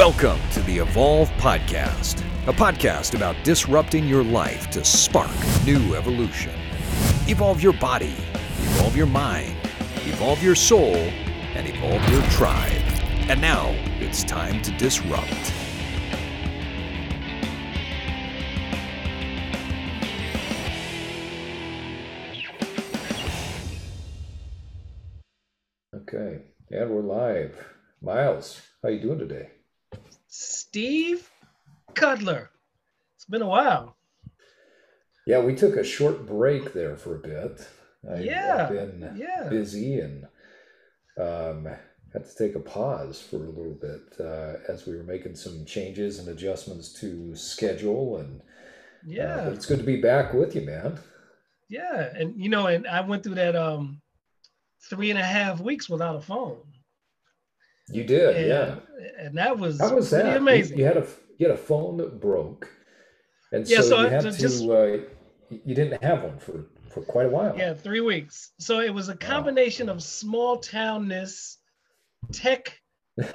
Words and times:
Welcome 0.00 0.40
to 0.52 0.62
the 0.62 0.78
Evolve 0.78 1.28
Podcast, 1.32 2.24
a 2.46 2.54
podcast 2.54 3.14
about 3.14 3.36
disrupting 3.44 4.08
your 4.08 4.24
life 4.24 4.70
to 4.70 4.82
spark 4.82 5.30
new 5.66 5.94
evolution. 5.94 6.54
Evolve 7.28 7.62
your 7.62 7.74
body, 7.74 8.14
evolve 8.32 8.96
your 8.96 9.04
mind, 9.04 9.54
evolve 10.06 10.42
your 10.42 10.54
soul, 10.54 10.94
and 10.94 11.68
evolve 11.68 12.02
your 12.10 12.22
tribe. 12.30 12.80
And 13.28 13.42
now 13.42 13.74
it's 14.00 14.24
time 14.24 14.62
to 14.62 14.70
disrupt. 14.78 15.52
Okay, 25.94 26.40
and 26.70 26.88
we're 26.88 27.02
live. 27.02 27.54
Myles, 28.00 28.62
how 28.82 28.88
you 28.88 28.98
doing 28.98 29.18
today? 29.18 29.50
Steve 30.70 31.28
Cutler. 31.94 32.50
It's 33.16 33.24
been 33.26 33.42
a 33.42 33.48
while. 33.48 33.96
Yeah, 35.26 35.40
we 35.40 35.54
took 35.54 35.76
a 35.76 35.84
short 35.84 36.26
break 36.26 36.72
there 36.72 36.96
for 36.96 37.16
a 37.16 37.18
bit. 37.18 37.68
I, 38.10 38.14
Yeah, 38.18 38.54
I've 38.54 38.68
been 38.68 39.10
yeah. 39.10 39.48
busy 39.48 40.00
and 40.00 40.26
um, 41.18 41.66
had 42.12 42.24
to 42.24 42.34
take 42.36 42.54
a 42.56 42.60
pause 42.60 43.20
for 43.20 43.36
a 43.36 43.50
little 43.50 43.74
bit 43.74 44.02
uh, 44.20 44.56
as 44.68 44.86
we 44.86 44.96
were 44.96 45.04
making 45.04 45.36
some 45.36 45.64
changes 45.66 46.18
and 46.18 46.28
adjustments 46.28 46.92
to 47.00 47.36
schedule. 47.36 48.18
And 48.18 48.40
uh, 48.40 48.44
Yeah, 49.02 49.40
but 49.44 49.54
it's 49.54 49.66
good 49.66 49.78
to 49.78 49.84
be 49.84 50.00
back 50.00 50.32
with 50.34 50.54
you, 50.54 50.62
man. 50.62 51.00
yeah. 51.68 52.10
And 52.14 52.40
you 52.42 52.48
know, 52.48 52.66
and 52.66 52.86
I 52.86 53.00
went 53.02 53.22
through 53.22 53.36
that 53.36 53.56
um 53.56 54.00
three 54.90 55.10
and 55.10 55.18
a 55.18 55.24
half 55.24 55.60
weeks 55.60 55.88
without 55.90 56.16
a 56.16 56.20
phone. 56.20 56.69
You 57.90 58.04
did, 58.04 58.36
and, 58.36 58.46
yeah. 58.46 58.76
And 59.18 59.36
that 59.38 59.58
was, 59.58 59.80
How 59.80 59.94
was 59.94 60.08
pretty 60.10 60.24
that? 60.24 60.32
You- 60.32 60.38
amazing. 60.38 60.78
You, 60.78 60.84
had 60.84 60.96
a 60.96 61.06
you 61.38 61.48
had 61.48 61.54
a 61.54 61.58
phone 61.58 61.96
that 61.98 62.20
broke, 62.20 62.68
and 63.52 63.66
Yeah, 63.68 63.78
so, 63.80 63.88
so 63.90 64.00
you 64.02 64.08
had 64.08 64.22
so 64.22 64.30
to. 64.32 64.38
just- 64.38 64.64
uh, 64.68 64.98
you 65.64 65.74
didn't 65.74 66.00
have 66.02 66.22
one 66.22 66.38
for 66.38 66.64
for 66.90 67.02
quite 67.02 67.26
a 67.26 67.30
while. 67.30 67.56
Yeah, 67.56 67.74
three 67.74 68.00
weeks. 68.00 68.50
So 68.58 68.80
it 68.80 68.92
was 68.92 69.08
a 69.08 69.16
combination 69.16 69.88
of 69.88 70.02
small 70.02 70.58
townness, 70.58 71.56
tech 72.32 72.80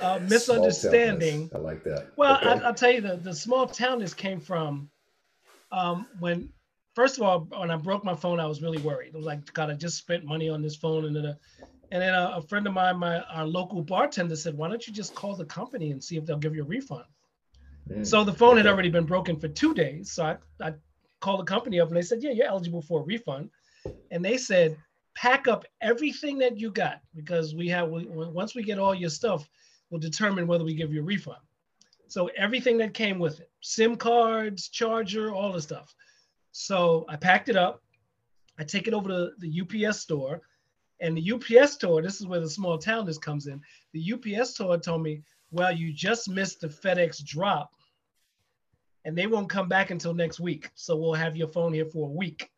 uh, 0.02 0.20
misunderstanding. 0.30 1.50
I 1.54 1.58
like 1.58 1.84
that. 1.86 2.12
Well, 2.18 2.36
Okay. 2.38 2.50
I, 2.50 2.68
I'll 2.68 2.74
tell 2.74 2.92
you, 2.92 3.02
the, 3.02 3.16
the 3.18 3.34
small 3.34 3.68
townness 3.68 4.16
came 4.16 4.40
from 4.42 4.90
um, 5.72 6.06
when, 6.20 6.50
first 6.96 7.18
of 7.18 7.24
all, 7.24 7.40
when 7.58 7.72
I 7.72 7.76
broke 7.78 8.04
my 8.04 8.16
phone, 8.16 8.40
I 8.40 8.46
was 8.46 8.62
really 8.62 8.78
worried. 8.80 9.12
I 9.14 9.18
was 9.18 9.26
like, 9.26 9.54
God, 9.54 9.70
I 9.70 9.74
just 9.74 9.98
spent 9.98 10.24
money 10.26 10.50
on 10.50 10.62
this 10.62 10.76
phone. 10.76 11.06
And 11.06 11.16
then, 11.16 11.36
and 11.92 12.02
then 12.02 12.14
a, 12.14 12.34
a 12.36 12.42
friend 12.42 12.68
of 12.68 12.74
mine, 12.74 12.98
my 12.98 13.22
our 13.22 13.46
local 13.46 13.82
bartender 13.82 14.36
said, 14.36 14.58
why 14.58 14.68
don't 14.68 14.86
you 14.88 14.94
just 14.94 15.16
call 15.16 15.36
the 15.36 15.46
company 15.46 15.92
and 15.92 16.04
see 16.04 16.18
if 16.18 16.26
they'll 16.26 16.38
give 16.38 16.56
you 16.56 16.64
a 16.64 16.68
refund? 16.68 17.06
Mm. 17.90 18.06
So 18.06 18.24
the 18.24 18.34
phone 18.34 18.58
had 18.58 18.68
already 18.68 18.90
been 18.90 19.06
broken 19.06 19.40
for 19.40 19.48
two 19.48 19.74
days. 19.74 20.12
So 20.12 20.26
I, 20.26 20.38
I 20.62 20.74
called 21.20 21.42
the 21.42 21.46
company 21.52 21.80
up 21.80 21.90
and 21.90 21.98
they 21.98 22.02
said, 22.02 22.24
yeah, 22.24 22.32
you're 22.32 22.48
eligible 22.48 22.82
for 22.82 23.02
a 23.02 23.04
refund. 23.04 23.50
And 24.12 24.24
they 24.24 24.38
said, 24.38 24.78
pack 25.16 25.48
up 25.48 25.66
everything 25.82 26.38
that 26.40 26.58
you 26.60 26.72
got 26.72 27.02
because 27.16 27.56
we 27.56 27.70
have, 27.70 27.90
we, 27.90 28.06
once 28.06 28.56
we 28.56 28.64
get 28.64 28.80
all 28.80 28.94
your 28.94 29.10
stuff, 29.10 29.48
we'll 29.90 30.02
determine 30.02 30.48
whether 30.48 30.64
we 30.64 30.74
give 30.76 30.94
you 30.94 31.02
a 31.02 31.06
refund. 31.06 31.38
So 32.08 32.30
everything 32.38 32.78
that 32.80 32.94
came 32.94 33.20
with 33.20 33.40
it, 33.40 33.50
SIM 33.62 33.96
cards, 33.96 34.70
charger, 34.70 35.34
all 35.34 35.52
the 35.52 35.62
stuff. 35.62 35.94
So 36.52 37.06
I 37.10 37.16
packed 37.16 37.50
it 37.50 37.56
up. 37.56 37.82
I 38.58 38.64
take 38.64 38.88
it 38.88 38.94
over 38.94 39.10
to 39.10 39.32
the 39.40 39.62
UPS 39.62 40.00
store. 40.00 40.42
And 41.02 41.18
the 41.18 41.32
UPS 41.34 41.74
store, 41.74 42.02
this 42.02 42.20
is 42.22 42.28
where 42.28 42.40
the 42.40 42.50
small 42.50 42.78
town 42.78 43.06
this 43.06 43.18
comes 43.18 43.48
in. 43.48 43.62
The 43.94 44.14
UPS 44.14 44.52
store 44.52 44.78
told 44.78 45.04
me, 45.04 45.22
well, 45.52 45.72
you 45.72 45.92
just 45.94 46.30
missed 46.30 46.62
the 46.62 46.68
FedEx 46.68 47.24
drop 47.24 47.72
and 49.04 49.18
they 49.18 49.28
won't 49.28 49.50
come 49.50 49.68
back 49.68 49.92
until 49.92 50.14
next 50.14 50.40
week. 50.40 50.70
So 50.76 50.96
we'll 50.96 51.14
have 51.14 51.36
your 51.36 51.48
phone 51.50 51.74
here 51.74 51.86
for 51.86 52.08
a 52.10 52.12
week. 52.12 52.50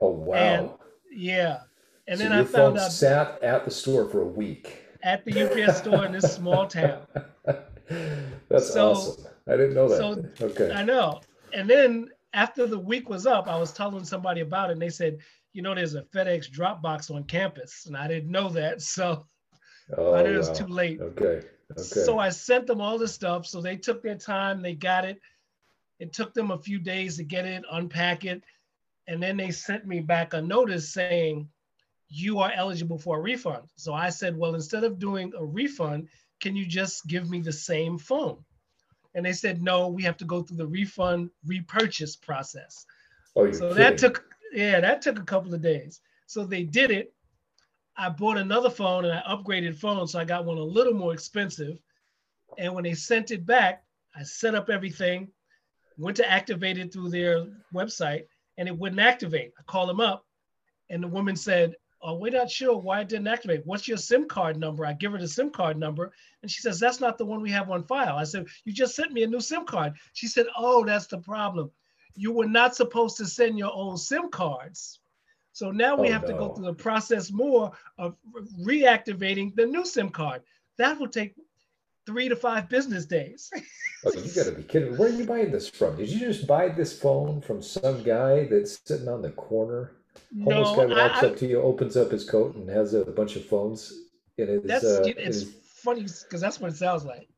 oh 0.00 0.10
wow! 0.10 0.34
and 0.34 0.70
Yeah. 1.10 1.60
And 2.06 2.18
so 2.18 2.24
then 2.24 2.32
I 2.32 2.44
found 2.44 2.78
out 2.78 2.92
sat 2.92 3.42
at 3.42 3.64
the 3.64 3.70
store 3.70 4.08
for 4.08 4.20
a 4.22 4.26
week. 4.26 4.84
at 5.02 5.24
the 5.24 5.42
UPS 5.42 5.78
store 5.78 6.04
in 6.06 6.12
this 6.12 6.34
small 6.34 6.66
town. 6.66 7.02
That's 8.48 8.72
So- 8.72 8.92
awesome. 8.92 9.24
I 9.46 9.52
didn't 9.58 9.74
know 9.74 9.88
that. 9.88 9.98
so 10.38 10.46
okay. 10.46 10.72
I 10.72 10.82
know. 10.82 11.20
And 11.52 11.68
then 11.68 12.08
after 12.32 12.66
the 12.66 12.78
week 12.78 13.10
was 13.10 13.26
up, 13.26 13.46
I 13.46 13.58
was 13.58 13.72
telling 13.72 14.02
somebody 14.04 14.40
about 14.40 14.70
it, 14.70 14.74
and 14.74 14.82
they 14.82 14.88
said, 14.88 15.18
you 15.54 15.62
know, 15.62 15.74
there's 15.74 15.94
a 15.94 16.02
FedEx 16.02 16.50
drop 16.50 16.82
box 16.82 17.10
on 17.10 17.24
campus. 17.24 17.86
And 17.86 17.96
I 17.96 18.06
didn't 18.08 18.30
know 18.30 18.50
that. 18.50 18.82
So 18.82 19.26
oh, 19.96 20.14
I 20.14 20.22
knew 20.22 20.34
it 20.34 20.38
was 20.38 20.50
too 20.50 20.66
late. 20.66 21.00
Okay. 21.00 21.40
Okay. 21.72 21.82
So 21.82 22.18
I 22.18 22.28
sent 22.28 22.66
them 22.66 22.80
all 22.80 22.98
the 22.98 23.08
stuff. 23.08 23.46
So 23.46 23.62
they 23.62 23.76
took 23.76 24.02
their 24.02 24.16
time, 24.16 24.60
they 24.60 24.74
got 24.74 25.04
it. 25.04 25.20
It 25.98 26.12
took 26.12 26.34
them 26.34 26.50
a 26.50 26.58
few 26.58 26.78
days 26.78 27.16
to 27.16 27.24
get 27.24 27.46
it, 27.46 27.64
unpack 27.70 28.24
it. 28.24 28.42
And 29.06 29.22
then 29.22 29.36
they 29.36 29.50
sent 29.50 29.86
me 29.86 30.00
back 30.00 30.34
a 30.34 30.42
notice 30.42 30.92
saying, 30.92 31.48
you 32.08 32.38
are 32.40 32.52
eligible 32.54 32.98
for 32.98 33.18
a 33.18 33.20
refund. 33.20 33.64
So 33.76 33.94
I 33.94 34.10
said, 34.10 34.36
well, 34.36 34.54
instead 34.54 34.84
of 34.84 34.98
doing 34.98 35.32
a 35.36 35.44
refund, 35.44 36.08
can 36.40 36.56
you 36.56 36.66
just 36.66 37.06
give 37.06 37.30
me 37.30 37.40
the 37.40 37.52
same 37.52 37.98
phone? 37.98 38.38
And 39.14 39.24
they 39.24 39.32
said, 39.32 39.62
no, 39.62 39.88
we 39.88 40.02
have 40.02 40.16
to 40.18 40.24
go 40.24 40.42
through 40.42 40.58
the 40.58 40.66
refund 40.66 41.30
repurchase 41.46 42.16
process. 42.16 42.86
oh, 43.36 43.50
So 43.52 43.68
kidding. 43.68 43.76
that 43.76 43.98
took, 43.98 44.24
yeah, 44.54 44.80
that 44.80 45.02
took 45.02 45.18
a 45.18 45.24
couple 45.24 45.52
of 45.52 45.62
days. 45.62 46.00
So 46.26 46.44
they 46.44 46.62
did 46.62 46.90
it. 46.90 47.12
I 47.96 48.08
bought 48.08 48.38
another 48.38 48.70
phone 48.70 49.04
and 49.04 49.14
I 49.14 49.22
upgraded 49.28 49.76
phone. 49.76 50.06
So 50.06 50.18
I 50.18 50.24
got 50.24 50.44
one 50.44 50.58
a 50.58 50.62
little 50.62 50.94
more 50.94 51.12
expensive. 51.12 51.78
And 52.58 52.74
when 52.74 52.84
they 52.84 52.94
sent 52.94 53.30
it 53.30 53.44
back, 53.44 53.84
I 54.16 54.22
set 54.22 54.54
up 54.54 54.70
everything, 54.70 55.28
went 55.98 56.16
to 56.18 56.30
activate 56.30 56.78
it 56.78 56.92
through 56.92 57.10
their 57.10 57.46
website, 57.74 58.24
and 58.58 58.68
it 58.68 58.78
wouldn't 58.78 59.00
activate. 59.00 59.52
I 59.58 59.62
called 59.64 59.88
them 59.88 60.00
up, 60.00 60.24
and 60.88 61.02
the 61.02 61.08
woman 61.08 61.36
said, 61.36 61.74
Oh, 62.06 62.16
we're 62.18 62.30
not 62.30 62.50
sure 62.50 62.76
why 62.76 63.00
it 63.00 63.08
didn't 63.08 63.28
activate. 63.28 63.64
What's 63.64 63.88
your 63.88 63.96
SIM 63.96 64.28
card 64.28 64.58
number? 64.58 64.84
I 64.84 64.92
give 64.92 65.12
her 65.12 65.18
the 65.18 65.26
SIM 65.26 65.50
card 65.50 65.78
number, 65.78 66.12
and 66.42 66.50
she 66.50 66.60
says, 66.60 66.78
That's 66.78 67.00
not 67.00 67.18
the 67.18 67.24
one 67.24 67.40
we 67.40 67.50
have 67.50 67.70
on 67.70 67.82
file. 67.84 68.16
I 68.16 68.24
said, 68.24 68.46
You 68.64 68.72
just 68.72 68.94
sent 68.94 69.12
me 69.12 69.22
a 69.22 69.26
new 69.26 69.40
SIM 69.40 69.64
card. 69.64 69.94
She 70.12 70.28
said, 70.28 70.46
Oh, 70.56 70.84
that's 70.84 71.06
the 71.06 71.18
problem. 71.18 71.70
You 72.16 72.32
were 72.32 72.46
not 72.46 72.76
supposed 72.76 73.16
to 73.18 73.26
send 73.26 73.58
your 73.58 73.72
own 73.74 73.96
SIM 73.96 74.28
cards. 74.30 75.00
So 75.52 75.70
now 75.70 75.96
we 75.96 76.08
Oh, 76.08 76.12
have 76.12 76.26
to 76.26 76.32
go 76.32 76.54
through 76.54 76.66
the 76.66 76.74
process 76.74 77.30
more 77.32 77.72
of 77.98 78.16
reactivating 78.60 79.54
the 79.54 79.66
new 79.66 79.84
SIM 79.84 80.10
card. 80.10 80.42
That 80.78 80.98
will 80.98 81.08
take 81.08 81.34
three 82.06 82.28
to 82.28 82.36
five 82.36 82.68
business 82.68 83.06
days. 83.06 83.50
Oh, 84.06 84.12
you 84.12 84.34
got 84.34 84.44
to 84.44 84.52
be 84.52 84.62
kidding! 84.62 84.98
Where 84.98 85.08
are 85.08 85.12
you 85.12 85.24
buying 85.24 85.50
this 85.50 85.66
from? 85.66 85.96
Did 85.96 86.10
you 86.10 86.18
just 86.18 86.46
buy 86.46 86.68
this 86.68 86.92
phone 87.00 87.40
from 87.40 87.62
some 87.62 88.02
guy 88.02 88.44
that's 88.44 88.78
sitting 88.84 89.08
on 89.08 89.22
the 89.22 89.30
corner? 89.30 89.92
Homeless 90.42 90.76
no, 90.76 90.88
guy 90.88 91.08
walks 91.08 91.22
I, 91.22 91.26
up 91.28 91.36
to 91.38 91.46
you, 91.46 91.62
opens 91.62 91.96
up 91.96 92.10
his 92.10 92.28
coat, 92.28 92.54
and 92.54 92.68
has 92.68 92.92
a 92.92 93.06
bunch 93.06 93.34
of 93.36 93.46
phones 93.46 93.94
in 94.36 94.48
his. 94.48 94.62
that's 94.64 94.84
uh, 94.84 95.04
it's 95.06 95.40
his- 95.40 95.54
funny 95.76 96.02
because 96.02 96.42
that's 96.42 96.60
what 96.60 96.70
it 96.70 96.76
sounds 96.76 97.06
like. 97.06 97.30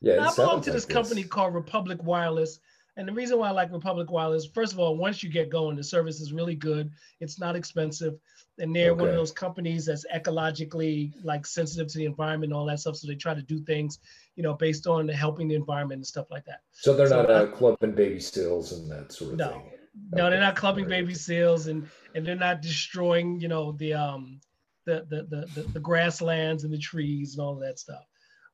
yeah, 0.00 0.26
I 0.26 0.34
belong 0.34 0.62
to 0.62 0.70
this 0.70 0.86
like 0.86 0.94
company 0.94 1.24
called 1.24 1.52
Republic 1.52 2.02
Wireless. 2.02 2.58
And 2.96 3.08
the 3.08 3.12
reason 3.12 3.38
why 3.38 3.48
I 3.48 3.52
like 3.52 3.72
Republic 3.72 4.10
Wireless, 4.10 4.46
first 4.46 4.72
of 4.72 4.78
all, 4.78 4.96
once 4.96 5.22
you 5.22 5.28
get 5.28 5.50
going, 5.50 5.74
the 5.76 5.82
service 5.82 6.20
is 6.20 6.32
really 6.32 6.54
good. 6.54 6.90
It's 7.20 7.40
not 7.40 7.56
expensive. 7.56 8.14
And 8.58 8.74
they're 8.74 8.94
one 8.94 9.08
of 9.08 9.16
those 9.16 9.32
companies 9.32 9.86
that's 9.86 10.06
ecologically 10.14 11.12
like 11.24 11.44
sensitive 11.44 11.88
to 11.88 11.98
the 11.98 12.04
environment 12.04 12.52
and 12.52 12.56
all 12.56 12.66
that 12.66 12.78
stuff. 12.78 12.96
So 12.96 13.08
they 13.08 13.16
try 13.16 13.34
to 13.34 13.42
do 13.42 13.58
things, 13.64 13.98
you 14.36 14.44
know, 14.44 14.54
based 14.54 14.86
on 14.86 15.08
helping 15.08 15.48
the 15.48 15.56
environment 15.56 15.98
and 15.98 16.06
stuff 16.06 16.30
like 16.30 16.44
that. 16.44 16.60
So 16.72 16.94
they're 16.94 17.08
So 17.08 17.22
not 17.22 17.30
uh, 17.30 17.46
clubbing 17.48 17.96
baby 17.96 18.20
seals 18.20 18.72
and 18.72 18.88
that 18.92 19.12
sort 19.12 19.32
of 19.32 19.38
No. 19.38 19.48
thing. 19.48 19.70
No, 20.12 20.30
they're 20.30 20.40
not 20.40 20.54
clubbing 20.54 20.84
alright. 20.84 21.02
baby 21.02 21.14
seals 21.14 21.66
and 21.66 21.88
and 22.14 22.24
they're 22.24 22.36
not 22.36 22.62
destroying, 22.62 23.40
you 23.40 23.48
know, 23.48 23.72
the 23.72 23.94
um 23.94 24.40
the 24.84 25.04
the 25.08 25.24
the, 25.24 25.46
the, 25.52 25.68
the 25.72 25.80
grasslands 25.80 26.62
and 26.64 26.72
the 26.72 26.78
trees 26.78 27.34
and 27.34 27.44
all 27.44 27.56
that 27.56 27.78
stuff. 27.78 28.04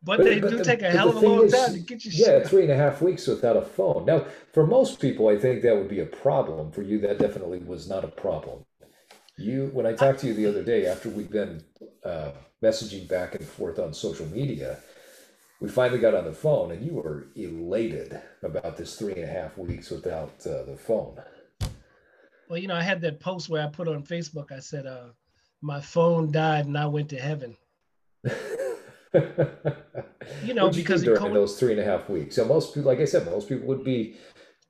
But, 0.03 0.19
But- 0.19 0.25
they 0.25 0.41
but 0.41 0.51
do 0.51 0.57
the- 0.59 0.65
take 0.65 0.83
a 0.83 0.91
hell 0.91 1.11
of 1.11 1.17
a 1.17 1.21
long 1.21 1.45
is, 1.47 1.53
time 1.53 1.75
to 1.75 1.81
get 1.81 2.05
you. 2.05 2.11
Yeah, 2.15 2.39
shit. 2.39 2.49
three 2.49 2.63
and 2.63 2.73
a 2.73 2.77
half 2.77 3.03
weeks 3.03 3.27
without 3.27 3.57
a 3.57 3.63
phone. 3.63 4.07
Now, 4.07 4.25
for 4.53 4.67
most 4.67 4.99
people, 4.99 5.29
I 5.29 5.37
think 5.37 5.63
that 5.63 5.77
would 5.77 5.89
be 5.89 6.01
a 6.01 6.07
problem. 6.07 6.73
For 6.73 6.83
you, 6.83 6.99
that 7.01 7.19
definitely 7.19 7.59
was 7.59 7.89
not 7.89 8.03
a 8.05 8.09
problem. 8.09 8.65
You, 9.37 9.71
when 9.75 9.85
I 9.87 9.93
talked 9.93 10.21
to 10.21 10.27
you 10.27 10.35
the 10.35 10.47
other 10.47 10.63
day, 10.63 10.87
after 10.87 11.09
we've 11.11 11.31
been 11.31 11.63
uh, 12.05 12.31
messaging 12.63 13.09
back 13.09 13.35
and 13.35 13.45
forth 13.47 13.79
on 13.79 13.93
social 13.93 14.27
media, 14.27 14.79
we 15.61 15.69
finally 15.69 15.99
got 15.99 16.15
on 16.15 16.25
the 16.25 16.33
phone, 16.33 16.73
and 16.73 16.85
you 16.85 16.95
were 16.95 17.27
elated 17.37 18.19
about 18.43 18.79
this 18.79 18.97
three 18.99 19.13
and 19.15 19.25
a 19.25 19.27
half 19.27 19.59
weeks 19.59 19.91
without 19.91 20.33
uh, 20.47 20.63
the 20.65 20.77
phone. 20.79 21.19
Well, 22.49 22.59
you 22.59 22.69
know, 22.69 22.75
I 22.75 22.83
had 22.83 23.03
that 23.03 23.21
post 23.21 23.51
where 23.51 23.63
I 23.63 23.69
put 23.69 23.87
on 23.87 24.03
Facebook. 24.03 24.51
I 24.51 24.61
said, 24.61 24.87
uh, 24.87 25.09
"My 25.61 25.81
phone 25.81 26.33
died 26.33 26.65
and 26.67 26.77
I 26.79 26.87
went 26.87 27.11
to 27.11 27.19
heaven." 27.19 27.57
You 29.13 30.55
know, 30.55 30.67
you 30.67 30.73
because 30.73 31.03
during 31.03 31.19
co- 31.21 31.35
those 31.35 31.59
three 31.59 31.73
and 31.73 31.81
a 31.81 31.85
half 31.85 32.09
weeks. 32.09 32.37
So 32.37 32.45
most 32.45 32.75
people, 32.75 32.91
like 32.91 33.01
I 33.01 33.05
said, 33.05 33.27
most 33.27 33.49
people 33.49 33.67
would 33.69 33.85
be 33.85 34.17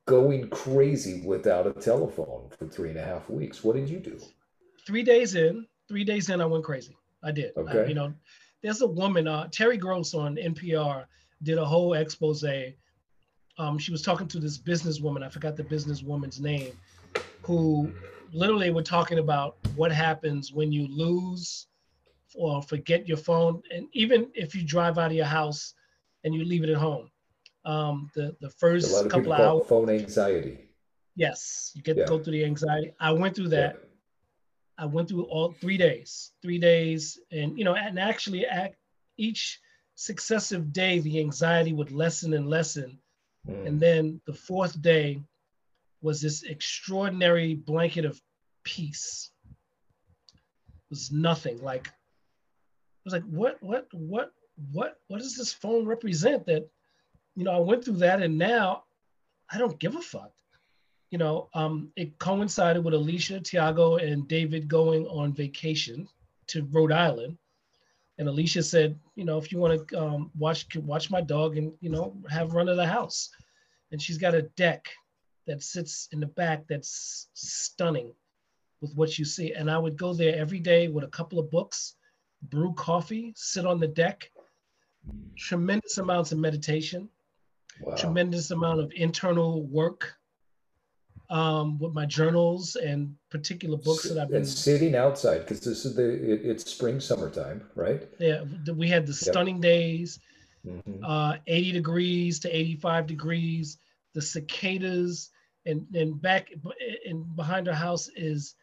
going 0.06 0.48
crazy 0.48 1.22
without 1.25 1.66
a 1.66 1.72
telephone 1.72 2.48
for 2.58 2.66
three 2.66 2.90
and 2.90 2.98
a 2.98 3.04
half 3.04 3.28
weeks. 3.28 3.62
What 3.62 3.76
did 3.76 3.88
you 3.88 3.98
do? 3.98 4.19
Three 4.87 5.02
days 5.02 5.34
in, 5.34 5.66
three 5.88 6.04
days 6.04 6.31
in, 6.31 6.40
I 6.40 6.46
went 6.46 6.64
crazy. 6.64 6.96
I 7.22 7.32
did. 7.32 7.52
I- 7.56 7.60
Okay. 7.60 7.88
you 7.88 7.94
know, 7.94 8.14
there's 8.62 8.81
a 8.81 8.87
woman, 8.87 9.28
uh, 9.28 9.48
Terry 9.50 9.76
Gross 9.76 10.14
on 10.14 10.37
NPR. 10.37 11.04
did 11.42 11.56
a 11.56 11.64
whole 11.64 11.94
expose. 11.94 12.44
Um, 13.56 13.78
she 13.78 13.92
was 13.92 14.02
talking 14.02 14.28
to 14.28 14.38
this 14.38 14.58
businesswoman. 14.58 15.22
I 15.22 15.28
forgot 15.31 15.56
the 15.56 15.64
businesswoman's 15.64 16.38
name, 16.40 16.72
who 17.42 17.90
literally 18.32 18.70
were 18.70 18.82
talking 18.82 19.19
about 19.19 19.56
what 19.75 19.90
happens 19.90 20.52
when 20.52 20.70
you 20.70 20.87
lose 20.88 21.66
or 22.35 22.62
forget 22.62 23.09
your 23.09 23.17
phone, 23.17 23.62
and 23.75 23.87
even 23.93 24.29
if 24.35 24.55
you 24.55 24.62
drive 24.65 24.99
out 24.99 25.11
of 25.11 25.17
your 25.17 25.27
house 25.27 25.75
and 26.25 26.35
you 26.35 26.44
leave 26.44 26.62
it 26.65 26.71
at 26.71 26.77
home. 26.77 27.11
Um, 27.65 28.11
the 28.15 28.35
the 28.41 28.49
first 28.50 28.91
a 28.91 28.94
lot 28.94 29.05
of 29.06 29.11
couple 29.12 29.32
of 29.35 29.41
hours. 29.41 29.67
phone 29.69 29.91
anxiety. 29.91 30.59
Yes, 31.17 31.73
you 31.75 31.82
get 31.82 31.97
Yeah. 31.97 32.05
to 32.05 32.09
go 32.09 32.19
through 32.19 32.32
the 32.32 32.44
anxiety. 32.44 32.94
I 32.99 33.12
went 33.12 33.37
through 33.37 33.49
that. 33.50 33.77
Yeah. 33.79 33.87
I 34.79 34.87
went 34.87 35.09
through 35.11 35.25
all 35.25 35.53
three 35.53 35.77
days, 35.77 36.32
three 36.41 36.59
days, 36.59 37.19
and 37.31 37.59
you 37.59 37.65
know, 37.65 37.75
and 37.75 37.99
actually, 37.99 38.47
at 38.47 38.76
each 39.19 39.61
successive 39.94 40.73
day, 40.73 41.00
the 41.00 41.21
anxiety 41.21 41.75
would 41.75 41.91
lessen 41.91 42.33
and 42.33 42.49
lessen, 42.49 42.99
Mm. 43.47 43.67
and 43.67 43.81
then 43.81 44.21
the 44.26 44.33
fourth 44.35 44.81
day 44.81 45.23
was 46.00 46.21
this 46.23 46.43
extraordinary 46.44 47.55
blanket 47.55 48.06
of 48.06 48.21
peace. 48.65 49.31
It 50.33 50.88
was 50.91 51.11
nothing 51.12 51.61
like. 51.62 51.91
Was 53.12 53.23
like, 53.23 53.31
what, 53.31 53.57
what, 53.61 53.89
what, 53.93 54.33
what, 54.73 54.99
what 55.09 55.19
does 55.19 55.37
this 55.37 55.53
phone 55.53 55.87
represent? 55.87 56.47
That, 56.47 56.69
you 57.37 57.45
know, 57.45 57.53
I 57.53 57.59
went 57.59 57.85
through 57.85 57.99
that, 57.99 58.23
and 58.23 58.39
now 58.39 58.85
I 59.51 59.59
don't 59.59 59.79
give 59.79 59.97
a 59.97 60.01
fuck 60.01 60.33
you 61.11 61.19
know, 61.19 61.49
um, 61.55 61.91
it 61.97 62.19
coincided 62.19 62.85
with 62.85 62.95
Alicia, 62.95 63.41
Tiago, 63.41 63.97
and 63.97 64.29
David 64.29 64.69
going 64.69 65.07
on 65.07 65.33
vacation 65.33 66.09
to 66.49 66.67
Rhode 66.71 66.93
Island. 66.93 67.37
And 68.19 68.29
Alicia 68.29 68.62
said, 68.62 68.99
you 69.17 69.25
know, 69.25 69.39
if 69.39 69.51
you 69.51 69.59
want 69.59 69.89
to 69.89 70.01
um, 70.01 70.31
watch 70.39 70.67
watch 70.77 71.11
my 71.11 71.21
dog 71.21 71.57
and 71.57 71.73
you 71.81 71.91
know 71.91 72.17
have 72.29 72.53
run 72.53 72.69
of 72.69 72.77
the 72.77 72.87
house, 72.87 73.31
and 73.91 74.01
she's 74.01 74.19
got 74.19 74.35
a 74.35 74.43
deck 74.43 74.89
that 75.47 75.62
sits 75.62 76.09
in 76.12 76.21
the 76.21 76.27
back 76.27 76.65
that's 76.69 77.29
stunning 77.35 78.12
with 78.81 78.95
what 78.95 79.19
you 79.19 79.25
see. 79.25 79.53
And 79.53 79.71
I 79.71 79.79
would 79.79 79.97
go 79.97 80.12
there 80.12 80.37
every 80.37 80.61
day 80.61 80.89
with 80.89 81.03
a 81.03 81.09
couple 81.09 81.39
of 81.39 81.51
books, 81.51 81.97
brew 82.42 82.72
coffee, 82.75 83.32
sit 83.37 83.66
on 83.66 83.81
the 83.81 83.88
deck. 83.88 84.31
Tremendous 85.37 85.98
amounts 85.98 86.32
of 86.32 86.38
meditation, 86.38 87.08
Wow. 87.81 87.94
tremendous 87.96 88.50
amount 88.50 88.81
of 88.81 88.92
internal 88.94 89.64
work 89.66 90.14
um, 91.31 91.78
with 91.78 91.94
my 91.94 92.04
journals 92.04 92.76
and 92.76 93.14
particular 93.31 93.78
books 93.78 94.02
that 94.08 94.19
I've 94.19 94.28
been. 94.28 94.38
and 94.38 94.48
sitting 94.48 94.94
outside 94.94 95.38
because 95.40 95.60
this 95.60 95.84
is 95.87 95.94
the 95.94 96.10
it, 96.32 96.44
it's 96.44 96.70
spring 96.70 97.00
summertime, 97.00 97.62
right? 97.75 98.06
Yeah, 98.19 98.42
we 98.75 98.88
had 98.88 99.06
the 99.06 99.14
stunning 99.14 99.60
days, 99.60 100.19
Mhm. 100.66 101.00
uh, 101.02 101.38
80 101.46 101.72
degrees 101.72 102.38
to 102.40 102.54
85 102.54 103.06
degrees, 103.06 103.78
the 104.12 104.20
cicadas, 104.20 105.31
and 105.64 105.87
and 105.94 106.20
back 106.20 106.52
and 107.06 107.34
behind 107.37 107.69
our 107.69 107.75
house 107.75 108.08
is 108.16 108.56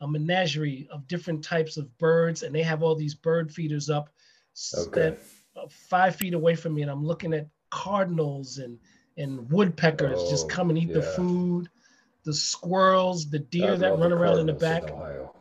a 0.00 0.08
menagerie 0.08 0.88
of 0.90 1.06
different 1.06 1.44
types 1.44 1.76
of 1.76 1.96
birds, 1.98 2.42
and 2.42 2.54
they 2.54 2.62
have 2.62 2.82
all 2.82 2.94
these 2.94 3.14
bird 3.14 3.52
feeders 3.52 3.90
up 3.90 4.08
Okay. 4.76 5.16
that 5.56 5.70
five 5.70 6.16
feet 6.16 6.34
away 6.34 6.54
from 6.54 6.74
me, 6.74 6.82
and 6.82 6.90
I'm 6.90 7.04
looking 7.04 7.34
at 7.34 7.48
cardinals 7.70 8.58
and 8.58 8.78
and 9.16 9.50
woodpeckers 9.50 10.30
just 10.30 10.44
Oh, 10.44 10.48
come 10.48 10.70
and 10.70 10.78
eat 10.78 10.92
the 10.94 11.02
food, 11.02 11.68
the 12.24 12.32
squirrels, 12.32 13.28
the 13.28 13.40
deer 13.40 13.76
that 13.76 13.98
run 13.98 14.12
around 14.12 14.38
in 14.38 14.46
the 14.46 14.52
back. 14.52 14.90
Ohio. 14.90 15.34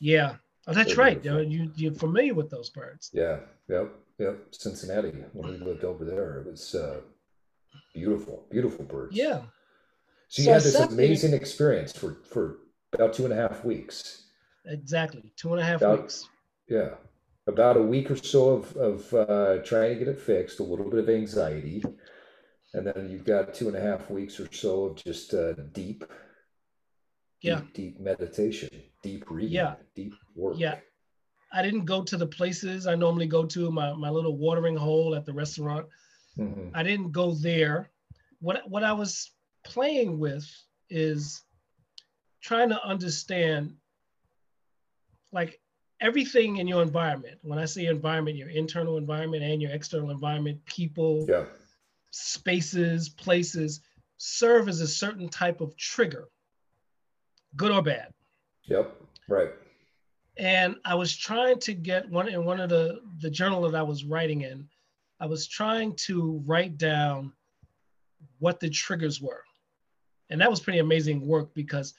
Yeah, 0.00 0.36
oh, 0.66 0.72
that's 0.72 0.88
They're 0.96 1.04
right. 1.04 1.22
beautiful. 1.22 1.52
You 1.52 1.70
you're 1.76 1.94
familiar 1.94 2.34
with 2.34 2.50
those 2.50 2.70
birds. 2.70 3.10
Yeah, 3.12 3.40
yep, 3.68 3.94
yep. 4.18 4.38
Cincinnati, 4.50 5.10
when 5.32 5.52
we 5.52 5.58
lived 5.58 5.84
over 5.84 6.04
there, 6.04 6.40
it 6.40 6.46
was 6.46 6.74
uh, 6.74 7.00
beautiful, 7.94 8.46
beautiful 8.50 8.84
birds. 8.84 9.16
Yeah. 9.16 9.42
So 10.28 10.42
you 10.42 10.46
So 10.46 10.52
had 10.54 10.62
this 10.62 10.74
amazing 10.80 11.34
experience 11.34 11.92
for 11.92 12.16
for 12.24 12.56
about 12.92 13.14
two 13.14 13.24
and 13.24 13.32
a 13.32 13.36
half 13.36 13.64
weeks. 13.64 14.26
Exactly. 14.66 15.32
Two 15.36 15.52
and 15.52 15.60
a 15.60 15.64
half 15.64 15.80
About- 15.80 16.02
weeks. 16.02 16.28
Yeah, 16.68 16.94
about 17.46 17.76
a 17.76 17.82
week 17.82 18.10
or 18.10 18.16
so 18.16 18.50
of 18.50 18.76
of 18.76 19.12
uh, 19.14 19.58
trying 19.64 19.92
to 19.94 19.98
get 19.98 20.08
it 20.08 20.20
fixed, 20.20 20.60
a 20.60 20.62
little 20.62 20.88
bit 20.88 21.00
of 21.00 21.08
anxiety, 21.10 21.82
and 22.72 22.86
then 22.86 23.08
you've 23.10 23.24
got 23.24 23.52
two 23.52 23.68
and 23.68 23.76
a 23.76 23.80
half 23.80 24.08
weeks 24.10 24.38
or 24.38 24.50
so 24.52 24.84
of 24.86 24.96
just 24.96 25.34
uh, 25.34 25.52
deep, 25.72 26.04
Yeah. 27.42 27.60
deep, 27.60 27.74
deep 27.74 28.00
meditation, 28.00 28.70
deep 29.02 29.28
reading, 29.30 29.52
Yeah. 29.52 29.74
deep 29.94 30.14
work. 30.36 30.56
Yeah. 30.58 30.78
I 31.52 31.60
didn't 31.62 31.84
go 31.84 32.02
to 32.04 32.16
the 32.16 32.26
places 32.28 32.86
I 32.86 32.94
normally 32.94 33.26
go 33.26 33.44
to, 33.44 33.70
my, 33.70 33.92
my 33.92 34.08
little 34.08 34.38
watering 34.38 34.76
hole 34.76 35.14
at 35.14 35.26
the 35.26 35.34
restaurant. 35.34 35.86
Mhm. 36.38 36.70
I 36.74 36.82
didn't 36.82 37.10
go 37.10 37.34
there. 37.34 37.90
What 38.40 38.62
what 38.70 38.84
I 38.84 38.92
was 38.92 39.32
playing 39.64 40.18
with 40.18 40.48
is 40.88 41.42
trying 42.42 42.68
to 42.68 42.84
understand 42.84 43.74
like 45.32 45.60
everything 46.00 46.56
in 46.58 46.66
your 46.68 46.82
environment. 46.82 47.38
When 47.42 47.58
I 47.58 47.64
say 47.64 47.86
environment, 47.86 48.36
your 48.36 48.50
internal 48.50 48.96
environment 48.98 49.42
and 49.44 49.62
your 49.62 49.70
external 49.70 50.10
environment, 50.10 50.62
people, 50.66 51.24
Yeah. 51.28 51.46
spaces, 52.10 53.08
places 53.08 53.80
serve 54.18 54.68
as 54.68 54.80
a 54.80 54.86
certain 54.88 55.28
type 55.28 55.60
of 55.60 55.76
trigger, 55.76 56.28
good 57.56 57.70
or 57.72 57.82
bad. 57.82 58.12
Yep. 58.64 58.94
Right. 59.28 59.50
and 60.38 60.76
I 60.84 60.94
was 60.94 61.14
trying 61.14 61.58
to 61.60 61.74
get 61.74 62.08
one 62.08 62.26
in 62.28 62.44
one 62.44 62.58
of 62.58 62.70
the 62.70 63.02
the 63.20 63.28
journal 63.30 63.60
that 63.62 63.74
I 63.74 63.82
was 63.82 64.04
writing 64.04 64.40
in. 64.42 64.66
I 65.20 65.26
was 65.26 65.46
trying 65.46 65.94
to 66.06 66.42
write 66.46 66.78
down 66.78 67.32
what 68.38 68.58
the 68.58 68.70
triggers 68.70 69.20
were, 69.20 69.44
and 70.30 70.40
that 70.40 70.50
was 70.50 70.58
pretty 70.60 70.78
amazing 70.78 71.26
work 71.26 71.52
because 71.54 71.92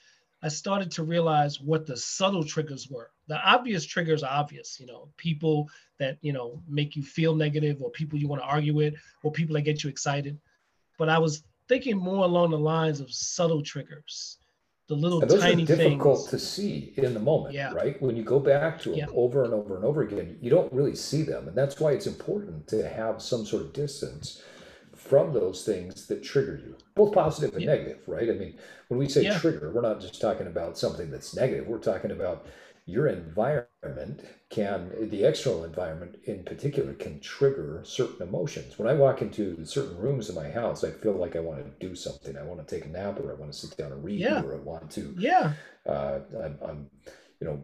I 0.44 0.48
started 0.48 0.90
to 0.92 1.02
realize 1.02 1.58
what 1.58 1.86
the 1.86 1.96
subtle 1.96 2.44
triggers 2.44 2.90
were. 2.90 3.10
The 3.28 3.40
obvious 3.40 3.86
triggers 3.86 4.22
are 4.22 4.30
obvious, 4.30 4.78
you 4.78 4.84
know, 4.84 5.08
people 5.16 5.70
that 5.98 6.18
you 6.20 6.34
know 6.34 6.62
make 6.68 6.94
you 6.96 7.02
feel 7.02 7.34
negative, 7.34 7.80
or 7.80 7.90
people 7.90 8.18
you 8.18 8.28
want 8.28 8.42
to 8.42 8.46
argue 8.46 8.74
with, 8.74 8.94
or 9.22 9.32
people 9.32 9.54
that 9.54 9.62
get 9.62 9.82
you 9.82 9.88
excited. 9.88 10.38
But 10.98 11.08
I 11.08 11.18
was 11.18 11.44
thinking 11.66 11.96
more 11.96 12.26
along 12.26 12.50
the 12.50 12.58
lines 12.58 13.00
of 13.00 13.10
subtle 13.10 13.62
triggers, 13.62 14.36
the 14.86 14.94
little 14.94 15.22
And 15.22 15.30
those 15.30 15.40
tiny 15.40 15.62
are 15.62 15.66
difficult 15.66 16.28
things. 16.28 16.30
to 16.30 16.38
see 16.38 16.92
in 16.98 17.14
the 17.14 17.20
moment, 17.20 17.54
Yeah. 17.54 17.72
right? 17.72 18.00
When 18.02 18.14
you 18.14 18.22
go 18.22 18.38
back 18.38 18.78
to 18.82 18.90
them 18.90 18.98
Yeah. 18.98 19.06
over 19.14 19.44
and 19.44 19.54
over 19.54 19.76
and 19.76 19.84
over 19.86 20.02
again, 20.02 20.36
you 20.42 20.50
don't 20.50 20.70
really 20.74 20.94
see 20.94 21.22
them. 21.22 21.48
And 21.48 21.56
that's 21.56 21.80
why 21.80 21.92
it's 21.92 22.06
important 22.06 22.68
to 22.68 22.86
have 22.86 23.22
some 23.22 23.46
sort 23.46 23.62
of 23.62 23.72
distance 23.72 24.42
from 25.04 25.32
those 25.32 25.64
things 25.64 26.06
that 26.08 26.22
trigger 26.22 26.56
you, 26.64 26.76
both 26.94 27.12
positive 27.12 27.54
and 27.56 27.64
Yeah. 27.64 27.66
negative, 27.66 28.00
right? 28.06 28.28
I 28.30 28.34
mean, 28.34 28.58
when 28.88 28.98
we 28.98 29.08
say 29.08 29.24
Yeah. 29.24 29.38
trigger, 29.40 29.70
we're 29.70 29.80
not 29.82 30.00
just 30.00 30.20
talking 30.20 30.46
about 30.46 30.78
something 30.78 31.10
that's 31.10 31.34
negative. 31.36 31.66
We're 31.66 31.78
talking 31.78 32.10
about 32.10 32.46
your 32.86 33.06
environment 33.08 34.22
can, 34.50 34.90
the 35.10 35.24
external 35.24 35.64
environment 35.64 36.16
in 36.24 36.44
particular, 36.44 36.94
can 36.94 37.18
trigger 37.20 37.80
certain 37.84 38.26
emotions. 38.26 38.78
When 38.78 38.88
I 38.88 38.94
walk 38.94 39.22
into 39.22 39.64
certain 39.64 39.96
rooms 39.98 40.28
in 40.28 40.34
my 40.34 40.50
house, 40.50 40.84
I 40.84 40.90
feel 40.90 41.14
like 41.14 41.36
I 41.36 41.40
want 41.40 41.60
to 41.64 41.86
do 41.86 41.94
something. 41.94 42.36
I 42.36 42.42
want 42.42 42.66
to 42.66 42.74
take 42.74 42.86
a 42.86 42.88
nap, 42.90 43.20
or 43.20 43.30
I 43.30 43.34
want 43.34 43.52
to 43.52 43.58
sit 43.58 43.76
down 43.76 43.92
and 43.92 44.04
read, 44.04 44.20
Yeah. 44.20 44.42
or 44.42 44.54
I 44.54 44.58
want 44.58 44.90
to 44.92 45.16
Yeah, 45.16 45.52
uh, 45.86 46.20
I'm, 46.42 46.58
I'm, 46.62 46.90
you 47.40 47.46
know, 47.46 47.62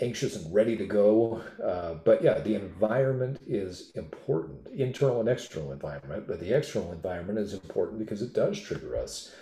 anxious 0.00 0.36
and 0.36 0.52
ready 0.54 0.76
to 0.76 0.86
go. 0.86 1.42
Uh, 1.62 1.94
but 2.04 2.22
yeah, 2.22 2.40
the 2.40 2.54
environment 2.54 3.38
is 3.46 3.92
important, 3.94 4.66
internal 4.74 5.20
and 5.20 5.28
external 5.28 5.72
environment. 5.72 6.26
But 6.26 6.40
the 6.40 6.56
external 6.56 6.92
environment 6.92 7.38
is 7.38 7.52
important 7.54 7.98
because 7.98 8.22
it 8.22 8.32
does 8.32 8.60
trigger 8.60 8.96
us, 8.96 9.32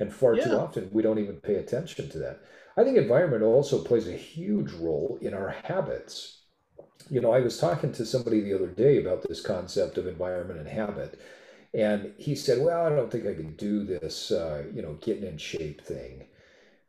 and 0.00 0.12
far 0.12 0.36
too 0.36 0.56
often 0.56 0.90
we 0.92 1.02
don't 1.02 1.18
even 1.18 1.36
pay 1.36 1.56
attention 1.56 2.08
to 2.10 2.18
that. 2.18 2.40
I 2.76 2.84
think 2.84 2.96
environment 2.96 3.42
also 3.42 3.82
plays 3.82 4.08
a 4.08 4.12
huge 4.12 4.72
role 4.72 5.18
in 5.20 5.34
our 5.34 5.50
habits. 5.64 6.42
You 7.10 7.20
know, 7.20 7.32
I 7.32 7.40
was 7.40 7.58
talking 7.58 7.92
to 7.92 8.06
somebody 8.06 8.40
the 8.40 8.54
other 8.54 8.68
day 8.68 8.98
about 8.98 9.22
this 9.28 9.40
concept 9.40 9.98
of 9.98 10.06
environment 10.06 10.60
and 10.60 10.68
habit, 10.68 11.20
and 11.74 12.14
he 12.18 12.34
said, 12.34 12.60
"Well, 12.60 12.86
I 12.86 12.90
don't 12.90 13.10
think 13.10 13.26
I 13.26 13.34
can 13.34 13.56
do 13.56 13.84
this, 13.84 14.30
uh, 14.30 14.64
you 14.74 14.82
know, 14.82 14.94
getting 15.00 15.24
in 15.24 15.38
shape 15.38 15.82
thing." 15.82 16.26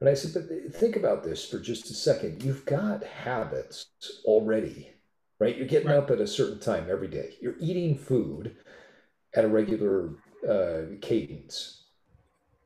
And 0.02 0.10
I 0.10 0.14
said, 0.14 0.34
but 0.48 0.74
think 0.76 0.96
about 0.96 1.24
this 1.24 1.46
for 1.46 1.60
just 1.60 1.90
a 1.90 1.94
second. 1.94 2.44
You've 2.44 2.66
got 2.66 3.04
habits 3.04 3.88
already, 4.26 4.94
right? 5.40 5.58
You're 5.58 5.68
getting 5.68 5.90
Right. 5.90 5.98
up 5.98 6.10
at 6.12 6.22
a 6.22 6.28
certain 6.28 6.60
time 6.60 6.88
every 6.90 7.08
day. 7.10 7.36
You're 7.42 7.58
eating 7.60 7.98
food 7.98 8.56
at 9.36 9.46
a 9.46 9.48
regular 9.50 10.12
uh, 10.48 10.96
cadence. 11.02 11.84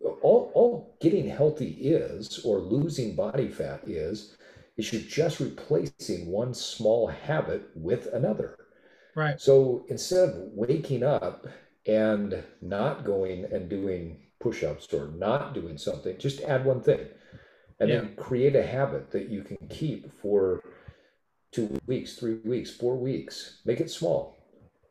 All, 0.02 0.52
all 0.54 0.98
getting 1.02 1.28
healthy 1.28 1.70
is, 1.72 2.40
or 2.46 2.60
losing 2.60 3.16
body 3.16 3.48
fat 3.48 3.82
is, 3.88 4.38
is 4.78 4.92
you're 4.92 5.02
just 5.02 5.40
replacing 5.40 6.28
one 6.28 6.54
small 6.54 7.08
habit 7.08 7.70
with 7.76 8.08
another. 8.14 8.58
right. 9.16 9.40
So 9.40 9.86
instead 9.90 10.30
of 10.30 10.36
waking 10.54 11.04
up 11.04 11.48
and 11.88 12.44
not 12.62 13.06
going 13.06 13.46
and 13.46 13.70
doing 13.70 14.20
push 14.40 14.64
ups 14.64 14.94
or 14.94 15.08
not 15.10 15.54
doing 15.54 15.78
something, 15.78 16.18
just 16.18 16.42
add 16.42 16.66
one 16.66 16.82
thing 16.82 17.08
and 17.84 17.92
then 17.92 18.16
create 18.16 18.56
a 18.56 18.66
habit 18.66 19.12
that 19.12 19.30
you 19.30 19.44
can 19.44 19.58
keep 19.70 20.12
for 20.22 20.64
two 21.52 21.80
weeks, 21.86 22.16
three 22.16 22.36
weeks, 22.44 22.72
four 22.72 22.98
weeks. 22.98 23.62
Make 23.66 23.80
it 23.80 23.92
small 23.92 24.38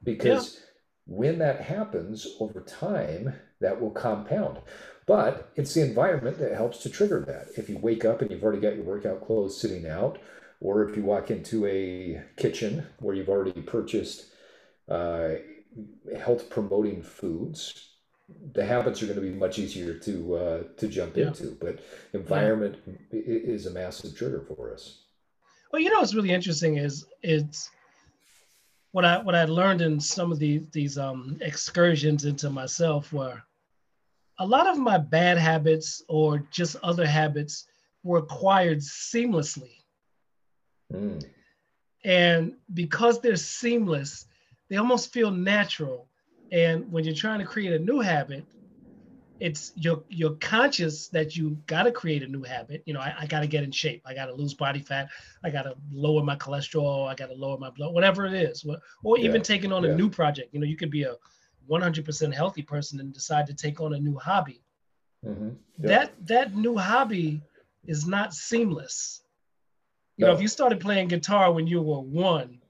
because 0.02 0.61
when 1.06 1.38
that 1.38 1.61
happens 1.61 2.26
over 2.40 2.61
time, 2.61 3.34
that 3.61 3.80
will 3.80 3.90
compound. 3.90 4.58
But 5.06 5.50
it's 5.56 5.75
the 5.75 5.82
environment 5.82 6.38
that 6.38 6.54
helps 6.54 6.78
to 6.78 6.90
trigger 6.90 7.20
that. 7.26 7.49
If 7.56 7.68
you 7.68 7.78
wake 7.78 8.04
up 8.04 8.22
and 8.22 8.30
you've 8.30 8.44
already 8.44 8.61
got 8.61 8.76
your 8.76 8.84
workout 8.84 9.26
clothes 9.26 9.61
sitting 9.61 9.87
out, 9.87 10.18
or 10.61 10.88
if 10.88 10.96
you 10.96 11.02
walk 11.02 11.30
into 11.30 11.66
a 11.66 12.22
kitchen 12.37 12.87
where 13.00 13.14
you've 13.14 13.28
already 13.28 13.61
purchased 13.62 14.26
uh, 14.88 15.30
health 16.16 16.49
promoting 16.50 17.02
foods, 17.02 17.91
the 18.54 18.64
habits 18.64 19.02
are 19.02 19.06
going 19.06 19.16
to 19.16 19.22
be 19.22 19.30
much 19.30 19.58
easier 19.58 19.94
to 19.94 20.34
uh, 20.36 20.62
to 20.76 20.88
jump 20.88 21.16
yeah. 21.16 21.28
into. 21.28 21.56
But 21.60 21.80
environment 22.12 22.76
yeah. 22.86 23.20
is 23.22 23.66
a 23.66 23.70
massive 23.70 24.16
trigger 24.16 24.40
for 24.40 24.72
us. 24.72 24.98
Well, 25.72 25.80
you 25.80 25.90
know 25.90 26.00
what's 26.00 26.14
really 26.14 26.32
interesting 26.32 26.76
is 26.76 27.06
it's 27.22 27.70
what 28.92 29.04
I 29.04 29.18
what 29.18 29.34
I 29.34 29.44
learned 29.44 29.80
in 29.80 29.98
some 29.98 30.30
of 30.30 30.38
these 30.38 30.68
these 30.70 30.98
um, 30.98 31.38
excursions 31.40 32.24
into 32.24 32.50
myself 32.50 33.12
were 33.12 33.42
a 34.38 34.46
lot 34.46 34.66
of 34.66 34.78
my 34.78 34.98
bad 34.98 35.38
habits 35.38 36.02
or 36.08 36.46
just 36.50 36.76
other 36.82 37.06
habits 37.06 37.66
were 38.02 38.18
acquired 38.18 38.78
seamlessly. 38.78 39.70
Mm. 40.92 41.24
And 42.04 42.54
because 42.74 43.20
they're 43.20 43.36
seamless, 43.36 44.26
they 44.68 44.76
almost 44.76 45.12
feel 45.12 45.30
natural. 45.30 46.08
And 46.52 46.92
when 46.92 47.04
you're 47.04 47.14
trying 47.14 47.38
to 47.40 47.47
create 47.47 47.73
a 47.73 47.78
new 47.78 48.00
habit, 48.00 48.44
it's 49.40 49.73
you're 49.75 50.04
you're 50.09 50.37
conscious 50.37 51.09
that 51.09 51.35
you 51.35 51.59
got 51.66 51.85
to 51.85 51.90
create 51.90 52.23
a 52.23 52.28
new 52.28 52.44
habit. 52.44 52.82
You 52.87 52.94
know, 52.94 53.00
I, 53.00 53.14
I 53.21 53.26
got 53.26 53.40
to 53.40 53.49
get 53.49 53.64
in 53.64 53.73
shape. 53.73 54.02
I 54.06 54.14
got 54.14 54.26
to 54.26 54.35
lose 54.35 54.54
body 54.54 54.80
fat. 54.80 55.09
I 55.42 55.50
got 55.50 55.62
to 55.62 55.75
lower 55.90 56.23
my 56.23 56.37
cholesterol. 56.37 57.09
I 57.09 57.14
got 57.16 57.26
to 57.26 57.35
lower 57.35 57.59
my 57.59 57.71
blood. 57.71 57.92
Whatever 57.92 58.26
it 58.26 58.35
is, 58.35 58.64
or 59.02 59.18
even 59.18 59.37
yeah. 59.37 59.42
taking 59.42 59.73
on 59.73 59.82
yeah. 59.82 59.90
a 59.90 59.97
new 59.97 60.09
project. 60.09 60.52
You 60.52 60.61
know, 60.61 60.66
you 60.66 60.76
could 60.76 60.90
be 60.90 61.02
a 61.02 61.16
100% 61.68 62.35
healthy 62.35 62.62
person 62.62 63.00
and 63.00 63.12
decide 63.12 63.47
to 63.47 63.54
take 63.54 63.80
on 63.80 63.94
a 63.94 63.99
new 63.99 64.16
hobby. 64.16 64.62
Mm-hmm. 65.26 65.50
Yeah. 65.78 65.88
That 65.88 66.26
that 66.26 66.54
new 66.54 66.76
hobby 66.76 67.42
is 67.87 68.06
not 68.06 68.35
seamless. 68.35 69.23
You 70.18 70.26
no. 70.26 70.28
know, 70.28 70.37
if 70.37 70.42
you 70.42 70.49
started 70.49 70.78
playing 70.78 71.09
guitar 71.09 71.50
when 71.52 71.66
you 71.66 71.82
were 71.82 72.00
one, 72.00 72.62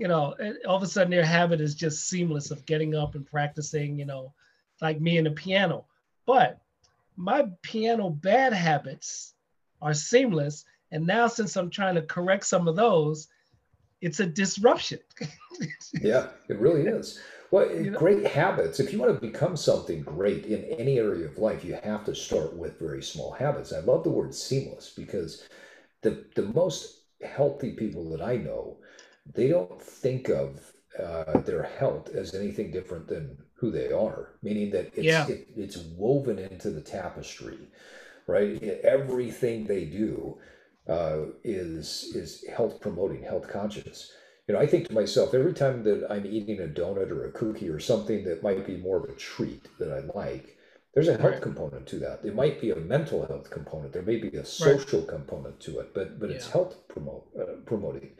you 0.00 0.08
know, 0.08 0.34
all 0.66 0.76
of 0.76 0.82
a 0.82 0.86
sudden 0.86 1.10
their 1.10 1.24
habit 1.24 1.60
is 1.60 1.74
just 1.74 2.08
seamless 2.08 2.50
of 2.50 2.64
getting 2.64 2.94
up 2.94 3.14
and 3.14 3.26
practicing. 3.26 3.98
You 3.98 4.06
know, 4.06 4.32
like 4.80 4.98
me 4.98 5.18
and 5.18 5.26
the 5.26 5.32
piano. 5.32 5.84
But 6.24 6.58
my 7.16 7.48
piano 7.60 8.08
bad 8.08 8.54
habits 8.54 9.34
are 9.82 9.92
seamless. 9.92 10.64
And 10.90 11.06
now, 11.06 11.26
since 11.26 11.54
I'm 11.54 11.68
trying 11.68 11.96
to 11.96 12.02
correct 12.02 12.46
some 12.46 12.66
of 12.66 12.76
those, 12.76 13.28
it's 14.00 14.20
a 14.20 14.26
disruption. 14.26 15.00
yeah, 16.00 16.28
it 16.48 16.58
really 16.58 16.86
is. 16.86 17.20
Well, 17.50 17.70
you 17.70 17.90
know? 17.90 17.98
great 17.98 18.26
habits. 18.26 18.80
If 18.80 18.94
you 18.94 18.98
want 18.98 19.14
to 19.14 19.20
become 19.20 19.54
something 19.54 20.00
great 20.00 20.46
in 20.46 20.64
any 20.64 20.98
area 20.98 21.26
of 21.26 21.36
life, 21.36 21.62
you 21.62 21.78
have 21.82 22.04
to 22.06 22.14
start 22.14 22.56
with 22.56 22.78
very 22.78 23.02
small 23.02 23.32
habits. 23.32 23.70
I 23.72 23.80
love 23.80 24.04
the 24.04 24.10
word 24.10 24.34
seamless 24.34 24.94
because 24.96 25.46
the 26.00 26.24
the 26.36 26.44
most 26.54 27.00
healthy 27.22 27.72
people 27.72 28.08
that 28.10 28.22
I 28.22 28.36
know, 28.36 28.78
they 29.34 29.48
don't 29.48 29.80
think 29.80 30.28
of 30.28 30.60
uh, 30.98 31.40
their 31.40 31.62
health 31.62 32.08
as 32.14 32.34
anything 32.34 32.70
different 32.70 33.08
than 33.08 33.36
who 33.54 33.70
they 33.70 33.92
are, 33.92 34.34
meaning 34.42 34.70
that 34.70 34.86
it's, 34.94 35.04
yeah. 35.04 35.26
it, 35.28 35.48
it's 35.56 35.76
woven 35.96 36.38
into 36.38 36.70
the 36.70 36.80
tapestry, 36.80 37.58
right? 38.26 38.62
Everything 38.82 39.66
they 39.66 39.84
do 39.84 40.38
uh, 40.88 41.26
is 41.44 42.12
is 42.14 42.44
health 42.54 42.80
promoting, 42.80 43.22
health 43.22 43.48
conscious. 43.48 44.12
You 44.48 44.54
know, 44.54 44.60
I 44.60 44.66
think 44.66 44.88
to 44.88 44.94
myself 44.94 45.34
every 45.34 45.52
time 45.52 45.84
that 45.84 46.10
I'm 46.10 46.26
eating 46.26 46.58
a 46.60 46.66
donut 46.66 47.10
or 47.10 47.26
a 47.26 47.32
cookie 47.32 47.68
or 47.68 47.78
something 47.78 48.24
that 48.24 48.42
might 48.42 48.66
be 48.66 48.76
more 48.76 48.96
of 48.96 49.04
a 49.04 49.14
treat 49.14 49.68
that 49.78 49.92
I 49.92 50.00
like, 50.18 50.56
there's 50.94 51.06
a 51.06 51.16
health 51.16 51.34
right. 51.34 51.42
component 51.42 51.86
to 51.88 51.98
that. 52.00 52.22
There 52.22 52.32
might 52.32 52.60
be 52.60 52.70
a 52.70 52.76
mental 52.76 53.24
health 53.26 53.50
component. 53.50 53.92
There 53.92 54.02
may 54.02 54.16
be 54.16 54.36
a 54.36 54.44
social 54.44 55.00
right. 55.00 55.08
component 55.08 55.60
to 55.60 55.78
it, 55.78 55.94
but 55.94 56.18
but 56.18 56.30
yeah. 56.30 56.36
it's 56.36 56.50
health 56.50 56.76
promote 56.88 57.28
uh, 57.38 57.60
promoting. 57.64 58.10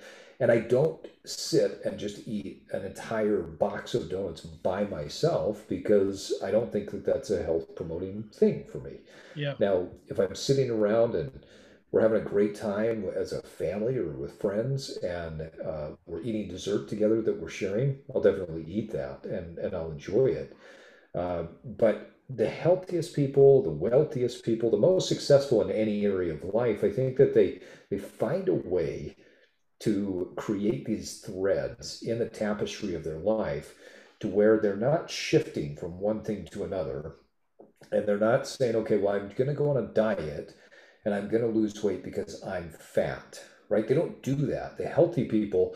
And 0.41 0.51
I 0.51 0.59
don't 0.59 1.07
sit 1.25 1.83
and 1.85 1.99
just 1.99 2.27
eat 2.27 2.63
an 2.73 2.85
entire 2.85 3.43
box 3.43 3.95
of 3.95 4.09
donuts 4.09 4.41
by 4.41 4.85
myself 4.85 5.67
because 5.69 6.33
I 6.43 6.51
don't 6.51 6.73
think 6.73 6.91
that 6.91 7.05
that's 7.05 7.31
a 7.31 7.43
health 7.43 7.75
promoting 7.77 8.25
thing 8.33 8.65
for 8.73 8.79
me. 8.79 9.01
Yeah. 9.37 9.55
Now, 9.61 9.89
if 10.09 10.19
I'm 10.19 10.35
sitting 10.35 10.71
around 10.71 11.15
and 11.15 11.45
we're 11.93 12.01
having 12.01 12.23
a 12.23 12.25
great 12.25 12.55
time 12.55 13.05
as 13.15 13.33
a 13.33 13.43
family 13.43 13.97
or 13.99 14.07
with 14.07 14.41
friends 14.41 14.97
and 14.99 15.51
uh, 15.65 15.91
we're 16.07 16.23
eating 16.23 16.49
dessert 16.49 16.89
together 16.89 17.21
that 17.21 17.39
we're 17.39 17.51
sharing, 17.51 17.99
I'll 18.15 18.23
definitely 18.23 18.65
eat 18.67 18.93
that 18.93 19.25
and, 19.25 19.59
and 19.59 19.75
I'll 19.75 19.91
enjoy 19.91 20.27
it. 20.27 20.57
Uh, 21.15 21.45
but 21.65 22.13
the 22.31 22.49
healthiest 22.49 23.15
people, 23.15 23.63
the 23.63 23.71
wealthiest 23.71 24.45
people, 24.45 24.71
the 24.71 24.77
most 24.77 25.09
successful 25.09 25.63
in 25.63 25.71
any 25.71 26.05
area 26.05 26.33
of 26.33 26.55
life, 26.55 26.85
I 26.85 26.91
think 26.91 27.17
that 27.17 27.35
they 27.35 27.61
they 27.91 27.99
find 27.99 28.49
a 28.49 28.55
way 28.55 29.17
to 29.81 30.33
create 30.37 30.85
these 30.85 31.21
threads 31.21 32.03
in 32.03 32.19
the 32.19 32.29
tapestry 32.29 32.95
of 32.95 33.05
their 33.05 33.19
life 33.19 33.75
to 34.21 34.29
where 34.29 34.59
they're 34.61 34.77
not 34.77 35.11
shifting 35.11 35.77
from 35.77 35.99
one 35.99 36.23
thing 36.23 36.47
to 36.53 36.65
another. 36.65 37.17
And 37.91 38.07
they're 38.07 38.19
not 38.19 38.47
saying 38.47 38.77
okay 38.77 38.99
well 38.99 39.15
i'm 39.15 39.29
going 39.31 39.49
to 39.49 39.55
go 39.55 39.71
on 39.71 39.83
a 39.83 39.87
diet 39.89 40.55
and 41.05 41.15
i'm 41.15 41.29
going 41.29 41.43
to 41.43 41.49
lose 41.49 41.83
weight 41.83 42.05
because 42.05 42.43
i'm 42.45 42.71
fat 42.71 43.43
right? 43.71 43.87
They 43.87 43.95
don't 43.95 44.23
do 44.23 44.35
that. 44.35 44.77
The 44.77 44.87
healthy 44.87 45.25
people 45.25 45.75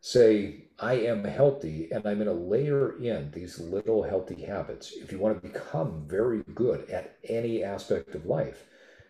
say 0.00 0.64
i 0.80 0.94
am 0.94 1.22
healthy 1.22 1.88
and 1.92 2.04
i'm 2.06 2.18
going 2.18 2.26
to 2.26 2.32
layer 2.32 3.00
in 3.00 3.30
these 3.30 3.60
little 3.60 4.02
healthy 4.02 4.42
habits. 4.42 4.92
If 4.96 5.12
you 5.12 5.18
want 5.18 5.40
to 5.40 5.48
become 5.48 6.04
very 6.08 6.42
good 6.54 6.88
at 6.90 7.18
any 7.28 7.62
aspect 7.62 8.14
of 8.14 8.26
life 8.26 8.64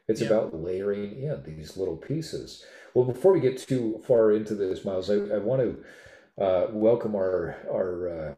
it's 0.09 0.21
yeah. 0.21 0.27
about 0.27 0.55
layering 0.55 1.23
in 1.23 1.43
these 1.45 1.77
little 1.77 1.97
pieces 1.97 2.65
well, 2.95 3.05
before 3.05 3.33
we 3.33 3.41
get 3.41 3.59
too 3.59 4.03
far 4.07 4.33
into 4.33 4.55
this, 4.55 4.85
Myles, 4.85 5.11
I, 5.11 5.15
I 5.15 5.39
want 5.39 5.63
to 5.63 6.43
uh, 6.43 6.67
welcome 6.71 7.15
our 7.15 7.57
our 7.71 8.09
uh, 8.09 8.35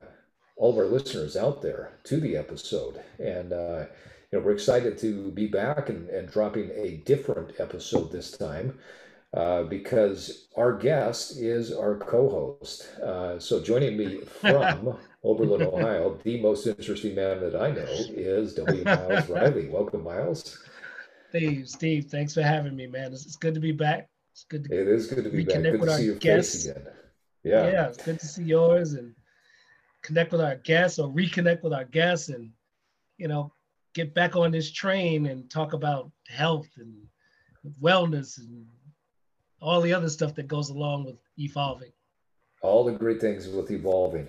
all 0.56 0.70
of 0.70 0.78
our 0.78 0.86
listeners 0.86 1.36
out 1.36 1.62
there 1.62 1.92
to 2.04 2.20
the 2.20 2.36
episode, 2.36 3.00
and 3.18 3.52
uh, 3.52 3.86
you 4.30 4.38
know 4.38 4.44
we're 4.44 4.52
excited 4.52 4.98
to 4.98 5.30
be 5.32 5.46
back 5.46 5.88
and, 5.88 6.08
and 6.08 6.30
dropping 6.30 6.70
a 6.70 7.02
different 7.04 7.52
episode 7.58 8.12
this 8.12 8.30
time. 8.30 8.78
Uh, 9.32 9.64
because 9.64 10.46
our 10.56 10.72
guest 10.72 11.36
is 11.38 11.72
our 11.72 11.96
co-host. 11.96 12.88
Uh, 13.00 13.36
so 13.36 13.60
joining 13.60 13.96
me 13.96 14.20
from 14.20 14.96
Oberlin, 15.24 15.60
Ohio, 15.60 16.16
the 16.22 16.40
most 16.40 16.68
interesting 16.68 17.16
man 17.16 17.40
that 17.40 17.56
I 17.56 17.72
know 17.72 17.84
is 17.88 18.54
W. 18.54 18.84
Myles 18.84 19.28
Reilly. 19.28 19.68
Welcome, 19.68 20.04
Myles. 20.04 20.62
Steve, 21.30 21.68
Steve, 21.68 22.04
thanks 22.04 22.32
for 22.32 22.42
having 22.42 22.76
me, 22.76 22.86
man. 22.86 23.12
It's, 23.12 23.26
it's 23.26 23.34
good 23.34 23.54
to 23.54 23.60
be 23.60 23.72
back. 23.72 24.08
It's 24.34 24.44
good 24.50 24.64
to 24.64 24.80
it 24.80 24.88
is 24.88 25.06
good 25.06 25.22
to 25.22 25.30
be 25.30 25.44
back. 25.44 25.62
Good 25.62 25.80
to 25.80 25.96
see 25.96 26.06
your 26.06 26.16
guests. 26.16 26.54
face 26.54 26.66
again. 26.66 26.86
Yeah. 27.44 27.70
Yeah, 27.70 27.86
it's 27.86 28.02
good 28.02 28.18
to 28.18 28.26
see 28.26 28.42
yours 28.42 28.94
and 28.94 29.14
connect 30.02 30.32
with 30.32 30.40
our 30.40 30.56
guests 30.56 30.98
or 30.98 31.08
reconnect 31.08 31.62
with 31.62 31.72
our 31.72 31.84
guests 31.84 32.30
and 32.30 32.50
you 33.16 33.28
know 33.28 33.52
get 33.94 34.12
back 34.12 34.34
on 34.34 34.50
this 34.50 34.72
train 34.72 35.26
and 35.26 35.48
talk 35.48 35.72
about 35.72 36.10
health 36.26 36.66
and 36.78 36.92
wellness 37.80 38.38
and 38.38 38.66
all 39.60 39.80
the 39.80 39.94
other 39.94 40.08
stuff 40.08 40.34
that 40.34 40.48
goes 40.48 40.68
along 40.70 41.04
with 41.04 41.16
evolving. 41.38 41.92
All 42.60 42.84
the 42.84 42.90
great 42.90 43.20
things 43.20 43.46
with 43.46 43.70
evolving. 43.70 44.28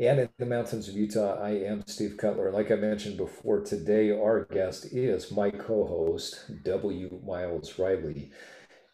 And 0.00 0.18
in 0.18 0.28
the 0.38 0.46
mountains 0.46 0.88
of 0.88 0.96
Utah, 0.96 1.40
I 1.40 1.50
am 1.50 1.86
Steve 1.86 2.16
Cutler. 2.16 2.50
Like 2.50 2.72
I 2.72 2.74
mentioned 2.74 3.16
before, 3.16 3.60
today 3.60 4.10
our 4.10 4.46
guest 4.46 4.86
is 4.86 5.30
my 5.30 5.52
co 5.52 5.86
host, 5.86 6.50
W. 6.64 7.20
Myles 7.24 7.78
Reilly. 7.78 8.32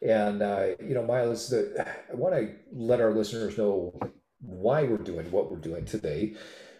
And 0.03 0.43
uh, 0.43 0.67
you 0.81 0.95
know, 0.95 1.05
Myles, 1.05 1.49
the, 1.51 1.87
I 2.11 2.15
want 2.15 2.35
to 2.35 2.51
let 2.73 3.01
our 3.01 3.13
listeners 3.13 3.59
know 3.59 3.95
why 4.41 4.85
we're 4.85 4.97
doing 4.97 5.31
what 5.31 5.51
we're 5.51 5.59
doing 5.59 5.85
today. 5.85 6.35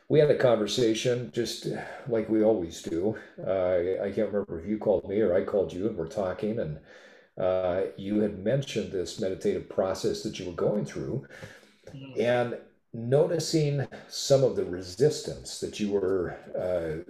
We 0.09 0.19
had 0.19 0.31
a 0.31 0.39
conversation 0.39 1.31
just 1.33 1.69
like 2.09 2.29
we 2.29 2.43
always 2.43 2.83
do. 2.83 3.17
Uh, 3.47 4.03
I 4.03 4.11
can't 4.11 4.33
remember 4.33 4.61
if 4.61 4.67
you 4.67 4.79
called 4.79 5.09
me 5.09 5.21
or 5.21 5.35
I 5.35 5.45
called 5.45 5.73
you, 5.73 5.87
and 5.87 5.97
we're 5.97 6.09
talking, 6.09 6.59
and 6.59 6.79
uh, 7.39 7.83
you 7.97 8.21
had 8.21 8.43
mentioned 8.43 8.91
this 8.91 9.21
meditative 9.21 9.69
process 9.69 10.23
that 10.23 10.39
you 10.39 10.47
were 10.47 10.53
going 10.53 10.85
through, 10.85 11.27
mm-hmm. 11.95 12.21
and 12.21 12.57
noticing 12.93 13.87
some 14.09 14.43
of 14.43 14.57
the 14.57 14.65
resistance 14.65 15.61
that 15.61 15.79
you 15.79 15.93
were 15.93 16.37
uh, 16.59 17.05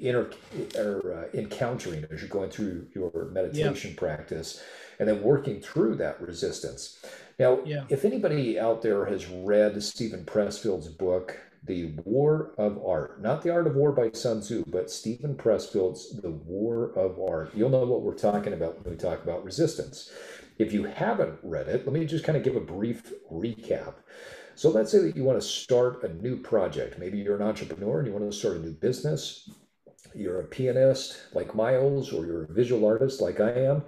inter- 0.00 0.32
or, 0.76 1.14
uh, 1.14 1.38
encountering 1.38 2.04
as 2.10 2.20
you're 2.20 2.28
going 2.28 2.50
through 2.50 2.84
your 2.94 3.30
meditation 3.32 3.92
yeah. 3.92 3.98
practice 3.98 4.60
and 5.00 5.08
then 5.08 5.22
working 5.22 5.60
through 5.60 5.96
that 5.96 6.20
resistance. 6.20 7.02
Now, 7.38 7.60
yeah. 7.64 7.84
if 7.88 8.04
anybody 8.04 8.60
out 8.60 8.82
there 8.82 9.06
has 9.06 9.26
read 9.26 9.82
Steven 9.82 10.24
Pressfield's 10.26 10.88
book, 10.88 11.40
The 11.64 11.94
War 12.04 12.52
of 12.58 12.78
Art, 12.86 13.22
not 13.22 13.40
The 13.42 13.50
Art 13.50 13.66
of 13.66 13.76
War 13.76 13.92
by 13.92 14.10
Sun 14.12 14.42
Tzu, 14.42 14.64
but 14.68 14.90
Steven 14.90 15.34
Pressfield's 15.34 16.20
The 16.20 16.30
War 16.30 16.92
of 16.96 17.18
Art, 17.18 17.50
you'll 17.54 17.70
know 17.70 17.86
what 17.86 18.02
we're 18.02 18.14
talking 18.14 18.52
about 18.52 18.84
when 18.84 18.92
we 18.92 18.98
talk 18.98 19.24
about 19.24 19.42
resistance. 19.42 20.12
If 20.58 20.74
you 20.74 20.84
haven't 20.84 21.38
read 21.42 21.68
it, 21.68 21.86
let 21.86 21.94
me 21.94 22.04
just 22.04 22.24
kind 22.24 22.36
of 22.36 22.44
give 22.44 22.56
a 22.56 22.60
brief 22.60 23.14
recap. 23.32 23.94
So 24.54 24.68
let's 24.68 24.92
say 24.92 24.98
that 24.98 25.16
you 25.16 25.24
want 25.24 25.40
to 25.40 25.48
start 25.48 26.04
a 26.04 26.12
new 26.12 26.36
project. 26.36 26.98
Maybe 26.98 27.16
you're 27.16 27.36
an 27.36 27.42
entrepreneur 27.42 28.00
and 28.00 28.06
you 28.06 28.12
want 28.12 28.30
to 28.30 28.38
start 28.38 28.56
a 28.56 28.60
new 28.60 28.72
business. 28.72 29.48
You're 30.14 30.40
a 30.40 30.44
pianist 30.44 31.16
like 31.32 31.54
Myles, 31.54 32.12
or 32.12 32.26
you're 32.26 32.42
a 32.42 32.52
visual 32.52 32.84
artist 32.86 33.22
like 33.22 33.40
I 33.40 33.52
am, 33.52 33.82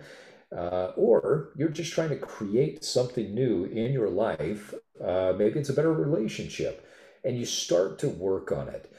uh, 0.56 0.92
or 0.96 1.50
you're 1.56 1.68
just 1.68 1.92
trying 1.92 2.10
to 2.10 2.16
create 2.16 2.84
something 2.84 3.34
new 3.34 3.64
in 3.64 3.92
your 3.92 4.10
life. 4.10 4.74
Uh, 5.02 5.32
maybe 5.36 5.58
it's 5.58 5.68
a 5.70 5.74
better 5.74 5.92
relationship, 5.92 6.86
and 7.24 7.38
you 7.38 7.46
start 7.46 7.98
to 8.00 8.08
work 8.08 8.52
on 8.52 8.68
it. 8.68 8.92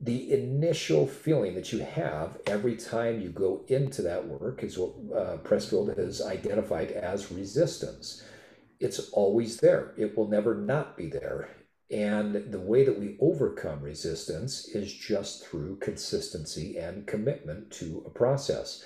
The 0.00 0.32
initial 0.32 1.06
feeling 1.06 1.54
that 1.56 1.72
you 1.72 1.80
have 1.80 2.38
every 2.46 2.76
time 2.76 3.20
you 3.20 3.28
go 3.28 3.64
into 3.68 4.00
that 4.02 4.26
work 4.26 4.62
is 4.62 4.78
what 4.78 4.92
uh, 5.14 5.36
Pressfield 5.38 5.98
has 5.98 6.22
identified 6.22 6.92
as 6.92 7.30
resistance 7.30 8.24
it's 8.80 9.10
always 9.10 9.58
there. 9.58 9.92
It 9.96 10.16
will 10.16 10.28
never 10.28 10.54
not 10.54 10.96
be 10.96 11.08
there. 11.08 11.50
And 11.90 12.50
the 12.50 12.60
way 12.60 12.84
that 12.84 12.98
we 12.98 13.16
overcome 13.20 13.82
resistance 13.82 14.68
is 14.68 14.92
just 14.92 15.44
through 15.46 15.76
consistency 15.76 16.78
and 16.78 17.06
commitment 17.06 17.70
to 17.72 18.02
a 18.06 18.10
process. 18.10 18.84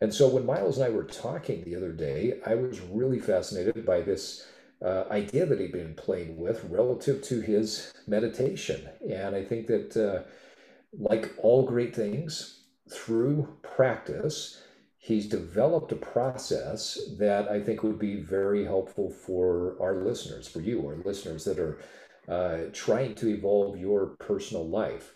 And 0.00 0.14
so 0.14 0.28
when 0.28 0.46
Myles 0.46 0.78
and 0.78 0.86
I 0.86 0.90
were 0.90 1.04
talking 1.04 1.64
the 1.64 1.74
other 1.74 1.92
day, 1.92 2.40
I 2.46 2.54
was 2.54 2.80
really 2.80 3.18
fascinated 3.18 3.84
by 3.84 4.00
this 4.00 4.46
uh, 4.80 5.04
idea 5.10 5.44
that 5.46 5.58
he'd 5.58 5.72
been 5.72 5.94
playing 5.94 6.36
with 6.36 6.64
relative 6.64 7.22
to 7.22 7.40
his 7.40 7.92
meditation. 8.06 8.88
And 9.10 9.34
I 9.34 9.44
think 9.44 9.66
that, 9.66 9.96
uh, 9.96 10.22
like 10.96 11.32
all 11.38 11.64
great 11.66 11.94
things, 11.94 12.60
through 12.88 13.56
practice, 13.62 14.62
he's 14.98 15.28
developed 15.28 15.92
a 15.92 15.96
process 15.96 16.98
that 17.18 17.48
I 17.48 17.60
think 17.60 17.82
would 17.82 17.98
be 17.98 18.16
very 18.16 18.64
helpful 18.64 19.10
for 19.10 19.76
our 19.80 19.96
listeners, 19.96 20.48
for 20.48 20.60
you, 20.60 20.86
our 20.86 20.96
listeners 21.04 21.44
that 21.44 21.58
are 21.58 21.80
uh, 22.28 22.70
trying 22.72 23.14
to 23.16 23.28
evolve 23.28 23.78
your 23.78 24.06
personal 24.18 24.68
life. 24.68 25.14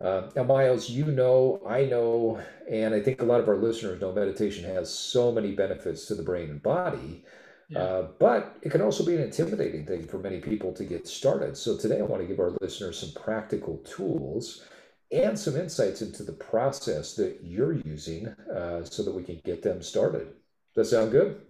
Uh, 0.00 0.28
now, 0.34 0.42
Myles, 0.42 0.90
you 0.90 1.06
know, 1.06 1.62
I 1.66 1.84
know, 1.84 2.40
and 2.68 2.94
I 2.94 3.00
think 3.00 3.22
a 3.22 3.24
lot 3.24 3.40
of 3.40 3.48
our 3.48 3.56
listeners 3.56 4.00
know 4.00 4.12
meditation 4.12 4.64
has 4.64 4.92
so 4.92 5.30
many 5.30 5.52
benefits 5.52 6.06
to 6.06 6.14
the 6.14 6.22
brain 6.22 6.50
and 6.50 6.62
body. 6.62 7.24
Yeah. 7.68 7.78
Uh, 7.78 8.08
but 8.18 8.56
it 8.62 8.70
can 8.70 8.82
also 8.82 9.06
be 9.06 9.14
an 9.14 9.22
intimidating 9.22 9.86
thing 9.86 10.06
for 10.06 10.18
many 10.18 10.40
people 10.40 10.72
to 10.74 10.84
get 10.84 11.06
started. 11.06 11.56
So 11.56 11.78
today 11.78 12.00
I 12.00 12.02
want 12.02 12.20
to 12.22 12.28
give 12.28 12.40
our 12.40 12.52
listeners 12.60 12.98
some 12.98 13.22
practical 13.22 13.78
tools 13.78 14.64
and 15.10 15.38
some 15.38 15.56
insights 15.56 16.02
into 16.02 16.22
the 16.22 16.32
process 16.32 17.14
that 17.14 17.38
you're 17.42 17.72
using 17.72 18.26
uh, 18.54 18.84
so 18.84 19.02
that 19.04 19.14
we 19.14 19.22
can 19.22 19.40
get 19.44 19.62
them 19.62 19.80
started. 19.80 20.28
Does 20.74 20.90
that 20.90 20.96
sound 20.96 21.12
good? 21.12 21.40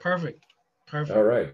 Perfect. 0.00 0.44
Perfect. 0.86 1.16
All 1.16 1.24
right. 1.24 1.52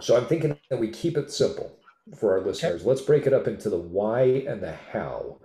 So 0.00 0.16
I'm 0.16 0.26
thinking 0.26 0.58
that 0.68 0.80
we 0.80 0.88
keep 0.88 1.16
it 1.16 1.30
simple 1.30 1.79
for 2.18 2.38
our 2.38 2.44
listeners. 2.44 2.80
Okay. 2.80 2.88
Let's 2.88 3.02
break 3.02 3.26
it 3.26 3.32
up 3.32 3.46
into 3.46 3.70
the 3.70 3.78
why 3.78 4.22
and 4.46 4.62
the 4.62 4.74
how. 4.92 5.38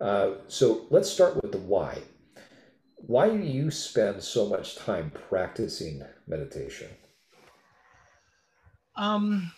Uh, 0.00 0.32
so 0.48 0.86
let's 0.90 1.08
start 1.08 1.40
with 1.42 1.52
the 1.52 1.58
why. 1.58 2.02
Why 2.96 3.28
do 3.28 3.38
you 3.38 3.70
spend 3.70 4.22
so 4.22 4.48
much 4.48 4.76
time 4.76 5.12
practicing 5.28 6.02
meditation? 6.26 6.88
Um, 8.96 9.52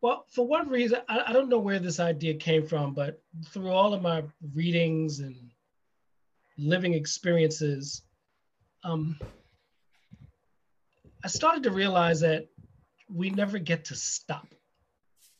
well, 0.00 0.26
for 0.30 0.46
one 0.46 0.68
reason, 0.68 1.00
I, 1.08 1.24
I 1.28 1.32
don't 1.32 1.48
know 1.48 1.58
where 1.58 1.78
this 1.78 1.98
idea 1.98 2.34
came 2.34 2.66
from, 2.66 2.94
but 2.94 3.20
through 3.46 3.70
all 3.70 3.94
of 3.94 4.02
my 4.02 4.22
readings 4.54 5.20
and 5.20 5.36
living 6.58 6.94
experiences, 6.94 8.02
um, 8.84 9.18
I 11.24 11.28
started 11.28 11.64
to 11.64 11.70
realize 11.70 12.20
that 12.20 12.46
we 13.12 13.30
never 13.30 13.58
get 13.58 13.86
to 13.86 13.94
stop. 13.94 14.46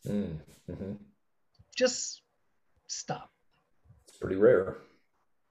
Mm, 0.07 0.37
mm-hmm. 0.71 0.93
Just 1.75 2.23
stop. 2.87 3.31
It's 4.09 4.19
pretty 4.19 4.37
rare. 4.37 4.76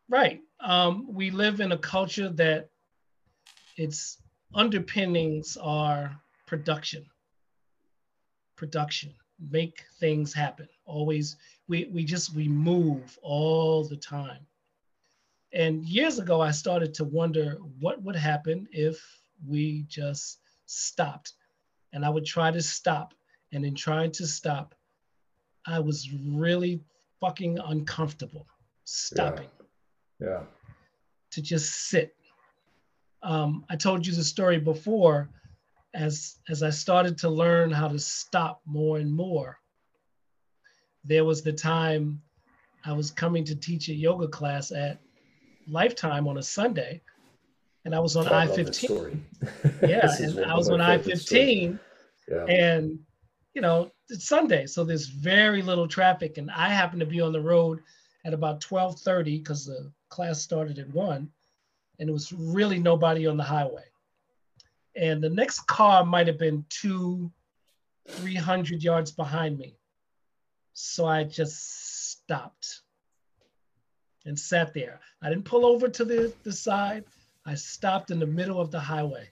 Right. 0.09 0.41
Um, 0.59 1.07
we 1.13 1.31
live 1.31 1.59
in 1.59 1.71
a 1.71 1.77
culture 1.77 2.29
that 2.29 2.69
its 3.77 4.17
underpinnings 4.53 5.57
are 5.57 6.15
production 6.45 7.05
production, 8.55 9.13
make 9.51 9.83
things 9.99 10.33
happen. 10.33 10.67
Always, 10.85 11.37
we, 11.67 11.85
we 11.91 12.03
just, 12.03 12.33
we 12.33 12.47
move 12.47 13.17
all 13.21 13.83
the 13.83 13.97
time. 13.97 14.45
And 15.53 15.85
years 15.85 16.19
ago, 16.19 16.41
I 16.41 16.51
started 16.51 16.93
to 16.95 17.03
wonder 17.03 17.57
what 17.79 18.01
would 18.03 18.15
happen 18.15 18.67
if 18.71 18.99
we 19.47 19.85
just 19.87 20.39
stopped. 20.65 21.33
And 21.95 22.05
I 22.05 22.09
would 22.09 22.25
try 22.25 22.51
to 22.51 22.61
stop. 22.61 23.15
And 23.51 23.65
in 23.65 23.73
trying 23.73 24.11
to 24.11 24.27
stop, 24.27 24.75
I 25.65 25.79
was 25.79 26.11
really 26.11 26.81
fucking 27.19 27.57
uncomfortable 27.57 28.45
stopping. 28.83 29.49
Yeah. 30.19 30.27
yeah. 30.27 30.39
To 31.31 31.41
just 31.41 31.89
sit. 31.89 32.15
Um, 33.23 33.65
I 33.69 33.75
told 33.75 34.05
you 34.05 34.13
the 34.13 34.23
story 34.23 34.59
before 34.59 35.29
as 35.95 36.37
as 36.49 36.61
I 36.61 36.69
started 36.69 37.17
to 37.19 37.29
learn 37.29 37.71
how 37.71 37.87
to 37.87 37.97
stop 37.97 38.61
more 38.65 38.97
and 38.97 39.11
more, 39.11 39.57
there 41.03 41.23
was 41.23 41.41
the 41.41 41.53
time 41.53 42.21
I 42.83 42.91
was 42.91 43.09
coming 43.09 43.43
to 43.45 43.55
teach 43.55 43.87
a 43.89 43.93
yoga 43.93 44.27
class 44.27 44.71
at 44.71 44.99
Lifetime 45.67 46.27
on 46.27 46.37
a 46.37 46.43
Sunday, 46.43 47.01
and 47.85 47.95
I 47.95 47.99
was 47.99 48.15
on 48.15 48.27
I 48.27 48.47
fifteen. 48.47 49.25
Yeah, 49.81 50.09
and 50.19 50.45
I 50.45 50.55
was 50.55 50.69
on 50.69 50.81
I 50.81 50.97
fifteen, 50.97 51.79
yeah. 52.27 52.45
and 52.45 52.99
you 53.53 53.61
know 53.61 53.91
it's 54.09 54.27
Sunday, 54.27 54.65
so 54.65 54.83
there's 54.83 55.07
very 55.07 55.61
little 55.61 55.87
traffic, 55.87 56.37
and 56.37 56.51
I 56.51 56.69
happened 56.69 56.99
to 56.99 57.05
be 57.05 57.21
on 57.21 57.31
the 57.31 57.41
road 57.41 57.79
at 58.25 58.33
about 58.33 58.61
twelve 58.61 58.99
thirty 58.99 59.37
because 59.37 59.65
the 59.65 59.91
class 60.09 60.41
started 60.41 60.79
at 60.79 60.93
one, 60.93 61.29
and 61.99 62.09
it 62.09 62.11
was 62.11 62.33
really 62.33 62.79
nobody 62.79 63.27
on 63.27 63.37
the 63.37 63.43
highway 63.43 63.85
and 64.95 65.21
the 65.21 65.29
next 65.29 65.67
car 65.67 66.05
might 66.05 66.27
have 66.27 66.37
been 66.37 66.65
two, 66.69 67.31
300 68.07 68.83
yards 68.83 69.11
behind 69.11 69.57
me. 69.57 69.77
So 70.73 71.05
I 71.05 71.23
just 71.23 72.11
stopped 72.11 72.81
and 74.25 74.39
sat 74.39 74.73
there. 74.73 74.99
I 75.21 75.29
didn't 75.29 75.45
pull 75.45 75.65
over 75.65 75.87
to 75.89 76.05
the, 76.05 76.33
the 76.43 76.53
side. 76.53 77.05
I 77.45 77.55
stopped 77.55 78.11
in 78.11 78.19
the 78.19 78.25
middle 78.25 78.59
of 78.59 78.71
the 78.71 78.79
highway. 78.79 79.29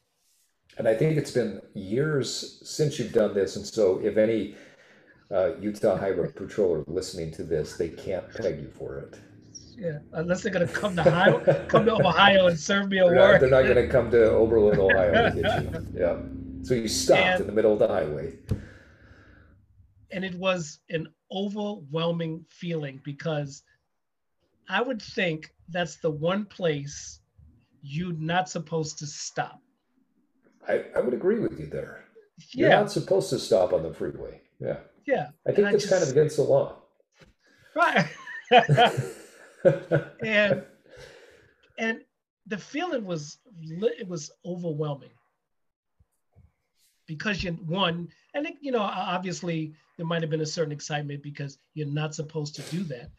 And 0.77 0.87
I 0.87 0.95
think 0.95 1.17
it's 1.17 1.31
been 1.31 1.61
years 1.73 2.61
since 2.63 2.97
you've 2.97 3.13
done 3.13 3.33
this. 3.33 3.55
And 3.55 3.65
so 3.65 3.99
if 4.03 4.17
any 4.17 4.55
uh, 5.31 5.55
Utah 5.59 5.97
Highway 5.97 6.31
Patrol 6.31 6.75
are 6.75 6.83
listening 6.87 7.31
to 7.31 7.43
this, 7.43 7.75
they 7.75 7.89
can't 7.89 8.31
peg 8.33 8.59
you 8.59 8.69
for 8.69 8.99
it. 8.99 9.19
Yeah, 9.75 9.99
unless 10.13 10.43
they're 10.43 10.51
gonna 10.51 10.67
come 10.67 10.95
to 10.95 11.07
Ohio, 11.07 11.39
come 11.67 11.85
to 11.85 11.93
Ohio 11.93 12.47
and 12.47 12.59
serve 12.59 12.89
me 12.89 12.99
a 12.99 13.05
they're 13.05 13.15
warrant. 13.15 13.41
Not, 13.41 13.49
they're 13.49 13.63
not 13.63 13.67
gonna 13.67 13.87
come 13.87 14.11
to 14.11 14.31
Oberlin, 14.31 14.79
Ohio 14.79 15.31
to. 15.31 15.85
Yeah. 15.95 16.17
So 16.61 16.75
you 16.75 16.87
stopped 16.87 17.21
and, 17.21 17.41
in 17.41 17.47
the 17.47 17.53
middle 17.53 17.73
of 17.73 17.79
the 17.79 17.87
highway. 17.87 18.37
And 20.11 20.23
it 20.23 20.35
was 20.35 20.79
an 20.89 21.07
overwhelming 21.31 22.45
feeling 22.47 23.01
because 23.03 23.63
I 24.69 24.81
would 24.81 25.01
think 25.01 25.51
that's 25.69 25.97
the 25.97 26.11
one 26.11 26.45
place 26.45 27.19
you're 27.83 28.13
not 28.13 28.49
supposed 28.49 28.97
to 28.99 29.05
stop. 29.05 29.61
I, 30.67 30.85
I 30.95 31.01
would 31.01 31.13
agree 31.13 31.39
with 31.39 31.59
you 31.59 31.67
there. 31.67 32.05
You're 32.51 32.69
not 32.69 32.91
supposed 32.91 33.29
to 33.29 33.37
stop 33.37 33.73
on 33.73 33.83
the 33.83 33.93
freeway. 33.93 34.41
Yeah. 34.59 34.77
Yeah. 35.05 35.27
I 35.45 35.51
think 35.51 35.69
that's 35.69 35.89
kind 35.89 36.01
of 36.01 36.09
against 36.09 36.37
the 36.37 36.43
law. 36.43 36.77
Right. 37.75 38.07
and 40.23 40.63
and 41.77 42.01
the 42.47 42.57
feeling 42.57 43.05
was 43.05 43.39
it 43.61 44.07
was 44.07 44.31
overwhelming 44.45 45.09
because 47.07 47.43
you 47.43 47.51
one 47.53 48.09
and 48.33 48.45
it, 48.45 48.55
you 48.61 48.71
know 48.71 48.81
obviously 48.81 49.73
there 49.97 50.05
might 50.05 50.21
have 50.21 50.29
been 50.29 50.41
a 50.41 50.45
certain 50.45 50.71
excitement 50.71 51.23
because 51.23 51.57
you're 51.73 51.87
not 51.87 52.13
supposed 52.13 52.55
to 52.55 52.61
do 52.63 52.83
that 52.83 53.09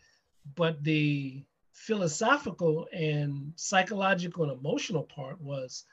but 0.55 0.83
the 0.85 1.42
philosophical 1.74 2.87
and 2.92 3.52
psychological 3.56 4.44
and 4.44 4.58
emotional 4.58 5.02
part 5.02 5.40
was 5.40 5.84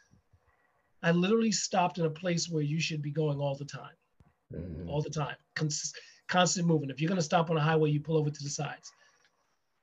i 1.03 1.11
literally 1.11 1.51
stopped 1.51 1.97
in 1.97 2.05
a 2.05 2.09
place 2.09 2.49
where 2.49 2.63
you 2.63 2.79
should 2.79 3.01
be 3.01 3.11
going 3.11 3.39
all 3.39 3.55
the 3.55 3.65
time. 3.65 3.95
Mm-hmm. 4.53 4.89
all 4.89 5.01
the 5.01 5.09
time. 5.09 5.35
Cons- 5.55 5.93
constant 6.27 6.67
movement. 6.67 6.91
If 6.91 6.99
you're 6.99 7.07
going 7.07 7.15
to 7.17 7.23
stop 7.23 7.49
on 7.49 7.57
a 7.57 7.61
highway 7.61 7.89
you 7.89 8.01
pull 8.01 8.17
over 8.17 8.29
to 8.29 8.43
the 8.43 8.49
sides. 8.49 8.91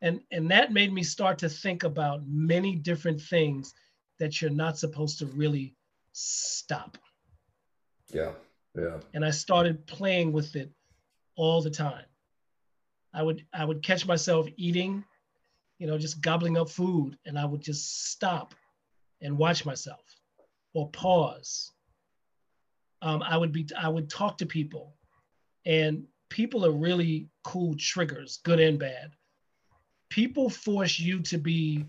And 0.02 0.20
and 0.30 0.50
that 0.50 0.72
made 0.72 0.92
me 0.92 1.02
start 1.02 1.38
to 1.38 1.48
think 1.48 1.84
about 1.84 2.20
many 2.26 2.76
different 2.76 3.20
things 3.20 3.74
that 4.18 4.40
you're 4.40 4.50
not 4.50 4.78
supposed 4.78 5.18
to 5.20 5.26
really 5.26 5.74
stop. 6.12 6.98
Yeah 8.12 8.32
yeah. 8.76 8.98
And 9.14 9.24
i 9.24 9.30
started 9.30 9.86
playing 9.86 10.32
with 10.32 10.54
it 10.56 10.70
all 11.36 11.62
the 11.62 11.70
time. 11.70 12.04
I 13.12 13.22
would 13.22 13.44
i 13.52 13.64
would 13.64 13.82
catch 13.82 14.06
myself 14.06 14.46
eating 14.56 15.04
you 15.78 15.86
know 15.86 15.98
just 15.98 16.20
gobbling 16.20 16.56
up 16.56 16.68
food 16.68 17.16
and 17.26 17.38
i 17.38 17.44
would 17.44 17.60
just 17.60 18.10
stop 18.10 18.54
and 19.20 19.36
watch 19.36 19.64
myself 19.64 20.04
or 20.74 20.88
pause 20.90 21.72
um, 23.02 23.22
I 23.22 23.36
would 23.36 23.52
be 23.52 23.66
I 23.78 23.88
would 23.88 24.10
talk 24.10 24.38
to 24.38 24.46
people, 24.46 24.96
and 25.64 26.04
people 26.28 26.64
are 26.66 26.72
really 26.72 27.28
cool 27.44 27.74
triggers, 27.76 28.40
good 28.42 28.60
and 28.60 28.78
bad. 28.78 29.12
People 30.10 30.50
force 30.50 30.98
you 30.98 31.20
to 31.22 31.38
be 31.38 31.84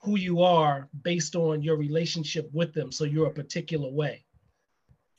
who 0.00 0.18
you 0.18 0.42
are 0.42 0.88
based 1.02 1.36
on 1.36 1.62
your 1.62 1.76
relationship 1.76 2.48
with 2.52 2.72
them, 2.72 2.90
so 2.90 3.04
you're 3.04 3.26
a 3.26 3.32
particular 3.32 3.90
way. 3.90 4.24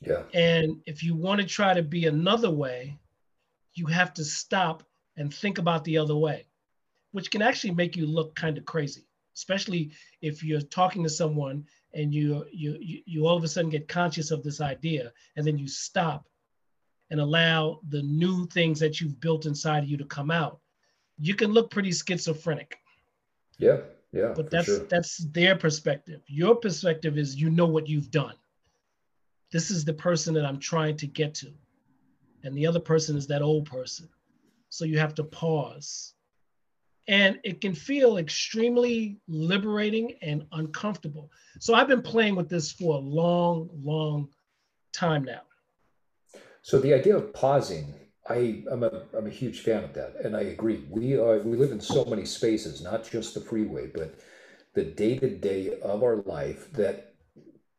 Yeah. 0.00 0.22
And 0.34 0.80
if 0.86 1.02
you 1.02 1.16
want 1.16 1.40
to 1.40 1.46
try 1.46 1.74
to 1.74 1.82
be 1.82 2.06
another 2.06 2.50
way, 2.50 2.98
you 3.74 3.86
have 3.86 4.14
to 4.14 4.24
stop 4.24 4.82
and 5.16 5.32
think 5.32 5.58
about 5.58 5.84
the 5.84 5.98
other 5.98 6.14
way, 6.16 6.46
which 7.12 7.30
can 7.30 7.42
actually 7.42 7.72
make 7.72 7.96
you 7.96 8.06
look 8.06 8.34
kind 8.34 8.58
of 8.58 8.64
crazy, 8.64 9.06
especially 9.34 9.92
if 10.20 10.42
you're 10.42 10.60
talking 10.60 11.02
to 11.02 11.08
someone 11.08 11.64
and 11.94 12.14
you 12.14 12.44
you 12.52 12.78
you 12.80 13.26
all 13.26 13.36
of 13.36 13.44
a 13.44 13.48
sudden 13.48 13.70
get 13.70 13.88
conscious 13.88 14.30
of 14.30 14.42
this 14.42 14.60
idea 14.60 15.12
and 15.36 15.46
then 15.46 15.56
you 15.56 15.66
stop 15.66 16.28
and 17.10 17.20
allow 17.20 17.80
the 17.88 18.02
new 18.02 18.46
things 18.46 18.78
that 18.78 19.00
you've 19.00 19.20
built 19.20 19.46
inside 19.46 19.82
of 19.82 19.88
you 19.88 19.96
to 19.96 20.04
come 20.04 20.30
out 20.30 20.60
you 21.18 21.34
can 21.34 21.52
look 21.52 21.70
pretty 21.70 21.92
schizophrenic. 21.92 22.78
Yeah 23.58 23.78
yeah 24.12 24.32
but 24.34 24.50
that's 24.50 24.66
sure. 24.66 24.86
that's 24.86 25.18
their 25.32 25.56
perspective. 25.56 26.22
Your 26.26 26.56
perspective 26.56 27.18
is 27.18 27.36
you 27.36 27.50
know 27.50 27.66
what 27.66 27.88
you've 27.88 28.10
done. 28.10 28.34
This 29.50 29.70
is 29.70 29.84
the 29.84 29.94
person 29.94 30.34
that 30.34 30.44
i'm 30.44 30.60
trying 30.60 30.96
to 30.98 31.06
get 31.06 31.34
to. 31.36 31.52
And 32.44 32.56
the 32.56 32.66
other 32.66 32.80
person 32.80 33.16
is 33.16 33.26
that 33.26 33.42
old 33.42 33.66
person. 33.66 34.08
So 34.68 34.84
you 34.84 34.98
have 34.98 35.14
to 35.16 35.24
pause 35.24 36.14
and 37.08 37.40
it 37.42 37.62
can 37.62 37.74
feel 37.74 38.18
extremely 38.18 39.16
liberating 39.26 40.12
and 40.20 40.46
uncomfortable. 40.52 41.32
So 41.58 41.74
I've 41.74 41.88
been 41.88 42.02
playing 42.02 42.36
with 42.36 42.50
this 42.50 42.70
for 42.70 42.96
a 42.96 43.00
long, 43.00 43.70
long 43.82 44.28
time 44.92 45.24
now. 45.24 45.40
So 46.60 46.78
the 46.78 46.92
idea 46.92 47.16
of 47.16 47.32
pausing, 47.32 47.94
I, 48.28 48.62
am 48.70 48.82
a, 48.82 49.04
I'm 49.16 49.26
a 49.26 49.30
huge 49.30 49.62
fan 49.62 49.84
of 49.84 49.94
that, 49.94 50.16
and 50.22 50.36
I 50.36 50.42
agree. 50.42 50.84
We 50.90 51.16
are 51.16 51.38
we 51.38 51.56
live 51.56 51.72
in 51.72 51.80
so 51.80 52.04
many 52.04 52.26
spaces, 52.26 52.82
not 52.82 53.10
just 53.10 53.32
the 53.32 53.40
freeway, 53.40 53.86
but 53.86 54.20
the 54.74 54.84
day 54.84 55.18
to 55.18 55.30
day 55.30 55.80
of 55.80 56.02
our 56.02 56.16
life 56.16 56.70
that 56.72 57.14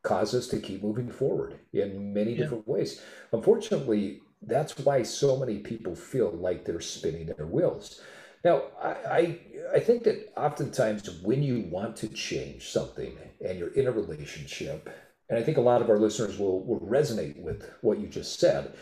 cause 0.01 0.33
us 0.33 0.47
to 0.47 0.57
keep 0.57 0.81
moving 0.81 1.11
forward 1.11 1.59
in 1.73 2.13
many 2.13 2.31
yeah. 2.31 2.37
different 2.37 2.67
ways. 2.67 3.03
Unfortunately, 3.31 4.21
that's 4.41 4.75
why 4.79 5.03
so 5.03 5.37
many 5.37 5.59
people 5.59 5.95
feel 5.95 6.31
like 6.31 6.65
they're 6.65 6.81
spinning 6.81 7.27
their 7.27 7.45
wheels 7.45 8.01
now, 8.43 8.63
I, 8.82 8.89
I, 8.89 9.39
I 9.75 9.80
think 9.80 10.04
that 10.04 10.32
oftentimes 10.38 11.21
when 11.21 11.43
you 11.43 11.67
want 11.69 11.95
to 11.97 12.08
change 12.08 12.69
something 12.69 13.17
and 13.45 13.60
you're 13.60 13.73
in 13.73 13.88
a 13.88 13.91
relationship, 13.91 14.89
and 15.30 15.38
I 15.38 15.43
think 15.43 15.58
a 15.58 15.62
lot 15.62 15.82
of 15.82 15.89
our 15.89 15.99
listeners 15.99 16.39
will, 16.39 16.63
will 16.63 16.80
resonate 16.80 17.41
with 17.41 17.69
what 17.82 17.99
you 17.99 18.08
just 18.08 18.39
said, 18.39 18.73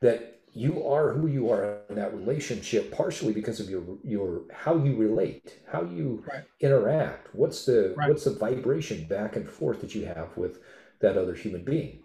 that 0.00 0.34
you 0.52 0.86
are 0.86 1.12
who 1.12 1.26
you 1.26 1.50
are 1.50 1.78
in 1.88 1.96
that 1.96 2.14
relationship 2.14 2.92
partially 2.92 3.32
because 3.32 3.58
of 3.58 3.68
your 3.68 3.82
your 4.04 4.42
how 4.52 4.76
you 4.76 4.94
relate, 4.94 5.58
how 5.70 5.82
you 5.82 6.22
right. 6.30 6.44
interact. 6.60 7.34
What's 7.34 7.66
the 7.66 7.92
right. 7.96 8.08
what's 8.08 8.24
the 8.24 8.34
vibration 8.34 9.06
back 9.08 9.34
and 9.34 9.48
forth 9.48 9.80
that 9.80 9.94
you 9.96 10.06
have 10.06 10.36
with 10.36 10.60
that 11.00 11.16
other 11.16 11.34
human 11.34 11.64
being? 11.64 12.02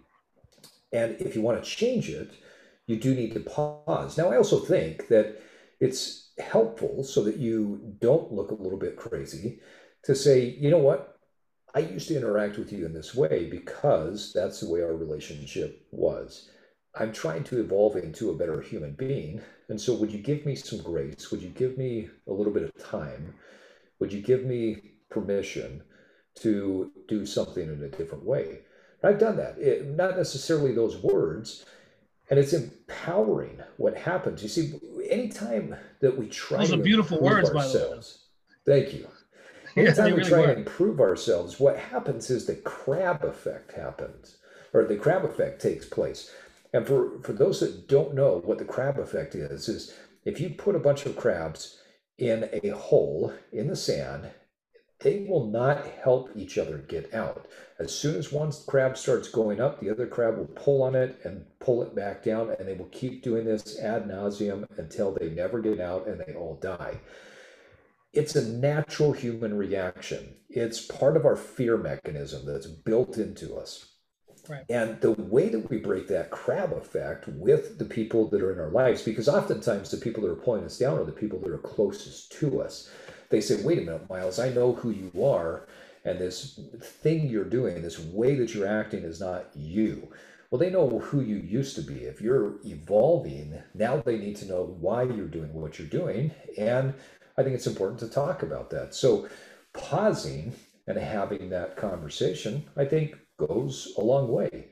And 0.92 1.14
if 1.20 1.36
you 1.36 1.42
want 1.42 1.62
to 1.62 1.70
change 1.70 2.08
it, 2.08 2.32
you 2.86 2.96
do 2.96 3.14
need 3.14 3.32
to 3.34 3.40
pause. 3.40 4.18
Now, 4.18 4.30
I 4.30 4.36
also 4.36 4.58
think 4.58 5.06
that 5.08 5.40
it's 5.78 6.19
helpful 6.40 7.04
so 7.04 7.22
that 7.24 7.36
you 7.36 7.94
don't 8.00 8.32
look 8.32 8.50
a 8.50 8.54
little 8.62 8.78
bit 8.78 8.96
crazy 8.96 9.60
to 10.04 10.14
say, 10.14 10.56
you 10.58 10.70
know 10.70 10.78
what? 10.78 11.18
I 11.74 11.80
used 11.80 12.08
to 12.08 12.16
interact 12.16 12.58
with 12.58 12.72
you 12.72 12.84
in 12.84 12.92
this 12.92 13.14
way 13.14 13.48
because 13.50 14.32
that's 14.34 14.60
the 14.60 14.68
way 14.68 14.82
our 14.82 14.96
relationship 14.96 15.86
was. 15.92 16.50
I'm 16.96 17.12
trying 17.12 17.44
to 17.44 17.60
evolve 17.60 17.96
into 17.96 18.30
a 18.30 18.36
better 18.36 18.60
human 18.60 18.94
being. 18.94 19.40
And 19.68 19.80
so, 19.80 19.94
would 19.94 20.10
you 20.10 20.18
give 20.18 20.44
me 20.44 20.56
some 20.56 20.82
grace? 20.82 21.30
Would 21.30 21.42
you 21.42 21.50
give 21.50 21.78
me 21.78 22.08
a 22.26 22.32
little 22.32 22.52
bit 22.52 22.64
of 22.64 22.84
time? 22.84 23.34
Would 24.00 24.12
you 24.12 24.20
give 24.20 24.44
me 24.44 24.94
permission 25.10 25.82
to 26.40 26.90
do 27.06 27.24
something 27.24 27.62
in 27.62 27.82
a 27.84 27.88
different 27.88 28.24
way? 28.24 28.62
I've 29.04 29.18
done 29.18 29.36
that. 29.36 29.58
It, 29.58 29.86
not 29.86 30.16
necessarily 30.16 30.74
those 30.74 30.96
words, 30.96 31.64
and 32.30 32.38
it's 32.38 32.52
empowering 32.52 33.60
what 33.76 33.96
happens. 33.96 34.42
You 34.42 34.48
see, 34.48 34.80
anytime 35.10 35.74
that 36.00 36.16
we 36.16 36.28
try 36.28 36.58
those 36.58 36.72
are 36.72 36.76
beautiful 36.78 37.20
words, 37.20 37.50
by 37.50 37.66
the 37.66 37.90
way. 37.90 38.00
Thank 38.64 38.94
you. 38.94 39.08
Anytime 39.76 40.08
yeah, 40.08 40.14
we 40.14 40.18
really 40.18 40.28
try 40.28 40.42
and 40.42 40.58
improve 40.58 41.00
ourselves, 41.00 41.60
what 41.60 41.78
happens 41.78 42.28
is 42.28 42.44
the 42.44 42.56
crab 42.56 43.24
effect 43.24 43.72
happens, 43.72 44.38
or 44.72 44.84
the 44.84 44.96
crab 44.96 45.24
effect 45.24 45.62
takes 45.62 45.86
place. 45.86 46.32
And 46.72 46.84
for, 46.84 47.20
for 47.22 47.32
those 47.32 47.60
that 47.60 47.86
don't 47.86 48.14
know 48.14 48.42
what 48.44 48.58
the 48.58 48.64
crab 48.64 48.98
effect 48.98 49.36
is, 49.36 49.68
is 49.68 49.94
if 50.24 50.40
you 50.40 50.50
put 50.50 50.74
a 50.74 50.80
bunch 50.80 51.06
of 51.06 51.16
crabs 51.16 51.78
in 52.18 52.48
a 52.64 52.70
hole 52.70 53.32
in 53.52 53.68
the 53.68 53.76
sand 53.76 54.30
they 55.00 55.26
will 55.28 55.46
not 55.46 55.86
help 56.02 56.30
each 56.36 56.58
other 56.58 56.78
get 56.78 57.14
out. 57.14 57.46
As 57.78 57.94
soon 57.94 58.16
as 58.16 58.30
one 58.30 58.52
crab 58.66 58.98
starts 58.98 59.28
going 59.28 59.60
up, 59.60 59.80
the 59.80 59.90
other 59.90 60.06
crab 60.06 60.36
will 60.36 60.46
pull 60.46 60.82
on 60.82 60.94
it 60.94 61.18
and 61.24 61.46
pull 61.58 61.82
it 61.82 61.94
back 61.94 62.22
down, 62.22 62.54
and 62.58 62.68
they 62.68 62.74
will 62.74 62.86
keep 62.86 63.22
doing 63.22 63.46
this 63.46 63.78
ad 63.80 64.06
nauseum 64.06 64.66
until 64.76 65.12
they 65.12 65.30
never 65.30 65.60
get 65.60 65.80
out 65.80 66.06
and 66.06 66.20
they 66.20 66.34
all 66.34 66.58
die. 66.60 67.00
It's 68.12 68.36
a 68.36 68.46
natural 68.46 69.12
human 69.12 69.56
reaction. 69.56 70.34
It's 70.50 70.84
part 70.84 71.16
of 71.16 71.24
our 71.24 71.36
fear 71.36 71.78
mechanism 71.78 72.44
that's 72.44 72.66
built 72.66 73.16
into 73.16 73.56
us. 73.56 73.86
Right. 74.48 74.64
And 74.68 75.00
the 75.00 75.12
way 75.12 75.48
that 75.48 75.70
we 75.70 75.78
break 75.78 76.08
that 76.08 76.30
crab 76.30 76.72
effect 76.72 77.28
with 77.28 77.78
the 77.78 77.84
people 77.84 78.28
that 78.30 78.42
are 78.42 78.52
in 78.52 78.58
our 78.58 78.70
lives, 78.70 79.02
because 79.02 79.28
oftentimes 79.28 79.90
the 79.90 79.96
people 79.96 80.22
that 80.24 80.32
are 80.32 80.36
pulling 80.36 80.64
us 80.64 80.78
down 80.78 80.98
are 80.98 81.04
the 81.04 81.12
people 81.12 81.38
that 81.40 81.52
are 81.52 81.58
closest 81.58 82.32
to 82.32 82.60
us 82.60 82.90
they 83.30 83.40
say, 83.40 83.62
wait 83.62 83.78
a 83.78 83.82
minute, 83.82 84.08
Myles, 84.08 84.38
I 84.38 84.50
know 84.50 84.72
who 84.72 84.90
you 84.90 85.24
are, 85.24 85.66
and 86.04 86.18
this 86.18 86.60
thing 86.80 87.28
you're 87.28 87.44
doing, 87.44 87.82
this 87.82 87.98
way 87.98 88.34
that 88.36 88.54
you're 88.54 88.66
acting 88.66 89.04
is 89.04 89.20
not 89.20 89.50
you. 89.54 90.08
Well, 90.50 90.58
they 90.58 90.70
know 90.70 90.98
who 90.98 91.20
you 91.20 91.36
used 91.36 91.76
to 91.76 91.82
be. 91.82 92.04
If 92.04 92.20
you're 92.20 92.56
evolving, 92.64 93.62
now 93.72 93.98
they 93.98 94.18
need 94.18 94.36
to 94.36 94.46
know 94.46 94.76
why 94.80 95.04
you're 95.04 95.26
doing 95.26 95.54
what 95.54 95.78
you're 95.78 95.86
doing. 95.86 96.32
And 96.58 96.92
I 97.38 97.44
think 97.44 97.54
it's 97.54 97.68
important 97.68 98.00
to 98.00 98.08
talk 98.08 98.42
about 98.42 98.70
that. 98.70 98.94
So, 98.94 99.28
pausing 99.72 100.52
and 100.88 100.98
having 100.98 101.50
that 101.50 101.76
conversation, 101.76 102.64
I 102.76 102.84
think, 102.84 103.16
goes 103.38 103.94
a 103.96 104.00
long 104.00 104.28
way. 104.28 104.69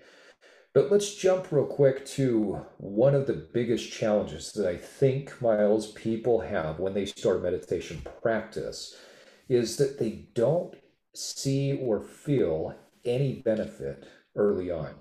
But 0.78 0.92
let's 0.92 1.16
jump 1.16 1.50
real 1.50 1.64
quick 1.64 2.06
to 2.06 2.64
one 2.76 3.16
of 3.16 3.26
the 3.26 3.32
biggest 3.32 3.90
challenges 3.90 4.52
that 4.52 4.64
I 4.64 4.76
think, 4.76 5.42
Myles, 5.42 5.90
people 5.90 6.38
have 6.38 6.78
when 6.78 6.94
they 6.94 7.04
start 7.04 7.42
meditation 7.42 8.00
practice 8.22 8.94
is 9.48 9.76
that 9.78 9.98
they 9.98 10.28
don't 10.34 10.76
see 11.16 11.76
or 11.82 12.00
feel 12.00 12.76
any 13.04 13.42
benefit 13.44 14.06
early 14.36 14.70
on. 14.70 14.94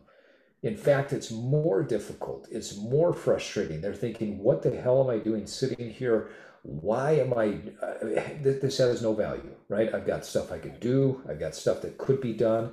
In 0.64 0.76
fact, 0.76 1.14
it's 1.14 1.30
more 1.30 1.84
difficult, 1.84 2.48
it's 2.50 2.76
more 2.76 3.14
frustrating. 3.14 3.80
They're 3.80 3.94
thinking, 3.94 4.40
what 4.40 4.64
the 4.64 4.76
hell 4.76 5.04
am 5.04 5.16
I 5.16 5.20
doing 5.20 5.46
sitting 5.46 5.92
here? 5.92 6.30
Why 6.64 7.12
am 7.12 7.36
I? 7.36 7.60
Uh, 7.86 8.22
this 8.42 8.80
has 8.80 9.04
no 9.04 9.14
value, 9.14 9.56
right? 9.70 9.94
I've 9.94 10.08
got 10.08 10.26
stuff 10.26 10.52
I 10.52 10.58
could 10.58 10.80
do, 10.80 11.22
I've 11.30 11.40
got 11.40 11.54
stuff 11.54 11.84
that 11.84 12.00
could 12.00 12.20
be 12.20 12.34
done 12.34 12.72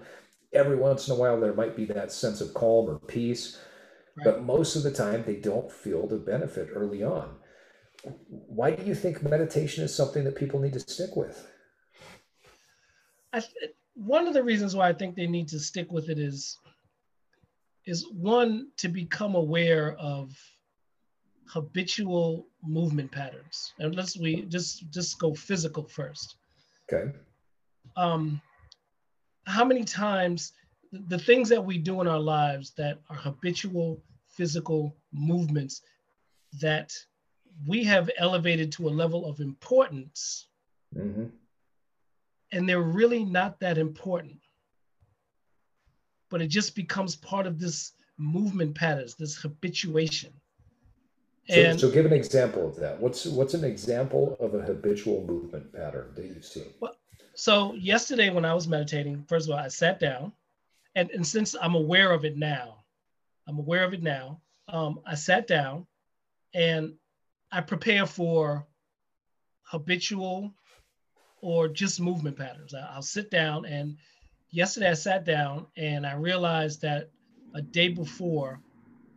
every 0.54 0.76
once 0.76 1.08
in 1.08 1.14
a 1.14 1.16
while 1.16 1.40
there 1.40 1.54
might 1.54 1.76
be 1.76 1.84
that 1.86 2.12
sense 2.12 2.40
of 2.40 2.54
calm 2.54 2.88
or 2.88 2.98
peace 2.98 3.58
right. 4.16 4.24
but 4.24 4.44
most 4.44 4.76
of 4.76 4.82
the 4.82 4.90
time 4.90 5.24
they 5.24 5.36
don't 5.36 5.70
feel 5.70 6.06
the 6.06 6.16
benefit 6.16 6.68
early 6.74 7.02
on. 7.02 7.36
Why 8.28 8.72
do 8.72 8.84
you 8.84 8.94
think 8.94 9.22
meditation 9.22 9.82
is 9.82 9.94
something 9.94 10.24
that 10.24 10.36
people 10.36 10.60
need 10.60 10.74
to 10.74 10.80
stick 10.80 11.16
with? 11.16 11.48
I, 13.32 13.42
one 13.94 14.26
of 14.26 14.34
the 14.34 14.42
reasons 14.42 14.76
why 14.76 14.88
i 14.88 14.92
think 14.92 15.16
they 15.16 15.26
need 15.26 15.48
to 15.48 15.58
stick 15.58 15.90
with 15.90 16.08
it 16.08 16.18
is 16.18 16.58
is 17.86 18.06
one 18.12 18.68
to 18.76 18.88
become 18.88 19.34
aware 19.34 19.94
of 19.98 20.36
habitual 21.46 22.46
movement 22.62 23.10
patterns. 23.12 23.74
And 23.78 23.94
let's 23.94 24.18
we 24.18 24.42
just 24.42 24.90
just 24.90 25.18
go 25.18 25.34
physical 25.34 25.84
first. 25.84 26.36
Okay. 26.92 27.12
Um 27.96 28.40
how 29.46 29.64
many 29.64 29.84
times 29.84 30.52
the 30.92 31.18
things 31.18 31.48
that 31.48 31.64
we 31.64 31.78
do 31.78 32.00
in 32.00 32.06
our 32.06 32.20
lives 32.20 32.70
that 32.76 33.00
are 33.10 33.16
habitual 33.16 34.02
physical 34.28 34.96
movements 35.12 35.82
that 36.60 36.92
we 37.66 37.84
have 37.84 38.10
elevated 38.18 38.72
to 38.72 38.88
a 38.88 38.90
level 38.90 39.26
of 39.26 39.40
importance 39.40 40.48
mm-hmm. 40.96 41.26
and 42.52 42.68
they're 42.68 42.82
really 42.82 43.24
not 43.24 43.60
that 43.60 43.78
important. 43.78 44.38
But 46.30 46.42
it 46.42 46.48
just 46.48 46.74
becomes 46.74 47.14
part 47.16 47.46
of 47.46 47.60
this 47.60 47.92
movement 48.18 48.74
patterns 48.74 49.14
this 49.14 49.36
habituation. 49.36 50.32
So, 51.48 51.76
so 51.76 51.90
give 51.90 52.06
an 52.06 52.12
example 52.12 52.66
of 52.66 52.76
that. 52.76 52.98
What's 52.98 53.26
what's 53.26 53.52
an 53.52 53.64
example 53.64 54.36
of 54.40 54.54
a 54.54 54.62
habitual 54.62 55.26
movement 55.26 55.72
pattern 55.74 56.12
that 56.14 56.24
you've 56.24 56.44
seen? 56.44 56.72
Well, 56.80 56.96
so 57.34 57.74
yesterday 57.74 58.30
when 58.30 58.44
I 58.44 58.54
was 58.54 58.68
meditating, 58.68 59.24
first 59.28 59.48
of 59.48 59.54
all, 59.54 59.60
I 59.60 59.68
sat 59.68 59.98
down, 60.00 60.32
and, 60.94 61.10
and 61.10 61.26
since 61.26 61.54
I'm 61.60 61.74
aware 61.74 62.12
of 62.12 62.24
it 62.24 62.36
now, 62.36 62.84
I'm 63.46 63.58
aware 63.58 63.84
of 63.84 63.92
it 63.92 64.02
now. 64.02 64.40
Um, 64.68 65.00
I 65.06 65.14
sat 65.14 65.46
down 65.46 65.86
and 66.54 66.94
I 67.52 67.60
prepare 67.60 68.06
for 68.06 68.66
habitual 69.62 70.54
or 71.40 71.68
just 71.68 72.00
movement 72.00 72.36
patterns. 72.36 72.74
I, 72.74 72.94
will 72.94 73.02
sit 73.02 73.30
down 73.30 73.66
and 73.66 73.96
yesterday 74.50 74.90
I 74.90 74.94
sat 74.94 75.24
down 75.24 75.66
and 75.76 76.06
I 76.06 76.14
realized 76.14 76.80
that 76.82 77.10
a 77.54 77.60
day 77.60 77.88
before, 77.88 78.60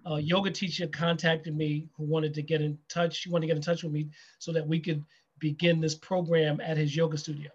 a 0.05 0.19
yoga 0.19 0.51
teacher 0.51 0.87
contacted 0.87 1.55
me 1.55 1.87
who 1.95 2.03
wanted 2.03 2.33
to 2.33 2.41
get 2.41 2.61
in 2.61 2.77
touch. 2.89 3.15
She 3.15 3.29
wanted 3.29 3.43
to 3.43 3.47
get 3.47 3.57
in 3.57 3.61
touch 3.61 3.83
with 3.83 3.91
me 3.91 4.09
so 4.39 4.51
that 4.53 4.65
we 4.65 4.79
could 4.79 5.03
begin 5.39 5.79
this 5.79 5.95
program 5.95 6.59
at 6.61 6.77
his 6.77 6.95
yoga 6.95 7.17
studio. 7.17 7.51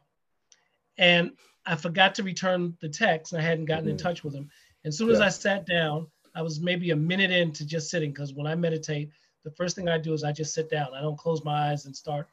And 0.98 1.32
I 1.66 1.76
forgot 1.76 2.14
to 2.16 2.22
return 2.22 2.76
the 2.80 2.88
text. 2.88 3.32
And 3.32 3.40
I 3.40 3.44
hadn't 3.44 3.66
gotten 3.66 3.84
mm-hmm. 3.84 3.92
in 3.92 3.96
touch 3.96 4.24
with 4.24 4.34
him. 4.34 4.50
And 4.84 4.92
as 4.92 4.98
soon 4.98 5.10
as 5.10 5.20
I 5.20 5.28
sat 5.28 5.66
down, 5.66 6.08
I 6.34 6.42
was 6.42 6.60
maybe 6.60 6.90
a 6.90 6.96
minute 6.96 7.30
into 7.30 7.66
just 7.66 7.90
sitting 7.90 8.10
because 8.10 8.32
when 8.34 8.46
I 8.46 8.54
meditate, 8.54 9.10
the 9.44 9.50
first 9.50 9.76
thing 9.76 9.88
I 9.88 9.98
do 9.98 10.12
is 10.12 10.24
I 10.24 10.32
just 10.32 10.54
sit 10.54 10.70
down. 10.70 10.88
I 10.94 11.00
don't 11.00 11.18
close 11.18 11.44
my 11.44 11.70
eyes 11.70 11.86
and 11.86 11.94
start, 11.94 12.28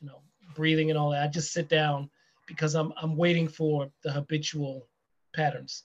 you 0.00 0.08
know, 0.08 0.20
breathing 0.54 0.90
and 0.90 0.98
all 0.98 1.10
that. 1.10 1.22
I 1.22 1.28
just 1.28 1.52
sit 1.52 1.68
down 1.68 2.10
because 2.46 2.74
I'm 2.74 2.92
I'm 3.00 3.16
waiting 3.16 3.48
for 3.48 3.90
the 4.02 4.12
habitual 4.12 4.88
patterns. 5.34 5.84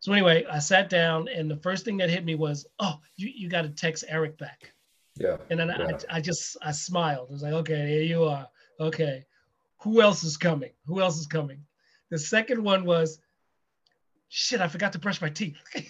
So 0.00 0.12
anyway, 0.12 0.46
I 0.50 0.58
sat 0.58 0.88
down 0.88 1.28
and 1.28 1.50
the 1.50 1.56
first 1.56 1.84
thing 1.84 1.98
that 1.98 2.08
hit 2.08 2.24
me 2.24 2.34
was, 2.34 2.66
oh, 2.78 2.98
you, 3.16 3.30
you 3.34 3.50
got 3.50 3.62
to 3.62 3.68
text 3.68 4.04
Eric 4.08 4.38
back. 4.38 4.72
Yeah. 5.16 5.36
And 5.50 5.60
then 5.60 5.68
yeah. 5.68 5.98
I, 6.08 6.16
I 6.16 6.20
just 6.20 6.56
I 6.62 6.72
smiled. 6.72 7.28
I 7.28 7.32
was 7.32 7.42
like, 7.42 7.52
okay, 7.52 7.86
here 7.86 8.02
you 8.02 8.24
are. 8.24 8.48
Okay. 8.80 9.26
Who 9.82 10.00
else 10.00 10.24
is 10.24 10.36
coming? 10.36 10.70
Who 10.86 11.00
else 11.00 11.18
is 11.18 11.26
coming? 11.26 11.64
The 12.10 12.18
second 12.18 12.62
one 12.62 12.84
was, 12.84 13.18
shit, 14.28 14.60
I 14.60 14.68
forgot 14.68 14.92
to 14.92 14.98
brush 14.98 15.20
my 15.20 15.30
teeth. 15.30 15.56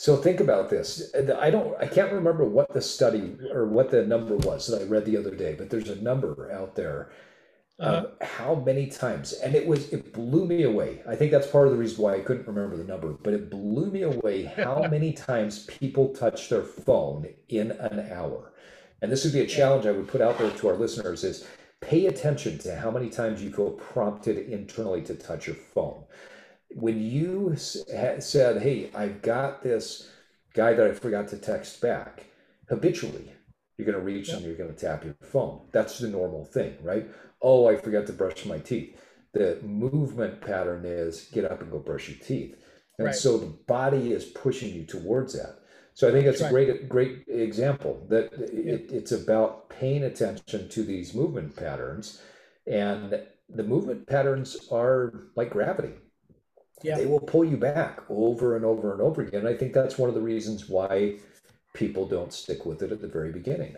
So 0.00 0.16
think 0.16 0.40
about 0.40 0.70
this. 0.70 1.14
I 1.38 1.50
don't, 1.50 1.76
I 1.78 1.86
can't 1.86 2.10
remember 2.10 2.46
what 2.46 2.72
the 2.72 2.80
study 2.80 3.36
or 3.52 3.66
what 3.66 3.90
the 3.90 4.06
number 4.06 4.34
was 4.34 4.66
that 4.68 4.80
I 4.80 4.84
read 4.86 5.04
the 5.04 5.18
other 5.18 5.34
day, 5.34 5.54
but 5.54 5.68
there's 5.68 5.90
a 5.90 6.00
number 6.00 6.50
out 6.50 6.74
there. 6.74 7.10
Uh, 7.78 8.04
how 8.22 8.54
many 8.54 8.86
times, 8.86 9.34
and 9.34 9.54
it 9.54 9.66
was, 9.66 9.92
it 9.92 10.14
blew 10.14 10.46
me 10.46 10.62
away. 10.62 11.02
I 11.06 11.16
think 11.16 11.30
that's 11.30 11.46
part 11.46 11.66
of 11.66 11.74
the 11.74 11.78
reason 11.78 12.02
why 12.02 12.14
I 12.14 12.20
couldn't 12.20 12.46
remember 12.46 12.78
the 12.78 12.84
number, 12.84 13.12
but 13.12 13.34
it 13.34 13.50
blew 13.50 13.90
me 13.90 14.00
away 14.00 14.44
how 14.44 14.86
many 14.90 15.12
times 15.12 15.66
people 15.66 16.14
touch 16.14 16.48
their 16.48 16.62
phone 16.62 17.28
in 17.50 17.72
an 17.72 18.10
hour. 18.10 18.54
And 19.02 19.12
this 19.12 19.24
would 19.24 19.34
be 19.34 19.40
a 19.40 19.46
challenge 19.46 19.84
I 19.84 19.92
would 19.92 20.08
put 20.08 20.22
out 20.22 20.38
there 20.38 20.50
to 20.50 20.68
our 20.68 20.76
listeners: 20.76 21.24
is 21.24 21.46
pay 21.80 22.06
attention 22.06 22.58
to 22.58 22.76
how 22.76 22.90
many 22.90 23.08
times 23.08 23.42
you 23.42 23.50
feel 23.50 23.70
prompted 23.70 24.36
internally 24.36 25.02
to 25.02 25.14
touch 25.14 25.46
your 25.46 25.56
phone 25.56 26.04
when 26.74 27.00
you 27.00 27.56
said, 27.56 28.62
Hey, 28.62 28.90
I've 28.94 29.22
got 29.22 29.62
this 29.62 30.10
guy 30.54 30.74
that 30.74 30.86
I 30.86 30.92
forgot 30.92 31.28
to 31.28 31.36
text 31.36 31.80
back, 31.80 32.26
habitually, 32.68 33.32
you're 33.76 33.86
going 33.86 33.98
to 33.98 34.04
reach 34.04 34.28
and 34.28 34.44
you're 34.44 34.56
going 34.56 34.72
to 34.72 34.78
tap 34.78 35.04
your 35.04 35.16
phone. 35.22 35.62
That's 35.72 35.98
the 35.98 36.08
normal 36.08 36.44
thing, 36.44 36.76
right? 36.82 37.06
Oh, 37.40 37.66
I 37.66 37.76
forgot 37.76 38.06
to 38.08 38.12
brush 38.12 38.44
my 38.44 38.58
teeth. 38.58 39.00
The 39.32 39.58
movement 39.62 40.40
pattern 40.40 40.84
is 40.84 41.28
get 41.32 41.50
up 41.50 41.62
and 41.62 41.70
go 41.70 41.78
brush 41.78 42.08
your 42.08 42.18
teeth. 42.18 42.56
And 42.98 43.06
right. 43.06 43.14
so 43.14 43.38
the 43.38 43.46
body 43.46 44.12
is 44.12 44.24
pushing 44.26 44.74
you 44.74 44.84
towards 44.84 45.32
that. 45.34 45.59
So 45.94 46.08
I 46.08 46.12
think 46.12 46.24
that's, 46.24 46.40
that's 46.40 46.50
a 46.50 46.52
great, 46.52 46.88
great 46.88 47.24
example 47.28 48.06
that 48.08 48.32
it, 48.32 48.90
it's 48.90 49.12
about 49.12 49.68
paying 49.68 50.04
attention 50.04 50.68
to 50.68 50.82
these 50.82 51.14
movement 51.14 51.56
patterns. 51.56 52.22
And 52.66 53.22
the 53.48 53.64
movement 53.64 54.06
patterns 54.06 54.68
are 54.70 55.28
like 55.36 55.50
gravity 55.50 55.94
yeah. 56.82 56.96
they 56.96 57.06
will 57.06 57.20
pull 57.20 57.44
you 57.44 57.56
back 57.56 58.00
over 58.08 58.56
and 58.56 58.64
over 58.64 58.92
and 58.92 59.00
over 59.00 59.22
again. 59.22 59.46
I 59.46 59.54
think 59.54 59.72
that's 59.72 59.98
one 59.98 60.08
of 60.08 60.14
the 60.14 60.20
reasons 60.20 60.68
why 60.68 61.16
people 61.74 62.06
don't 62.06 62.32
stick 62.32 62.64
with 62.66 62.82
it 62.82 62.92
at 62.92 63.00
the 63.00 63.08
very 63.08 63.32
beginning. 63.32 63.76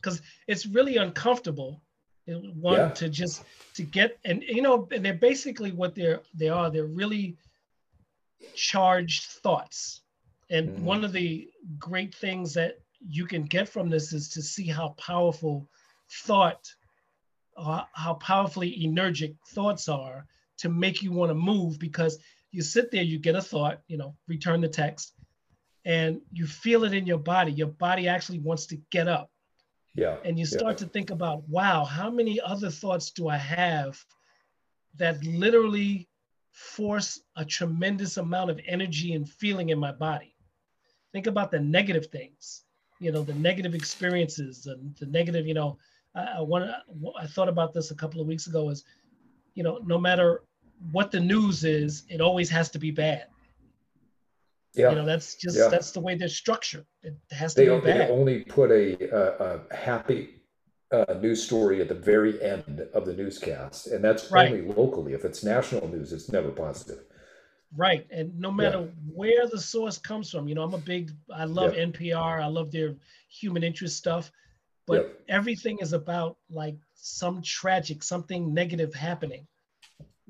Because 0.00 0.22
it's 0.46 0.66
really 0.66 0.96
uncomfortable. 0.96 1.82
One 2.26 2.76
yeah. 2.76 2.88
to 2.90 3.08
just 3.08 3.42
to 3.74 3.82
get 3.82 4.18
and 4.22 4.42
you 4.42 4.60
know 4.60 4.86
and 4.92 5.02
they're 5.02 5.14
basically 5.14 5.72
what 5.72 5.94
they're 5.94 6.20
they 6.34 6.50
are. 6.50 6.70
They're 6.70 6.84
really 6.84 7.38
charged 8.54 9.24
thoughts. 9.42 10.02
And 10.50 10.70
mm-hmm. 10.70 10.84
one 10.84 11.04
of 11.04 11.12
the 11.12 11.48
great 11.78 12.14
things 12.14 12.54
that 12.54 12.80
you 13.00 13.26
can 13.26 13.44
get 13.44 13.68
from 13.68 13.88
this 13.88 14.12
is 14.12 14.28
to 14.30 14.42
see 14.42 14.66
how 14.66 14.90
powerful 14.98 15.68
thought, 16.10 16.68
uh, 17.56 17.82
how 17.92 18.14
powerfully 18.14 18.84
energetic 18.84 19.34
thoughts 19.50 19.88
are 19.88 20.26
to 20.58 20.68
make 20.68 21.02
you 21.02 21.12
want 21.12 21.30
to 21.30 21.34
move 21.34 21.78
because 21.78 22.18
you 22.50 22.62
sit 22.62 22.90
there, 22.90 23.02
you 23.02 23.18
get 23.18 23.36
a 23.36 23.42
thought, 23.42 23.82
you 23.88 23.96
know, 23.96 24.16
return 24.26 24.60
the 24.60 24.68
text, 24.68 25.12
and 25.84 26.20
you 26.32 26.46
feel 26.46 26.84
it 26.84 26.92
in 26.92 27.06
your 27.06 27.18
body. 27.18 27.52
Your 27.52 27.68
body 27.68 28.08
actually 28.08 28.40
wants 28.40 28.66
to 28.66 28.76
get 28.90 29.06
up. 29.06 29.30
Yeah. 29.94 30.16
And 30.24 30.38
you 30.38 30.46
start 30.46 30.80
yeah. 30.80 30.86
to 30.86 30.92
think 30.92 31.10
about, 31.10 31.48
wow, 31.48 31.84
how 31.84 32.10
many 32.10 32.40
other 32.40 32.70
thoughts 32.70 33.10
do 33.10 33.28
I 33.28 33.36
have 33.36 33.98
that 34.96 35.22
literally 35.24 36.08
force 36.52 37.20
a 37.36 37.44
tremendous 37.44 38.16
amount 38.16 38.50
of 38.50 38.60
energy 38.66 39.14
and 39.14 39.28
feeling 39.28 39.68
in 39.68 39.78
my 39.78 39.92
body? 39.92 40.34
Think 41.12 41.26
about 41.26 41.50
the 41.50 41.60
negative 41.60 42.06
things, 42.06 42.64
you 43.00 43.12
know, 43.12 43.22
the 43.22 43.34
negative 43.34 43.74
experiences 43.74 44.66
and 44.66 44.94
the 44.96 45.06
negative, 45.06 45.46
you 45.46 45.54
know, 45.54 45.78
I, 46.14 46.38
I, 46.38 46.40
want, 46.40 46.70
I 47.18 47.26
thought 47.26 47.48
about 47.48 47.72
this 47.72 47.90
a 47.90 47.94
couple 47.94 48.20
of 48.20 48.26
weeks 48.26 48.46
ago 48.46 48.68
is, 48.68 48.84
you 49.54 49.62
know, 49.62 49.80
no 49.84 49.98
matter 49.98 50.42
what 50.92 51.10
the 51.10 51.20
news 51.20 51.64
is, 51.64 52.04
it 52.08 52.20
always 52.20 52.50
has 52.50 52.70
to 52.70 52.78
be 52.78 52.90
bad. 52.90 53.26
Yeah. 54.74 54.90
You 54.90 54.96
know, 54.96 55.06
that's 55.06 55.34
just 55.34 55.56
yeah. 55.56 55.68
that's 55.68 55.90
the 55.90 56.00
way 56.00 56.14
they're 56.14 56.28
structured. 56.28 56.86
It 57.02 57.16
has 57.32 57.54
to 57.54 57.60
they, 57.62 57.68
be 57.68 57.80
bad. 57.80 58.08
They 58.08 58.12
only 58.12 58.44
put 58.44 58.70
a, 58.70 59.12
a, 59.12 59.60
a 59.70 59.74
happy 59.74 60.38
uh, 60.92 61.14
news 61.20 61.42
story 61.42 61.80
at 61.80 61.88
the 61.88 61.94
very 61.94 62.40
end 62.42 62.86
of 62.94 63.04
the 63.04 63.14
newscast, 63.14 63.88
and 63.88 64.04
that's 64.04 64.30
right. 64.30 64.52
only 64.52 64.62
locally. 64.62 65.14
If 65.14 65.24
it's 65.24 65.42
national 65.42 65.88
news, 65.88 66.12
it's 66.12 66.30
never 66.30 66.50
positive. 66.50 67.04
Right, 67.76 68.06
and 68.10 68.38
no 68.38 68.50
matter 68.50 68.80
yeah. 68.80 69.12
where 69.12 69.46
the 69.46 69.60
source 69.60 69.98
comes 69.98 70.30
from, 70.30 70.48
you 70.48 70.54
know, 70.54 70.62
I'm 70.62 70.74
a 70.74 70.78
big. 70.78 71.12
I 71.34 71.44
love 71.44 71.76
yeah. 71.76 71.84
NPR. 71.84 72.42
I 72.42 72.46
love 72.46 72.70
their 72.70 72.94
human 73.28 73.62
interest 73.62 73.96
stuff, 73.96 74.32
but 74.86 75.22
everything 75.28 75.78
is 75.80 75.92
about 75.92 76.38
like 76.48 76.76
some 76.94 77.42
tragic, 77.42 78.02
something 78.02 78.54
negative 78.54 78.94
happening 78.94 79.46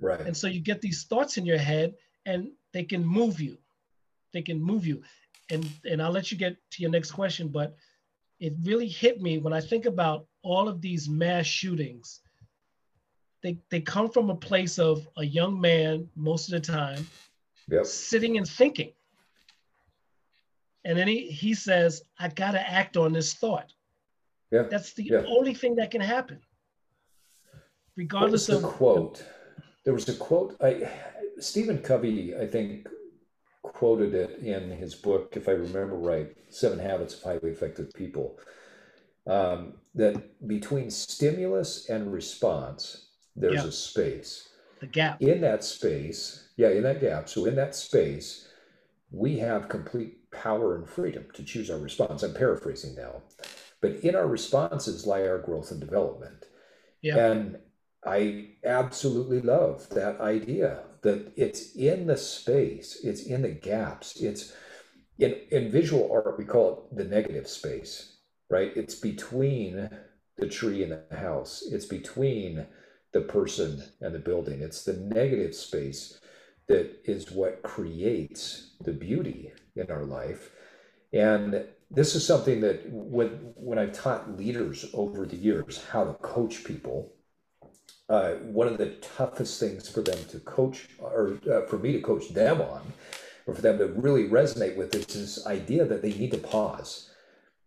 Right. 0.01 0.21
And 0.21 0.37
so 0.37 0.47
you 0.47 0.61
get 0.61 0.81
these 0.81 1.05
thoughts 1.05 1.37
in 1.37 1.47
your 1.47 1.59
head 1.59 1.95
and 2.27 2.51
they 2.73 2.85
can 2.85 3.05
move 3.05 3.41
you. 3.41 3.59
They 4.33 4.43
can 4.43 4.61
move 4.61 4.87
you. 4.87 5.03
And 5.51 5.69
and 5.85 6.03
I'll 6.03 6.13
let 6.13 6.31
you 6.31 6.37
get 6.37 6.57
to 6.73 6.83
your 6.83 6.91
next 6.91 7.13
question, 7.13 7.49
but 7.49 7.75
it 8.39 8.55
really 8.63 8.89
hit 8.89 9.21
me 9.21 9.39
when 9.39 9.53
I 9.53 9.61
think 9.61 9.87
about 9.87 10.27
all 10.43 10.69
of 10.69 10.81
these 10.81 11.09
mass 11.09 11.47
shootings. 11.47 12.21
They 13.43 13.59
they 13.71 13.81
come 13.81 14.11
from 14.11 14.31
a 14.31 14.37
place 14.37 14.79
of 14.79 15.09
a 15.17 15.25
young 15.25 15.61
man 15.61 16.09
most 16.15 16.53
of 16.53 16.53
the 16.53 16.73
time 16.73 17.07
yep. 17.69 17.87
sitting 17.87 18.37
and 18.37 18.49
thinking. 18.49 18.93
And 20.85 20.99
then 20.99 21.09
he, 21.09 21.31
he 21.31 21.55
says, 21.55 22.03
I 22.19 22.29
gotta 22.29 22.61
act 22.61 22.97
on 22.97 23.13
this 23.13 23.35
thought. 23.35 23.73
Yeah. 24.51 24.63
That's 24.63 24.95
the 24.95 25.05
yeah. 25.05 25.23
only 25.27 25.55
thing 25.55 25.77
that 25.77 25.91
can 25.91 26.01
happen. 26.01 26.41
Regardless 27.97 28.49
of 28.49 28.63
the 28.63 28.69
quote 28.69 29.25
there 29.89 29.95
was 29.95 30.07
a 30.09 30.15
quote 30.15 30.55
I 30.61 30.87
Stephen 31.39 31.79
Covey, 31.79 32.37
I 32.37 32.47
think, 32.47 32.87
quoted 33.63 34.13
it 34.13 34.41
in 34.41 34.71
his 34.71 34.95
book, 34.95 35.35
if 35.35 35.49
I 35.49 35.53
remember 35.53 35.95
right, 35.95 36.37
Seven 36.51 36.79
Habits 36.79 37.15
of 37.15 37.23
Highly 37.23 37.53
Effective 37.53 37.91
People. 37.95 38.39
Um, 39.27 39.75
that 39.95 40.47
between 40.47 40.91
stimulus 40.91 41.89
and 41.89 42.13
response, 42.13 43.07
there's 43.35 43.63
yeah. 43.63 43.69
a 43.69 43.73
space. 43.73 44.51
The 44.81 44.87
gap. 44.87 45.21
In 45.21 45.41
that 45.41 45.65
space, 45.65 46.49
yeah, 46.57 46.69
in 46.71 46.83
that 46.85 47.01
gap. 47.01 47.29
So 47.29 47.47
in 47.47 47.57
that 47.57 47.75
space, 47.75 48.49
we 49.11 49.39
have 49.39 49.69
complete 49.69 50.31
power 50.31 50.77
and 50.77 50.89
freedom 50.89 51.27
to 51.35 51.43
choose 51.43 51.71
our 51.71 51.79
response. 51.79 52.23
I'm 52.23 52.35
paraphrasing 52.35 52.95
now. 52.95 53.23
But 53.81 53.97
in 53.97 54.15
our 54.15 54.27
responses 54.27 55.07
lie 55.07 55.23
our 55.23 55.39
growth 55.39 55.71
and 55.71 55.81
development. 55.81 56.45
Yeah. 57.01 57.17
And 57.17 57.59
I 58.05 58.51
absolutely 58.65 59.41
love 59.41 59.89
that 59.91 60.21
idea 60.21 60.81
that 61.03 61.33
it's 61.37 61.75
in 61.75 62.07
the 62.07 62.17
space, 62.17 62.99
it's 63.03 63.23
in 63.23 63.43
the 63.43 63.51
gaps, 63.51 64.21
it's 64.21 64.53
in, 65.19 65.37
in 65.51 65.71
visual 65.71 66.11
art, 66.13 66.39
we 66.39 66.45
call 66.45 66.89
it 66.91 66.97
the 66.97 67.05
negative 67.05 67.49
space, 67.49 68.17
right? 68.51 68.73
It's 68.77 68.95
between 68.95 69.91
the 70.37 70.49
tree 70.49 70.83
and 70.83 70.93
the 70.93 71.17
house, 71.17 71.65
it's 71.71 71.87
between 71.87 72.67
the 73.13 73.21
person 73.21 73.83
and 74.01 74.15
the 74.15 74.19
building. 74.19 74.61
It's 74.61 74.85
the 74.85 74.95
negative 74.95 75.55
space 75.55 76.21
that 76.67 77.01
is 77.05 77.31
what 77.31 77.63
creates 77.63 78.73
the 78.81 78.93
beauty 78.93 79.53
in 79.75 79.91
our 79.91 80.05
life. 80.05 80.51
And 81.13 81.65
this 81.91 82.15
is 82.15 82.27
something 82.27 82.61
that 82.61 82.83
when 82.91 83.29
when 83.57 83.79
I've 83.79 83.95
taught 83.95 84.37
leaders 84.37 84.85
over 84.93 85.25
the 85.25 85.37
years 85.37 85.85
how 85.91 86.05
to 86.05 86.13
coach 86.15 86.65
people, 86.65 87.15
uh, 88.11 88.33
one 88.35 88.67
of 88.67 88.79
the 88.79 88.91
toughest 89.17 89.59
things 89.59 89.89
for 89.89 90.03
them 90.03 90.19
to 90.31 90.39
coach 90.41 90.89
or 90.99 91.39
uh, 91.51 91.63
for 91.67 91.79
me 91.79 91.93
to 91.93 92.01
coach 92.01 92.29
them 92.29 92.61
on 92.61 92.93
or 93.47 93.55
for 93.55 93.63
them 93.63 93.79
to 93.79 93.87
really 93.87 94.29
resonate 94.29 94.77
with 94.77 94.95
is 94.95 95.07
this 95.07 95.47
idea 95.47 95.87
that 95.87 96.03
they 96.03 96.13
need 96.13 96.33
to 96.33 96.39
pause. 96.39 97.08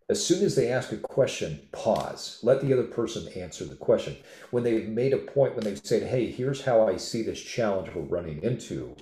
As 0.08 0.24
soon 0.24 0.44
as 0.44 0.56
they 0.56 0.68
ask 0.68 0.92
a 0.92 0.96
question, 0.96 1.68
pause. 1.72 2.38
Let 2.42 2.60
the 2.60 2.72
other 2.72 2.84
person 2.84 3.28
answer 3.34 3.64
the 3.64 3.76
question. 3.76 4.16
When 4.50 4.64
they've 4.64 4.88
made 4.88 5.12
a 5.12 5.18
point, 5.18 5.54
when 5.54 5.64
they've 5.64 5.80
said, 5.82 6.02
"Hey, 6.04 6.26
here's 6.26 6.62
how 6.62 6.86
I 6.86 6.96
see 6.96 7.22
this 7.22 7.40
challenge 7.40 7.94
we're 7.94 8.02
running 8.02 8.42
into," 8.42 8.96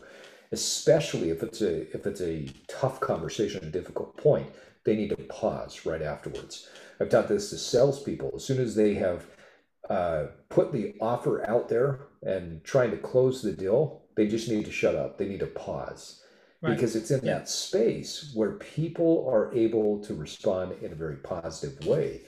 especially 0.53 1.31
if 1.31 1.43
it's 1.43 1.63
a 1.63 1.83
if 1.95 2.07
it's 2.07 2.21
a 2.21 2.49
tough 2.69 3.01
conversation, 3.01 3.65
a 3.65 3.71
difficult 3.71 4.17
point, 4.17 4.49
they 4.85 4.95
need 4.95 5.11
to 5.11 5.17
pause 5.17 5.87
right 5.87 6.03
afterwards. 6.03 6.69
I've 7.01 7.09
taught 7.09 7.29
this 7.29 7.51
to 7.51 7.59
salespeople. 7.59 8.33
As 8.37 8.45
soon 8.45 8.61
as 8.61 8.75
they 8.75 8.95
have 8.95 9.27
uh, 9.89 10.27
put 10.49 10.73
the 10.73 10.95
offer 11.01 11.49
out 11.49 11.69
there 11.69 12.01
and 12.23 12.63
trying 12.63 12.91
to 12.91 12.99
close 12.99 13.43
the 13.43 13.53
deal, 13.53 14.03
they 14.17 14.29
just 14.29 14.49
need 14.49 14.67
to 14.67 14.73
shut 14.73 14.95
up. 14.95 15.17
They 15.17 15.29
need 15.29 15.41
to 15.41 15.47
pause 15.47 16.23
right. 16.63 16.75
because 16.75 16.97
it's 16.97 17.11
in 17.11 17.25
yeah. 17.25 17.39
that 17.39 17.49
space 17.49 18.33
where 18.35 18.53
people 18.53 19.27
are 19.31 19.55
able 19.55 20.03
to 20.05 20.15
respond 20.15 20.75
in 20.83 20.93
a 20.93 20.97
very 20.97 21.17
positive 21.17 21.87
way. 21.87 22.23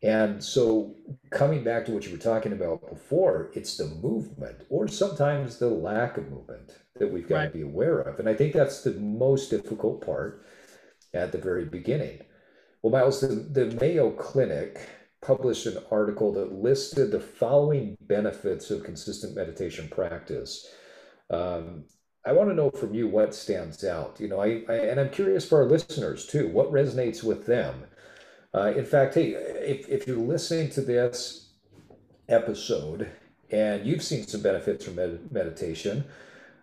And 0.00 0.42
so, 0.42 0.94
coming 1.30 1.64
back 1.64 1.84
to 1.86 1.92
what 1.92 2.06
you 2.06 2.12
were 2.12 2.18
talking 2.18 2.52
about 2.52 2.88
before, 2.88 3.50
it's 3.54 3.76
the 3.76 3.86
movement 3.86 4.62
or 4.68 4.86
sometimes 4.86 5.58
the 5.58 5.68
lack 5.68 6.16
of 6.16 6.30
movement 6.30 6.70
that 7.00 7.12
we've 7.12 7.28
got 7.28 7.36
right. 7.36 7.52
to 7.52 7.58
be 7.58 7.62
aware 7.62 7.98
of. 8.00 8.20
And 8.20 8.28
I 8.28 8.34
think 8.34 8.52
that's 8.52 8.82
the 8.82 8.94
most 8.94 9.50
difficult 9.50 10.04
part 10.04 10.44
at 11.14 11.32
the 11.32 11.38
very 11.38 11.64
beginning. 11.64 12.20
Well, 12.82 12.92
Myles, 12.92 13.20
the, 13.20 13.28
the 13.28 13.76
Mayo 13.80 14.10
Clinic 14.12 14.88
published 15.20 15.66
an 15.66 15.78
article 15.90 16.32
that 16.32 16.52
listed 16.52 17.10
the 17.10 17.20
following 17.20 17.96
benefits 18.00 18.70
of 18.70 18.84
consistent 18.84 19.34
meditation 19.34 19.88
practice. 19.88 20.68
Um, 21.30 21.84
I 22.28 22.32
want 22.32 22.50
to 22.50 22.54
know 22.54 22.68
from 22.68 22.92
you 22.92 23.08
what 23.08 23.34
stands 23.34 23.82
out. 23.84 24.16
You 24.20 24.28
know, 24.28 24.38
I, 24.38 24.62
I, 24.68 24.74
and 24.74 25.00
I'm 25.00 25.08
curious 25.08 25.48
for 25.48 25.62
our 25.62 25.64
listeners 25.64 26.26
too. 26.26 26.48
What 26.48 26.70
resonates 26.70 27.24
with 27.24 27.46
them? 27.46 27.84
Uh, 28.54 28.74
in 28.76 28.84
fact, 28.84 29.14
hey, 29.14 29.30
if 29.30 29.88
if 29.88 30.06
you're 30.06 30.18
listening 30.18 30.68
to 30.70 30.82
this 30.82 31.48
episode 32.28 33.08
and 33.50 33.86
you've 33.86 34.02
seen 34.02 34.26
some 34.26 34.42
benefits 34.42 34.84
from 34.84 34.96
med- 34.96 35.32
meditation, 35.32 36.04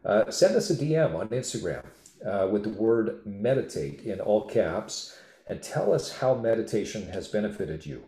uh, 0.05 0.29
send 0.29 0.55
us 0.55 0.69
a 0.69 0.75
DM 0.75 1.15
on 1.15 1.29
Instagram 1.29 1.83
uh, 2.23 2.47
with 2.51 2.61
the 2.61 2.69
word 2.69 3.21
meditate 3.25 4.01
in 4.01 4.19
all 4.19 4.47
caps 4.47 5.17
and 5.47 5.63
tell 5.63 5.91
us 5.91 6.15
how 6.17 6.35
meditation 6.35 7.07
has 7.09 7.27
benefited 7.27 7.87
you. 7.87 8.03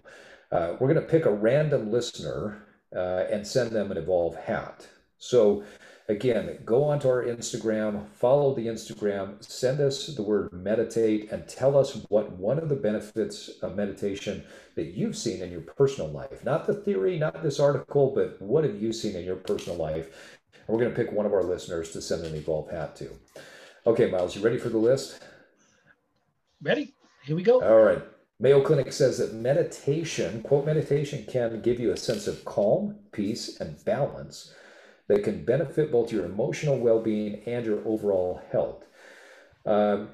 Uh, 0.51 0.75
we're 0.79 0.93
going 0.93 0.95
to 1.03 1.11
pick 1.11 1.25
a 1.25 1.33
random 1.33 1.91
listener 1.91 2.63
uh, 2.95 3.25
and 3.31 3.47
send 3.47 3.71
them 3.71 3.91
an 3.91 3.97
Evolve 3.97 4.35
hat. 4.35 4.87
So, 5.17 5.63
again, 6.09 6.59
go 6.65 6.85
onto 6.85 7.07
our 7.07 7.23
Instagram, 7.23 8.07
follow 8.07 8.53
the 8.53 8.67
Instagram, 8.67 9.43
send 9.43 9.79
us 9.79 10.07
the 10.07 10.23
word 10.23 10.51
meditate, 10.53 11.31
and 11.31 11.47
tell 11.47 11.77
us 11.77 12.05
what 12.09 12.31
one 12.33 12.57
of 12.57 12.69
the 12.69 12.75
benefits 12.75 13.49
of 13.61 13.75
meditation 13.75 14.43
that 14.75 14.93
you've 14.95 15.17
seen 15.17 15.41
in 15.41 15.51
your 15.51 15.61
personal 15.61 16.09
life. 16.09 16.43
Not 16.45 16.65
the 16.65 16.73
theory, 16.73 17.17
not 17.17 17.43
this 17.43 17.59
article, 17.59 18.11
but 18.15 18.41
what 18.41 18.63
have 18.63 18.81
you 18.81 18.93
seen 18.93 19.15
in 19.15 19.25
your 19.25 19.35
personal 19.35 19.77
life? 19.77 20.37
And 20.53 20.75
we're 20.75 20.83
going 20.83 20.93
to 20.93 21.03
pick 21.03 21.11
one 21.11 21.25
of 21.25 21.33
our 21.33 21.43
listeners 21.43 21.91
to 21.91 22.01
send 22.01 22.23
an 22.23 22.35
Evolve 22.35 22.71
hat 22.71 22.95
to. 22.97 23.09
Okay, 23.85 24.09
Myles, 24.09 24.35
you 24.35 24.41
ready 24.41 24.57
for 24.57 24.69
the 24.69 24.77
list? 24.77 25.23
Ready. 26.61 26.93
Here 27.23 27.35
we 27.35 27.43
go. 27.43 27.61
All 27.61 27.83
right. 27.83 28.01
Mayo 28.39 28.61
Clinic 28.61 28.93
says 28.93 29.17
that 29.17 29.33
meditation, 29.33 30.43
quote, 30.43 30.65
meditation 30.65 31.25
can 31.27 31.61
give 31.61 31.79
you 31.79 31.91
a 31.91 31.97
sense 31.97 32.27
of 32.27 32.45
calm, 32.45 32.95
peace, 33.11 33.59
and 33.59 33.83
balance 33.83 34.53
that 35.07 35.23
can 35.23 35.45
benefit 35.45 35.91
both 35.91 36.11
your 36.11 36.25
emotional 36.25 36.77
well 36.77 37.01
being 37.01 37.41
and 37.45 37.65
your 37.65 37.79
overall 37.85 38.41
health. 38.51 38.85
Um, 39.65 40.09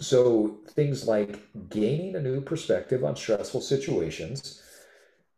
so, 0.00 0.58
things 0.68 1.06
like 1.06 1.40
gaining 1.68 2.16
a 2.16 2.20
new 2.20 2.40
perspective 2.40 3.04
on 3.04 3.16
stressful 3.16 3.60
situations, 3.60 4.62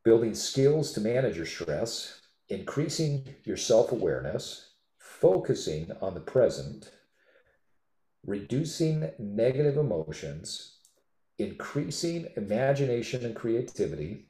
building 0.04 0.34
skills 0.34 0.92
to 0.92 1.00
manage 1.00 1.36
your 1.36 1.46
stress, 1.46 2.20
increasing 2.48 3.34
your 3.44 3.56
self 3.56 3.92
awareness, 3.92 4.70
focusing 4.98 5.92
on 6.00 6.14
the 6.14 6.20
present, 6.20 6.90
reducing 8.26 9.10
negative 9.18 9.76
emotions, 9.76 10.78
increasing 11.38 12.28
imagination 12.36 13.24
and 13.24 13.34
creativity, 13.34 14.28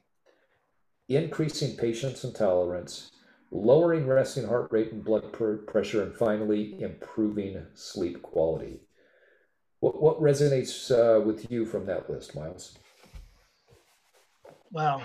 increasing 1.07 1.75
patience 1.77 2.23
and 2.23 2.35
tolerance, 2.35 3.11
lowering 3.51 4.07
resting 4.07 4.47
heart 4.47 4.69
rate 4.71 4.91
and 4.91 5.03
blood 5.03 5.31
pressure, 5.67 6.03
and 6.03 6.15
finally, 6.15 6.81
improving 6.81 7.65
sleep 7.75 8.21
quality. 8.21 8.79
What, 9.81 10.01
what 10.01 10.21
resonates 10.21 10.91
uh, 10.91 11.21
with 11.21 11.51
you 11.51 11.65
from 11.65 11.85
that 11.87 12.09
list, 12.09 12.35
Myles? 12.35 12.77
Wow, 14.71 15.01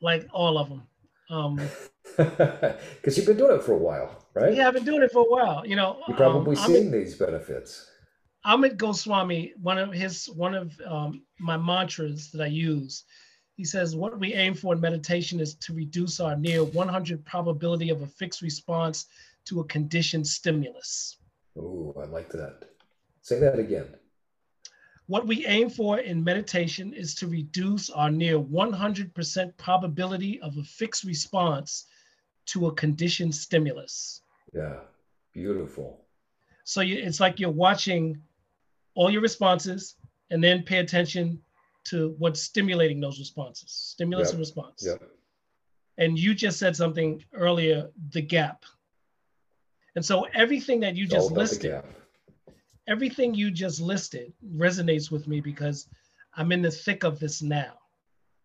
like 0.00 0.26
all 0.32 0.56
of 0.58 0.68
them. 0.68 0.82
Um, 1.30 1.60
because 2.16 3.16
you've 3.16 3.26
been 3.26 3.38
doing 3.38 3.56
it 3.56 3.62
for 3.62 3.72
a 3.72 3.78
while, 3.78 4.24
right? 4.34 4.54
Yeah, 4.54 4.68
I've 4.68 4.74
been 4.74 4.84
doing 4.84 5.02
it 5.02 5.10
for 5.10 5.20
a 5.20 5.28
while. 5.28 5.66
You 5.66 5.76
know, 5.76 6.00
you're 6.06 6.16
probably 6.16 6.56
um, 6.56 6.66
seeing 6.66 6.90
these 6.90 7.16
benefits. 7.16 7.90
Amit 8.46 8.76
Goswami, 8.76 9.54
one 9.60 9.78
of 9.78 9.92
his 9.92 10.26
one 10.26 10.54
of 10.54 10.78
um, 10.86 11.22
my 11.40 11.56
mantras 11.56 12.30
that 12.32 12.42
I 12.42 12.46
use, 12.46 13.04
he 13.56 13.64
says, 13.64 13.96
"What 13.96 14.18
we 14.18 14.34
aim 14.34 14.54
for 14.54 14.74
in 14.74 14.80
meditation 14.80 15.40
is 15.40 15.54
to 15.56 15.74
reduce 15.74 16.20
our 16.20 16.36
near 16.36 16.64
100 16.64 17.24
probability 17.24 17.90
of 17.90 18.02
a 18.02 18.06
fixed 18.06 18.42
response 18.42 19.06
to 19.46 19.60
a 19.60 19.64
conditioned 19.64 20.26
stimulus." 20.26 21.18
Oh, 21.56 21.94
I 21.96 22.06
like 22.06 22.30
that. 22.30 22.64
Say 23.22 23.38
that 23.40 23.58
again. 23.58 23.86
What 25.06 25.26
we 25.26 25.46
aim 25.46 25.68
for 25.68 26.00
in 26.00 26.24
meditation 26.24 26.94
is 26.94 27.14
to 27.16 27.26
reduce 27.26 27.90
our 27.90 28.10
near 28.10 28.38
100% 28.38 29.56
probability 29.58 30.40
of 30.40 30.56
a 30.56 30.62
fixed 30.64 31.04
response 31.04 31.86
to 32.46 32.66
a 32.68 32.74
conditioned 32.74 33.34
stimulus. 33.34 34.22
Yeah, 34.54 34.80
beautiful. 35.32 36.06
So 36.64 36.80
you, 36.80 36.96
it's 36.96 37.20
like 37.20 37.38
you're 37.38 37.50
watching 37.50 38.22
all 38.94 39.10
your 39.10 39.20
responses 39.20 39.96
and 40.30 40.42
then 40.42 40.62
pay 40.62 40.78
attention 40.78 41.42
to 41.84 42.14
what's 42.18 42.40
stimulating 42.40 43.00
those 43.00 43.18
responses 43.18 43.70
stimulus 43.70 44.28
yep. 44.28 44.32
and 44.32 44.40
response 44.40 44.84
yep. 44.86 45.02
and 45.98 46.18
you 46.18 46.34
just 46.34 46.58
said 46.58 46.74
something 46.74 47.22
earlier 47.34 47.90
the 48.10 48.22
gap 48.22 48.64
and 49.96 50.04
so 50.04 50.26
everything 50.34 50.80
that 50.80 50.96
you 50.96 51.06
just 51.06 51.30
listed 51.30 51.82
everything 52.88 53.34
you 53.34 53.50
just 53.50 53.80
listed 53.80 54.32
resonates 54.56 55.10
with 55.10 55.26
me 55.28 55.40
because 55.40 55.88
i'm 56.36 56.52
in 56.52 56.62
the 56.62 56.70
thick 56.70 57.04
of 57.04 57.18
this 57.18 57.42
now 57.42 57.74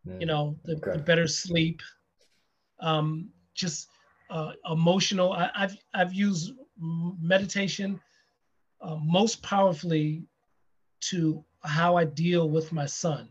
mm. 0.07 0.19
you 0.19 0.25
know 0.25 0.55
the, 0.65 0.75
okay. 0.75 0.93
the, 0.93 0.99
better 0.99 1.27
sleep 1.27 1.81
um, 2.81 3.29
just 3.55 3.89
uh, 4.29 4.51
emotional 4.71 5.33
I, 5.33 5.49
have 5.55 5.77
I've 5.93 6.13
used 6.13 6.53
meditation 6.79 7.99
uh, 8.81 8.95
most 9.03 9.41
powerfully 9.43 10.23
to 11.01 11.43
how 11.63 11.97
I 11.97 12.05
deal 12.05 12.49
with 12.49 12.71
my 12.71 12.85
son. 12.85 13.29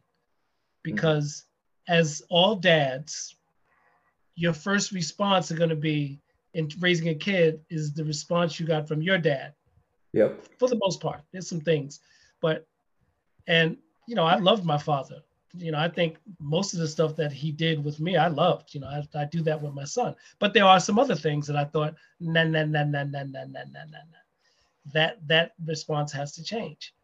Because 0.83 1.45
mm-hmm. 1.89 2.01
as 2.01 2.23
all 2.31 2.57
dads, 2.57 3.37
your 4.35 4.53
first 4.53 4.93
response 4.93 5.51
are 5.51 5.57
going 5.57 5.71
to 5.71 5.77
be 5.77 6.21
in 6.55 6.69
raising 6.81 7.09
a 7.09 7.15
kid 7.15 7.61
is 7.71 7.93
the 7.93 8.05
response 8.05 8.59
you 8.59 8.67
got 8.67 8.89
from 8.89 9.03
your 9.03 9.19
dad. 9.19 9.55
Yep. 10.13 10.45
For 10.59 10.69
the 10.69 10.79
most 10.81 11.01
part, 11.01 11.21
there's 11.33 11.49
some 11.49 11.61
things, 11.61 12.01
but 12.41 12.67
and 13.47 13.77
you 14.07 14.15
know, 14.15 14.25
I 14.25 14.37
loved 14.37 14.65
my 14.65 14.79
father. 14.79 15.23
You 15.55 15.73
know, 15.73 15.79
I 15.79 15.89
think 15.89 16.19
most 16.41 16.73
of 16.73 16.81
the 16.81 16.89
stuff 16.89 17.17
that 17.17 17.33
he 17.33 17.53
did 17.53 17.83
with 17.83 18.01
me, 18.01 18.17
I 18.17 18.29
loved. 18.29 18.75
You 18.75 18.81
know, 18.81 18.89
I, 18.89 19.03
I 19.19 19.25
do 19.25 19.43
that 19.43 19.61
with 19.61 19.75
my 19.75 19.85
son. 19.85 20.15
But 20.39 20.55
there 20.55 20.65
are 20.65 20.81
some 20.81 20.99
other 20.99 21.15
things 21.15 21.47
that 21.47 21.57
I 21.57 21.65
thought, 21.65 21.95
nah, 22.21 22.45
nah, 22.45 22.65
nah, 22.65 22.85
nah, 22.85 23.05
nah, 23.05 23.25
nah, 23.25 23.45
nah, 23.45 23.65
nah, 23.65 23.85
nah. 23.85 24.23
That 24.93 25.27
that 25.27 25.53
response 25.65 26.13
has 26.13 26.33
to 26.33 26.43
change 26.43 26.95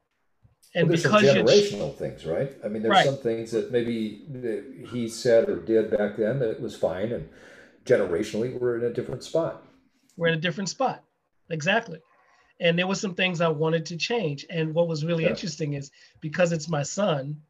and 0.74 0.88
well, 0.88 0.96
because 0.96 1.02
some 1.02 1.22
generational 1.22 1.96
things, 1.96 2.26
right? 2.26 2.52
I 2.64 2.68
mean, 2.68 2.82
there's 2.82 2.90
right. 2.90 3.06
some 3.06 3.18
things 3.18 3.52
that 3.52 3.70
maybe 3.70 4.24
he 4.90 5.08
said 5.08 5.48
or 5.48 5.56
did 5.56 5.90
back 5.90 6.16
then 6.16 6.38
that 6.40 6.50
it 6.50 6.60
was 6.60 6.76
fine, 6.76 7.12
and 7.12 7.28
generationally, 7.84 8.58
we're 8.58 8.78
in 8.78 8.84
a 8.84 8.92
different 8.92 9.22
spot. 9.22 9.62
We're 10.16 10.28
in 10.28 10.34
a 10.34 10.40
different 10.40 10.68
spot, 10.68 11.04
exactly. 11.50 12.00
And 12.60 12.78
there 12.78 12.86
were 12.86 12.94
some 12.94 13.14
things 13.14 13.40
I 13.40 13.48
wanted 13.48 13.86
to 13.86 13.96
change. 13.96 14.46
And 14.48 14.74
what 14.74 14.86
was 14.86 15.04
really 15.04 15.24
yeah. 15.24 15.30
interesting 15.30 15.74
is 15.74 15.90
because 16.20 16.52
it's 16.52 16.68
my 16.68 16.84
son, 16.84 17.40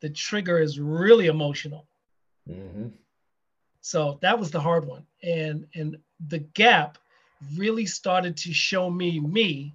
the 0.00 0.10
trigger 0.10 0.58
is 0.58 0.78
really 0.78 1.26
emotional. 1.26 1.88
Mm-hmm. 2.48 2.88
So 3.80 4.18
that 4.22 4.38
was 4.38 4.50
the 4.50 4.60
hard 4.60 4.84
one, 4.84 5.06
and 5.22 5.66
and 5.74 5.96
the 6.28 6.38
gap 6.38 6.98
really 7.56 7.86
started 7.86 8.36
to 8.38 8.52
show 8.52 8.88
me 8.88 9.18
me. 9.18 9.74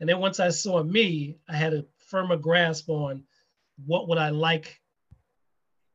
And 0.00 0.08
then 0.08 0.18
once 0.18 0.40
I 0.40 0.48
saw 0.48 0.82
me, 0.82 1.36
I 1.48 1.56
had 1.56 1.74
a 1.74 1.84
firmer 2.06 2.36
grasp 2.36 2.88
on 2.88 3.24
what 3.86 4.08
would 4.08 4.18
I 4.18 4.30
like 4.30 4.80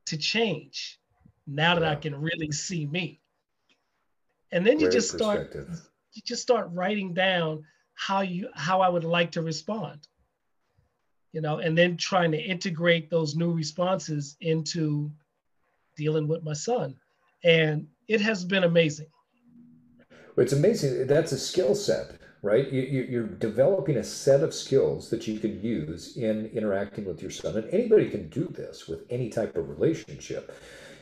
to 0.06 0.16
change 0.16 0.98
now 1.46 1.74
that 1.74 1.82
yeah. 1.82 1.90
I 1.90 1.94
can 1.96 2.20
really 2.20 2.52
see 2.52 2.86
me. 2.86 3.20
And 4.52 4.66
then 4.66 4.78
Great 4.78 4.86
you 4.86 4.92
just 4.92 5.10
start 5.10 5.54
you 6.12 6.22
just 6.24 6.42
start 6.42 6.68
writing 6.72 7.14
down 7.14 7.64
how 7.94 8.20
you 8.20 8.48
how 8.54 8.80
I 8.80 8.88
would 8.88 9.04
like 9.04 9.32
to 9.32 9.42
respond. 9.42 10.06
You 11.32 11.40
know, 11.40 11.58
and 11.58 11.78
then 11.78 11.96
trying 11.96 12.32
to 12.32 12.38
integrate 12.38 13.08
those 13.08 13.36
new 13.36 13.52
responses 13.52 14.36
into 14.40 15.12
dealing 15.96 16.26
with 16.26 16.42
my 16.42 16.54
son. 16.54 16.96
And 17.44 17.86
it 18.08 18.20
has 18.20 18.44
been 18.44 18.64
amazing. 18.64 19.06
It's 20.36 20.52
amazing. 20.52 21.06
That's 21.06 21.32
a 21.32 21.38
skill 21.38 21.74
set, 21.74 22.18
right? 22.42 22.70
You, 22.72 23.22
are 23.22 23.26
developing 23.26 23.98
a 23.98 24.04
set 24.04 24.42
of 24.42 24.54
skills 24.54 25.10
that 25.10 25.26
you 25.26 25.38
can 25.38 25.62
use 25.62 26.16
in 26.16 26.46
interacting 26.54 27.04
with 27.04 27.20
your 27.20 27.30
son. 27.30 27.56
And 27.56 27.68
anybody 27.70 28.08
can 28.08 28.28
do 28.28 28.44
this 28.44 28.88
with 28.88 29.04
any 29.10 29.28
type 29.28 29.56
of 29.56 29.68
relationship. 29.68 30.54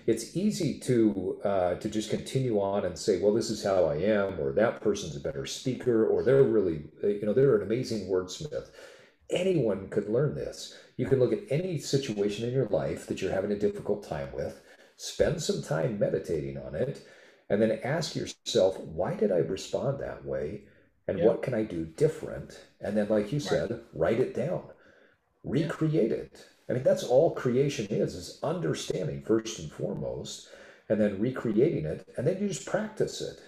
It's 0.07 0.37
easy 0.37 0.81
to 0.81 1.39
uh, 1.45 1.75
to 1.75 1.89
just 1.89 2.09
continue 2.09 2.59
on 2.61 2.87
and 2.87 2.99
say, 2.99 3.21
well, 3.21 3.35
this 3.35 3.51
is 3.51 3.63
how 3.63 3.85
I 3.85 3.97
am, 3.97 4.41
or 4.41 4.53
that 4.53 4.81
person's 4.81 5.17
a 5.17 5.21
better 5.21 5.45
speaker, 5.45 6.07
or 6.07 6.23
they're 6.23 6.43
really, 6.43 6.85
you 7.03 7.21
know, 7.25 7.35
they're 7.35 7.57
an 7.57 7.63
amazing 7.63 8.09
wordsmith. 8.09 8.71
Anyone 9.31 9.91
could 9.91 10.09
learn 10.09 10.35
this. 10.35 10.75
You 10.97 11.07
can 11.07 11.19
look 11.19 11.35
at 11.35 11.45
any 11.51 11.79
situation 11.79 12.49
in 12.49 12.55
your 12.55 12.69
life 12.69 13.07
that 13.07 13.21
you're 13.21 13.33
having 13.33 13.53
a 13.53 13.59
difficult 13.59 14.03
time 14.03 14.29
with, 14.33 14.63
spend 14.97 15.43
some 15.43 15.63
time 15.63 15.99
meditating 15.99 16.57
on 16.57 16.75
it, 16.75 17.07
and 17.51 17.61
then 17.61 17.79
ask 17.85 18.17
yourself, 18.17 18.81
why 18.81 19.13
did 19.13 19.31
I 19.31 19.39
respond 19.39 20.01
that 20.01 20.25
way? 20.25 20.63
And 21.09 21.23
what 21.23 21.43
can 21.43 21.55
I 21.55 21.63
do 21.63 21.85
different? 21.85 22.61
And 22.81 22.97
then, 22.97 23.09
like 23.09 23.33
you 23.33 23.41
said, 23.41 23.71
right. 23.71 23.81
write 23.95 24.21
it 24.21 24.35
down, 24.35 24.63
recreate 25.43 26.13
it. 26.13 26.45
I 26.69 26.75
mean, 26.75 26.83
that's 26.83 27.03
all 27.03 27.35
creation 27.35 27.87
is, 27.87 28.15
is 28.15 28.39
understanding 28.43 29.23
first 29.23 29.59
and 29.59 29.73
foremost, 29.73 30.49
and 30.91 31.01
then 31.01 31.19
recreating 31.19 31.87
it. 31.87 32.07
And 32.17 32.27
then 32.27 32.39
you 32.41 32.49
just 32.49 32.67
practice 32.67 33.23
it. 33.23 33.41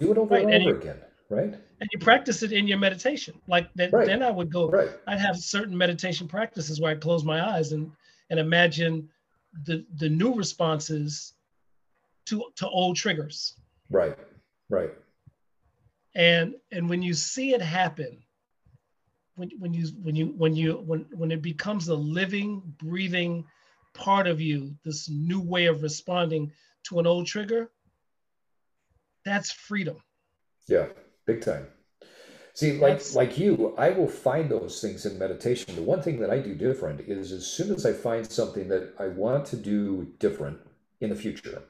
Do 0.00 0.12
it 0.12 0.18
over 0.18 0.34
right. 0.34 0.44
and, 0.44 0.52
and 0.52 0.62
over 0.64 0.74
you, 0.74 0.80
again, 0.80 1.00
right? 1.30 1.54
And 1.80 1.90
you 1.92 1.98
practice 1.98 2.42
it 2.42 2.52
in 2.52 2.68
your 2.68 2.78
meditation. 2.78 3.40
Like 3.48 3.72
that, 3.76 3.92
right. 3.92 4.06
then 4.06 4.22
I 4.22 4.30
would 4.30 4.52
go, 4.52 4.68
right. 4.68 4.90
I'd 5.06 5.18
have 5.18 5.36
certain 5.38 5.76
meditation 5.76 6.28
practices 6.28 6.80
where 6.80 6.92
I 6.92 6.94
close 6.96 7.24
my 7.24 7.56
eyes 7.56 7.72
and, 7.72 7.90
and 8.28 8.38
imagine 8.38 9.08
the, 9.64 9.84
the 9.96 10.08
new 10.08 10.34
responses 10.34 11.32
to 12.26 12.44
to 12.56 12.68
old 12.68 12.96
triggers. 12.96 13.54
Right. 13.90 14.16
Right. 14.68 14.90
And 16.14 16.54
and 16.70 16.88
when 16.88 17.02
you 17.02 17.14
see 17.14 17.54
it 17.54 17.62
happen, 17.62 18.22
when 19.34 19.50
when 19.58 19.72
you 19.72 19.86
when 20.02 20.14
you 20.14 20.26
when 20.36 20.54
you 20.54 20.74
when 20.86 21.06
when 21.12 21.30
it 21.30 21.42
becomes 21.42 21.88
a 21.88 21.94
living, 21.94 22.62
breathing 22.78 23.44
part 23.94 24.26
of 24.26 24.40
you, 24.40 24.74
this 24.84 25.08
new 25.08 25.40
way 25.40 25.66
of 25.66 25.82
responding 25.82 26.52
to 26.84 26.98
an 26.98 27.06
old 27.06 27.26
trigger, 27.26 27.70
that's 29.24 29.52
freedom. 29.52 29.96
Yeah, 30.68 30.86
big 31.26 31.42
time. 31.42 31.66
See, 32.54 32.78
like 32.78 32.98
That's, 32.98 33.14
like 33.14 33.38
you, 33.38 33.74
I 33.78 33.90
will 33.90 34.08
find 34.08 34.50
those 34.50 34.80
things 34.80 35.06
in 35.06 35.18
meditation. 35.18 35.74
The 35.74 35.82
one 35.82 36.02
thing 36.02 36.20
that 36.20 36.30
I 36.30 36.38
do 36.38 36.54
different 36.54 37.00
is 37.00 37.32
as 37.32 37.46
soon 37.46 37.74
as 37.74 37.86
I 37.86 37.94
find 37.94 38.30
something 38.30 38.68
that 38.68 38.92
I 38.98 39.08
want 39.08 39.46
to 39.46 39.56
do 39.56 40.12
different 40.18 40.58
in 41.00 41.08
the 41.08 41.16
future, 41.16 41.62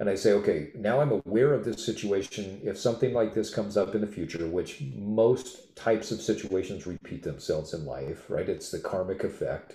and 0.00 0.10
I 0.10 0.16
say, 0.16 0.32
okay, 0.32 0.70
now 0.74 1.00
I'm 1.00 1.12
aware 1.12 1.54
of 1.54 1.64
this 1.64 1.84
situation. 1.84 2.60
If 2.64 2.78
something 2.78 3.12
like 3.12 3.32
this 3.32 3.54
comes 3.54 3.76
up 3.76 3.94
in 3.94 4.00
the 4.00 4.06
future, 4.06 4.46
which 4.48 4.82
most 4.96 5.76
types 5.76 6.10
of 6.10 6.20
situations 6.20 6.86
repeat 6.86 7.22
themselves 7.22 7.74
in 7.74 7.84
life, 7.84 8.28
right? 8.28 8.48
It's 8.48 8.70
the 8.70 8.80
karmic 8.80 9.22
effect. 9.22 9.74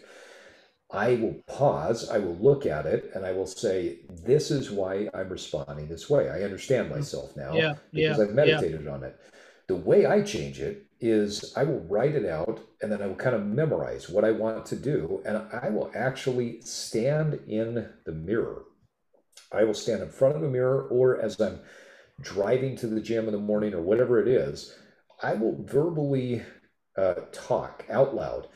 I 0.92 1.16
will 1.16 1.36
pause, 1.46 2.10
I 2.10 2.18
will 2.18 2.36
look 2.36 2.66
at 2.66 2.86
it, 2.86 3.12
and 3.14 3.26
I 3.26 3.32
will 3.32 3.46
say, 3.46 4.00
this 4.10 4.50
is 4.50 4.72
why 4.72 5.08
I'm 5.14 5.30
responding 5.30 5.88
this 5.88 6.10
way. 6.10 6.30
I 6.30 6.44
understand 6.44 6.90
mm. 6.90 6.96
myself 6.96 7.38
now 7.38 7.54
yeah, 7.54 7.76
because 7.94 8.18
yeah, 8.18 8.24
I've 8.24 8.34
meditated 8.34 8.86
yeah. 8.86 8.92
on 8.92 9.04
it. 9.04 9.20
The 9.68 9.76
way 9.76 10.08
I 10.08 10.24
change 10.24 10.60
it 10.60 10.88
is 11.00 11.54
I 11.56 11.64
will 11.64 11.82
write 11.82 12.16
it 12.16 12.26
out 12.26 12.60
and 12.82 12.92
then 12.92 13.02
I 13.02 13.08
will 13.08 13.16
kind 13.16 13.36
of 13.36 13.46
memorize 13.46 14.10
what 14.10 14.26
I 14.26 14.32
want 14.32 14.66
to 14.66 14.76
do. 14.76 15.22
And 15.26 15.38
I 15.54 15.70
will 15.70 15.92
actually 15.96 16.60
stand 16.62 17.40
in 17.48 17.88
the 18.04 18.12
mirror 18.12 18.64
I 19.52 19.64
will 19.64 19.74
stand 19.74 20.02
in 20.02 20.10
front 20.10 20.36
of 20.36 20.44
a 20.44 20.50
mirror 20.50 20.88
or 20.90 21.20
as 21.20 21.40
I'm 21.40 21.60
driving 22.22 22.76
to 22.78 22.88
the 22.88 23.02
gym 23.02 23.26
in 23.26 23.34
the 23.34 23.40
morning 23.40 23.74
or 23.74 23.82
whatever 23.82 24.20
it 24.20 24.28
is, 24.28 24.76
I 25.22 25.34
will 25.34 25.64
verbally 25.64 26.44
uh, 26.98 27.16
talk 27.32 27.86
out 27.90 28.16
loud, 28.16 28.48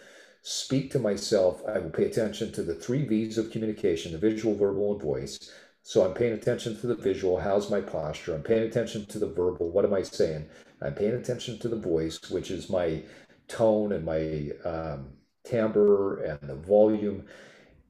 speak 0.41 0.91
to 0.91 0.99
myself. 0.99 1.61
I 1.67 1.79
will 1.79 1.89
pay 1.89 2.05
attention 2.05 2.51
to 2.53 2.63
the 2.63 2.75
three 2.75 3.05
V's 3.05 3.37
of 3.37 3.51
communication 3.51 4.11
the 4.11 4.17
visual, 4.17 4.55
verbal, 4.55 4.93
and 4.93 5.01
voice. 5.01 5.51
So 5.81 6.05
I'm 6.05 6.13
paying 6.13 6.33
attention 6.33 6.79
to 6.79 6.87
the 6.87 6.95
visual. 6.95 7.39
How's 7.39 7.69
my 7.69 7.81
posture? 7.81 8.33
I'm 8.33 8.43
paying 8.43 8.63
attention 8.63 9.05
to 9.07 9.19
the 9.19 9.27
verbal. 9.27 9.69
What 9.69 9.83
am 9.83 9.93
I 9.93 10.03
saying? 10.03 10.47
I'm 10.81 10.93
paying 10.93 11.13
attention 11.15 11.59
to 11.59 11.67
the 11.67 11.79
voice, 11.79 12.19
which 12.29 12.51
is 12.51 12.69
my 12.69 13.03
tone 13.49 13.91
and 13.91 14.05
my 14.05 14.51
um, 14.63 15.09
timbre 15.43 16.23
and 16.23 16.39
the 16.49 16.55
volume. 16.55 17.25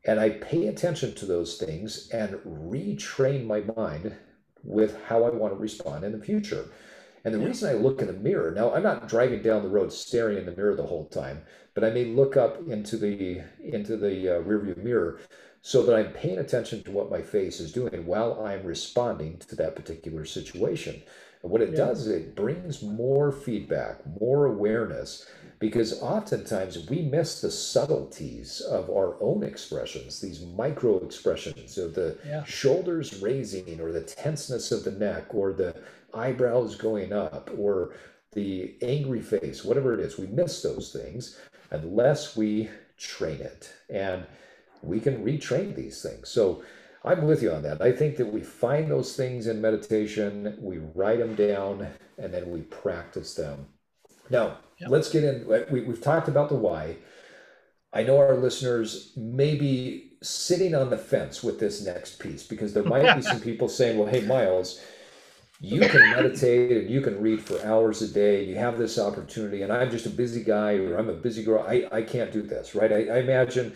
And 0.05 0.19
I 0.19 0.31
pay 0.31 0.67
attention 0.67 1.15
to 1.15 1.25
those 1.25 1.57
things 1.57 2.09
and 2.09 2.33
retrain 2.45 3.45
my 3.45 3.61
mind 3.75 4.15
with 4.63 5.01
how 5.05 5.23
I 5.23 5.29
want 5.29 5.53
to 5.53 5.59
respond 5.59 6.03
in 6.03 6.11
the 6.11 6.23
future. 6.23 6.65
And 7.25 7.33
the 7.33 7.39
yeah. 7.39 7.47
reason 7.47 7.69
I 7.69 7.73
look 7.79 8.01
in 8.01 8.07
the 8.07 8.13
mirror, 8.13 8.51
now 8.51 8.73
I'm 8.73 8.83
not 8.83 9.07
driving 9.07 9.41
down 9.41 9.63
the 9.63 9.69
road 9.69 9.93
staring 9.93 10.37
in 10.37 10.45
the 10.45 10.55
mirror 10.55 10.75
the 10.75 10.83
whole 10.83 11.05
time, 11.05 11.43
but 11.73 11.83
I 11.83 11.89
may 11.89 12.05
look 12.05 12.35
up 12.35 12.67
into 12.67 12.97
the 12.97 13.41
into 13.63 13.95
the 13.95 14.37
uh, 14.37 14.41
rearview 14.41 14.75
mirror 14.77 15.19
so 15.65 15.81
that 15.81 15.95
I'm 15.95 16.11
paying 16.11 16.39
attention 16.39 16.83
to 16.83 16.91
what 16.91 17.09
my 17.09 17.21
face 17.21 17.61
is 17.61 17.71
doing 17.71 18.05
while 18.05 18.45
I'm 18.45 18.63
responding 18.63 19.37
to 19.47 19.55
that 19.55 19.77
particular 19.77 20.25
situation. 20.25 21.01
And 21.41 21.49
what 21.49 21.61
it 21.61 21.69
yeah. 21.69 21.77
does 21.77 22.01
is 22.01 22.07
it 22.09 22.35
brings 22.35 22.83
more 22.83 23.31
feedback, 23.31 24.01
more 24.19 24.45
awareness, 24.45 25.25
because 25.59 26.01
oftentimes 26.01 26.89
we 26.89 27.03
miss 27.03 27.39
the 27.39 27.49
subtleties 27.49 28.59
of 28.59 28.89
our 28.89 29.15
own 29.21 29.41
expressions, 29.41 30.19
these 30.19 30.41
micro 30.41 30.97
expressions 30.97 31.77
of 31.77 31.95
the 31.95 32.17
yeah. 32.27 32.43
shoulders 32.43 33.21
raising 33.21 33.79
or 33.79 33.93
the 33.93 34.01
tenseness 34.01 34.69
of 34.73 34.83
the 34.83 34.91
neck 34.91 35.33
or 35.33 35.53
the 35.53 35.73
eyebrows 36.13 36.75
going 36.75 37.13
up 37.13 37.49
or 37.57 37.93
the 38.33 38.75
angry 38.81 39.21
face, 39.21 39.63
whatever 39.63 39.93
it 39.93 40.01
is. 40.01 40.17
We 40.17 40.27
miss 40.27 40.61
those 40.61 40.91
things 40.91 41.39
unless 41.71 42.35
we 42.35 42.69
train 42.97 43.39
it. 43.39 43.71
And 43.89 44.25
we 44.83 44.99
can 44.99 45.23
retrain 45.23 45.75
these 45.75 46.01
things. 46.01 46.29
So 46.29 46.63
I'm 47.03 47.25
with 47.25 47.41
you 47.41 47.51
on 47.51 47.63
that. 47.63 47.81
I 47.81 47.91
think 47.91 48.17
that 48.17 48.31
we 48.31 48.41
find 48.41 48.89
those 48.89 49.15
things 49.15 49.47
in 49.47 49.61
meditation, 49.61 50.57
we 50.59 50.77
write 50.77 51.19
them 51.19 51.35
down, 51.35 51.87
and 52.17 52.33
then 52.33 52.49
we 52.49 52.61
practice 52.61 53.33
them 53.33 53.67
now, 54.29 54.57
let's 54.87 55.09
get 55.09 55.23
in. 55.23 55.47
We, 55.71 55.81
we've 55.81 56.01
talked 56.01 56.27
about 56.27 56.49
the 56.49 56.55
why. 56.55 56.97
I 57.91 58.03
know 58.03 58.17
our 58.17 58.35
listeners 58.35 59.13
may 59.15 59.55
be 59.55 60.13
sitting 60.21 60.73
on 60.73 60.89
the 60.89 60.97
fence 60.97 61.43
with 61.43 61.59
this 61.59 61.85
next 61.85 62.19
piece 62.19 62.43
because 62.43 62.73
there 62.73 62.83
might 62.83 63.15
be 63.15 63.21
some 63.31 63.39
people 63.39 63.69
saying, 63.69 63.97
well, 63.97 64.07
hey, 64.07 64.21
Myles, 64.21 64.81
you 65.59 65.81
can 65.81 66.09
meditate 66.11 66.71
and 66.71 66.89
you 66.89 67.01
can 67.01 67.21
read 67.21 67.41
for 67.41 67.63
hours 67.65 68.01
a 68.01 68.07
day. 68.07 68.43
You 68.43 68.55
have 68.55 68.77
this 68.77 68.97
opportunity, 68.97 69.61
and 69.61 69.71
I'm 69.71 69.91
just 69.91 70.05
a 70.05 70.09
busy 70.09 70.43
guy 70.43 70.75
or 70.77 70.97
I'm 70.97 71.09
a 71.09 71.13
busy 71.13 71.43
girl. 71.43 71.65
I, 71.67 71.87
I 71.91 72.01
can't 72.01 72.31
do 72.31 72.41
this, 72.41 72.73
right? 72.73 72.91
I, 72.91 73.05
I 73.05 73.19
imagine 73.19 73.75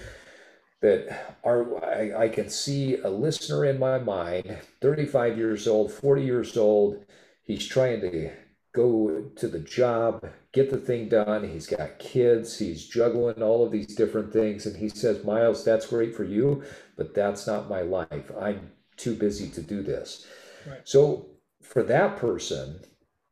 that 0.82 1.38
our 1.44 1.84
I, 1.84 2.26
I 2.26 2.30
can 2.30 2.50
see 2.50 2.98
a 2.98 3.10
listener 3.10 3.66
in 3.66 3.80
my 3.80 3.98
mind, 4.00 4.58
35 4.82 5.38
years 5.38 5.68
old, 5.68 5.92
40 5.92 6.24
years 6.24 6.58
old. 6.58 7.04
He's 7.44 7.66
trying 7.66 8.02
to 8.02 8.32
go 8.74 9.24
to 9.36 9.48
the 9.48 9.60
job, 9.60 10.24
get 10.52 10.70
the 10.70 10.78
thing 10.78 11.10
done. 11.10 11.50
He's 11.50 11.66
got 11.66 11.98
kids, 11.98 12.60
he's 12.60 12.88
juggling 12.88 13.42
all 13.42 13.66
of 13.66 13.72
these 13.72 13.96
different 13.96 14.32
things. 14.32 14.66
And 14.66 14.78
he 14.78 14.90
says, 14.90 15.24
Myles, 15.24 15.66
that's 15.66 15.88
great 15.88 16.16
for 16.16 16.24
you, 16.24 16.64
but 16.96 17.16
that's 17.16 17.48
not 17.48 17.70
my 17.70 17.82
life. 17.82 18.32
I'm 18.40 18.72
too 18.98 19.16
busy 19.16 19.50
to 19.50 19.62
do 19.62 19.82
this. 19.82 20.28
Right. 20.68 20.82
So, 20.84 21.28
for 21.62 21.84
that 21.84 22.18
person, 22.18 22.80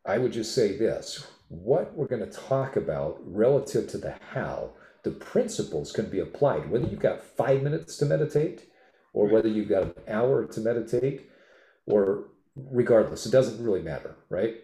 I 0.06 0.18
would 0.18 0.34
just 0.34 0.54
say 0.54 0.78
this 0.78 1.28
what 1.50 1.94
we're 1.94 2.08
going 2.08 2.28
to 2.28 2.40
talk 2.48 2.76
about 2.76 3.20
relative 3.24 3.88
to 3.88 3.98
the 3.98 4.16
how, 4.32 4.72
the 5.06 5.12
principles 5.12 5.92
can 5.92 6.10
be 6.10 6.20
applied, 6.20 6.70
whether 6.70 6.88
you've 6.88 7.00
got 7.00 7.24
five 7.24 7.62
minutes 7.62 7.96
to 7.98 8.06
meditate 8.06 8.68
or 9.14 9.28
whether 9.28 9.48
you've 9.48 9.70
got 9.70 9.84
an 9.84 9.94
hour 10.08 10.46
to 10.46 10.60
meditate 10.60 11.30
or 11.86 12.26
regardless, 12.56 13.28
it 13.28 13.32
doesn't 13.32 13.64
really 13.64 13.84
matter, 13.84 14.16
right? 14.30 14.56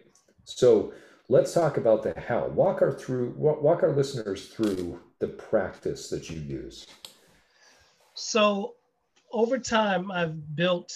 So 0.44 0.92
let's 1.28 1.54
talk 1.54 1.76
about 1.76 2.02
the 2.02 2.18
how. 2.20 2.48
Walk 2.48 2.82
our 2.82 2.92
through 2.92 3.34
walk 3.36 3.84
our 3.84 3.92
listeners 3.92 4.48
through 4.48 4.98
the 5.20 5.28
practice 5.28 6.10
that 6.10 6.28
you 6.28 6.40
use. 6.40 6.88
So 8.14 8.74
over 9.30 9.58
time, 9.58 10.10
I've 10.10 10.56
built 10.56 10.92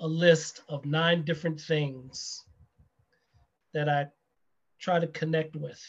a 0.00 0.08
list 0.08 0.62
of 0.70 0.86
nine 0.86 1.22
different 1.22 1.60
things 1.60 2.44
that 3.74 3.90
I 3.90 4.06
try 4.80 4.98
to 5.00 5.06
connect 5.08 5.54
with. 5.54 5.82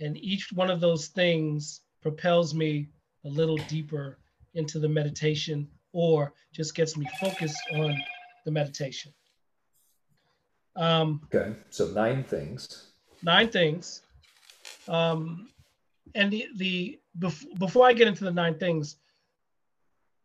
And 0.00 0.16
each 0.18 0.52
one 0.52 0.70
of 0.70 0.80
those 0.80 1.08
things 1.08 1.80
propels 2.02 2.54
me 2.54 2.88
a 3.24 3.28
little 3.28 3.56
deeper 3.68 4.18
into 4.54 4.78
the 4.78 4.88
meditation 4.88 5.68
or 5.92 6.32
just 6.52 6.74
gets 6.74 6.96
me 6.96 7.06
focused 7.20 7.58
on 7.74 7.96
the 8.44 8.50
meditation. 8.50 9.12
Um, 10.76 11.22
Okay, 11.34 11.54
so 11.70 11.86
nine 11.88 12.22
things. 12.22 12.90
nine 13.22 13.48
things. 13.48 14.02
Um, 14.88 15.48
and 16.14 16.30
the 16.30 16.46
the 16.56 17.00
bef- 17.18 17.58
before 17.58 17.86
I 17.86 17.92
get 17.94 18.08
into 18.08 18.24
the 18.24 18.32
nine 18.32 18.58
things, 18.58 18.96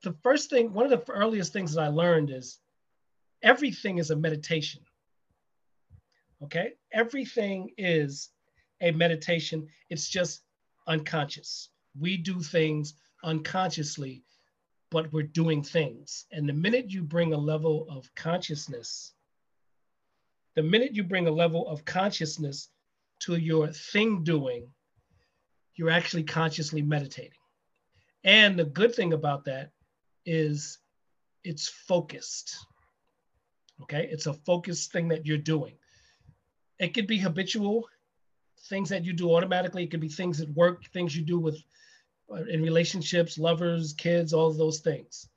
the 0.04 0.14
first 0.24 0.50
thing, 0.50 0.74
one 0.74 0.92
of 0.92 1.06
the 1.06 1.12
earliest 1.12 1.54
things 1.54 1.74
that 1.74 1.82
I 1.82 1.88
learned 1.88 2.30
is 2.32 2.60
everything 3.42 3.98
is 3.98 4.12
a 4.12 4.16
meditation. 4.16 4.82
Okay, 6.44 6.74
everything 6.92 7.72
is 7.78 8.30
a 8.82 8.92
meditation. 8.92 9.68
It's 9.90 10.10
just 10.10 10.42
unconscious. 10.88 11.70
We 12.00 12.18
do 12.18 12.42
things 12.42 12.96
unconsciously, 13.24 14.24
but 14.90 15.12
we're 15.14 15.24
doing 15.24 15.64
things. 15.64 16.26
And 16.32 16.48
the 16.48 16.54
minute 16.54 16.90
you 16.90 17.04
bring 17.04 17.34
a 17.34 17.38
level 17.38 17.88
of 17.90 18.14
consciousness, 18.16 19.14
the 20.56 20.64
minute 20.64 20.94
you 20.94 21.04
bring 21.04 21.28
a 21.28 21.32
level 21.32 21.68
of 21.68 21.86
consciousness 21.86 22.70
to 23.22 23.36
your 23.36 23.68
thing 23.68 24.24
doing, 24.24 24.68
you're 25.76 25.90
actually 25.90 26.24
consciously 26.24 26.82
meditating. 26.82 27.40
And 28.24 28.58
the 28.58 28.66
good 28.66 28.94
thing 28.94 29.14
about 29.14 29.46
that 29.46 29.72
is 30.26 30.80
it's 31.44 31.70
focused. 31.70 32.56
Okay, 33.84 34.08
it's 34.12 34.28
a 34.28 34.34
focused 34.34 34.92
thing 34.92 35.08
that 35.08 35.26
you're 35.26 35.38
doing. 35.38 35.74
It 36.80 36.94
could 36.94 37.08
be 37.08 37.18
habitual, 37.18 37.88
things 38.66 38.90
that 38.90 39.06
you 39.06 39.14
do 39.14 39.34
automatically. 39.34 39.84
It 39.84 39.92
could 39.92 40.00
be 40.00 40.08
things 40.08 40.42
at 40.42 40.50
work, 40.50 40.86
things 40.94 41.16
you 41.16 41.24
do 41.24 41.40
with 41.40 41.62
uh, 42.32 42.44
in 42.44 42.62
relationships, 42.62 43.38
lovers, 43.38 43.94
kids, 43.94 44.34
all 44.34 44.52
those 44.52 44.80
things. 44.80 45.28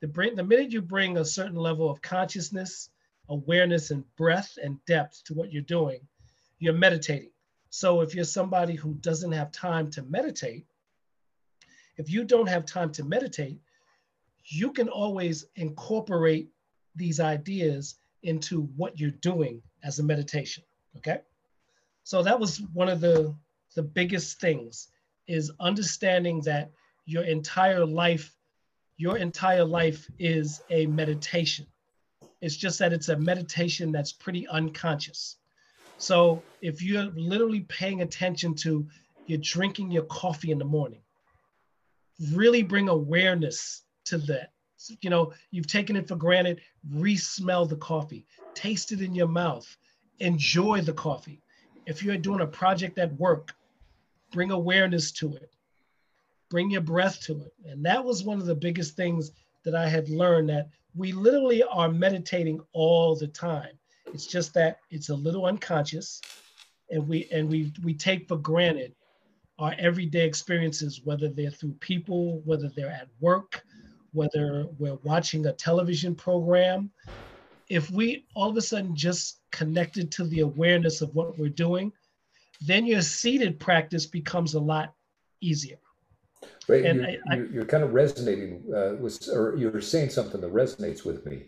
The, 0.00 0.08
the 0.34 0.44
minute 0.44 0.72
you 0.72 0.82
bring 0.82 1.16
a 1.16 1.24
certain 1.24 1.56
level 1.56 1.90
of 1.90 2.02
consciousness, 2.02 2.90
awareness, 3.28 3.90
and 3.90 4.04
breadth 4.16 4.58
and 4.62 4.78
depth 4.84 5.24
to 5.24 5.34
what 5.34 5.52
you're 5.52 5.62
doing, 5.62 6.00
you're 6.58 6.74
meditating. 6.74 7.30
So 7.70 8.00
if 8.00 8.14
you're 8.14 8.24
somebody 8.24 8.74
who 8.74 8.94
doesn't 8.94 9.32
have 9.32 9.50
time 9.52 9.90
to 9.92 10.02
meditate, 10.02 10.66
if 11.96 12.10
you 12.10 12.24
don't 12.24 12.48
have 12.48 12.66
time 12.66 12.92
to 12.92 13.04
meditate, 13.04 13.58
you 14.44 14.72
can 14.72 14.88
always 14.88 15.46
incorporate 15.56 16.50
these 16.94 17.20
ideas 17.20 17.96
into 18.22 18.62
what 18.76 18.98
you're 18.98 19.10
doing 19.10 19.62
as 19.82 19.98
a 19.98 20.02
meditation. 20.02 20.62
Okay. 20.96 21.20
So 22.06 22.22
that 22.22 22.38
was 22.38 22.62
one 22.72 22.88
of 22.88 23.00
the, 23.00 23.34
the 23.74 23.82
biggest 23.82 24.40
things 24.40 24.90
is 25.26 25.50
understanding 25.58 26.40
that 26.42 26.70
your 27.04 27.24
entire 27.24 27.84
life, 27.84 28.32
your 28.96 29.16
entire 29.16 29.64
life 29.64 30.08
is 30.16 30.62
a 30.70 30.86
meditation. 30.86 31.66
It's 32.40 32.54
just 32.56 32.78
that 32.78 32.92
it's 32.92 33.08
a 33.08 33.16
meditation 33.16 33.90
that's 33.90 34.12
pretty 34.12 34.46
unconscious. 34.46 35.38
So 35.98 36.44
if 36.62 36.80
you're 36.80 37.10
literally 37.16 37.62
paying 37.62 38.02
attention 38.02 38.54
to 38.58 38.86
you're 39.26 39.40
drinking 39.42 39.90
your 39.90 40.04
coffee 40.04 40.52
in 40.52 40.58
the 40.58 40.64
morning, 40.64 41.02
really 42.32 42.62
bring 42.62 42.88
awareness 42.88 43.82
to 44.04 44.18
that. 44.18 44.52
You 45.00 45.10
know, 45.10 45.32
you've 45.50 45.66
taken 45.66 45.96
it 45.96 46.06
for 46.06 46.14
granted, 46.14 46.60
re-smell 46.88 47.66
the 47.66 47.78
coffee, 47.78 48.26
taste 48.54 48.92
it 48.92 49.00
in 49.00 49.12
your 49.12 49.26
mouth, 49.26 49.66
enjoy 50.20 50.82
the 50.82 50.92
coffee. 50.92 51.42
If 51.86 52.02
you're 52.02 52.16
doing 52.16 52.40
a 52.40 52.46
project 52.46 52.98
at 52.98 53.12
work, 53.14 53.54
bring 54.32 54.50
awareness 54.50 55.12
to 55.12 55.34
it, 55.34 55.50
bring 56.50 56.70
your 56.70 56.80
breath 56.80 57.20
to 57.22 57.42
it. 57.42 57.54
And 57.64 57.84
that 57.86 58.04
was 58.04 58.24
one 58.24 58.38
of 58.38 58.46
the 58.46 58.54
biggest 58.54 58.96
things 58.96 59.32
that 59.64 59.74
I 59.74 59.88
had 59.88 60.08
learned 60.08 60.48
that 60.50 60.68
we 60.94 61.12
literally 61.12 61.62
are 61.62 61.90
meditating 61.90 62.60
all 62.72 63.14
the 63.14 63.28
time. 63.28 63.78
It's 64.12 64.26
just 64.26 64.54
that 64.54 64.78
it's 64.90 65.10
a 65.10 65.14
little 65.14 65.46
unconscious 65.46 66.20
and 66.90 67.06
we 67.06 67.28
and 67.32 67.48
we 67.48 67.72
we 67.82 67.94
take 67.94 68.28
for 68.28 68.36
granted 68.36 68.94
our 69.58 69.74
everyday 69.78 70.26
experiences, 70.26 71.00
whether 71.04 71.28
they're 71.28 71.50
through 71.50 71.72
people, 71.80 72.40
whether 72.44 72.68
they're 72.68 72.90
at 72.90 73.08
work, 73.20 73.62
whether 74.12 74.66
we're 74.78 74.98
watching 75.02 75.46
a 75.46 75.52
television 75.52 76.14
program. 76.14 76.90
If 77.68 77.90
we 77.90 78.26
all 78.34 78.50
of 78.50 78.56
a 78.56 78.62
sudden 78.62 78.94
just 78.94 79.40
connected 79.50 80.12
to 80.12 80.24
the 80.24 80.40
awareness 80.40 81.00
of 81.02 81.14
what 81.14 81.38
we're 81.38 81.48
doing, 81.48 81.92
then 82.60 82.86
your 82.86 83.02
seated 83.02 83.58
practice 83.58 84.06
becomes 84.06 84.54
a 84.54 84.60
lot 84.60 84.94
easier. 85.40 85.78
Right, 86.68 86.84
and 86.84 87.00
you're, 87.00 87.08
I, 87.30 87.34
I, 87.34 87.36
you're, 87.52 87.64
kind 87.64 87.82
of 87.82 87.94
resonating 87.94 88.62
uh, 88.74 88.94
with, 88.98 89.28
or 89.28 89.56
you're 89.56 89.80
saying 89.80 90.10
something 90.10 90.40
that 90.40 90.52
resonates 90.52 91.04
with 91.04 91.24
me. 91.24 91.44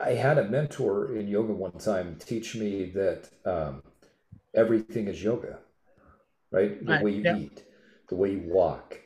I 0.00 0.10
had 0.10 0.38
a 0.38 0.44
mentor 0.44 1.16
in 1.16 1.28
yoga 1.28 1.52
one 1.52 1.72
time 1.72 2.16
teach 2.18 2.54
me 2.54 2.90
that 2.90 3.28
um, 3.44 3.82
everything 4.54 5.08
is 5.08 5.22
yoga, 5.22 5.58
right? 6.50 6.84
The 6.84 7.00
way 7.02 7.10
you 7.10 7.22
yeah. 7.22 7.36
eat, 7.36 7.64
the 8.08 8.16
way 8.16 8.32
you 8.32 8.42
walk, 8.46 8.98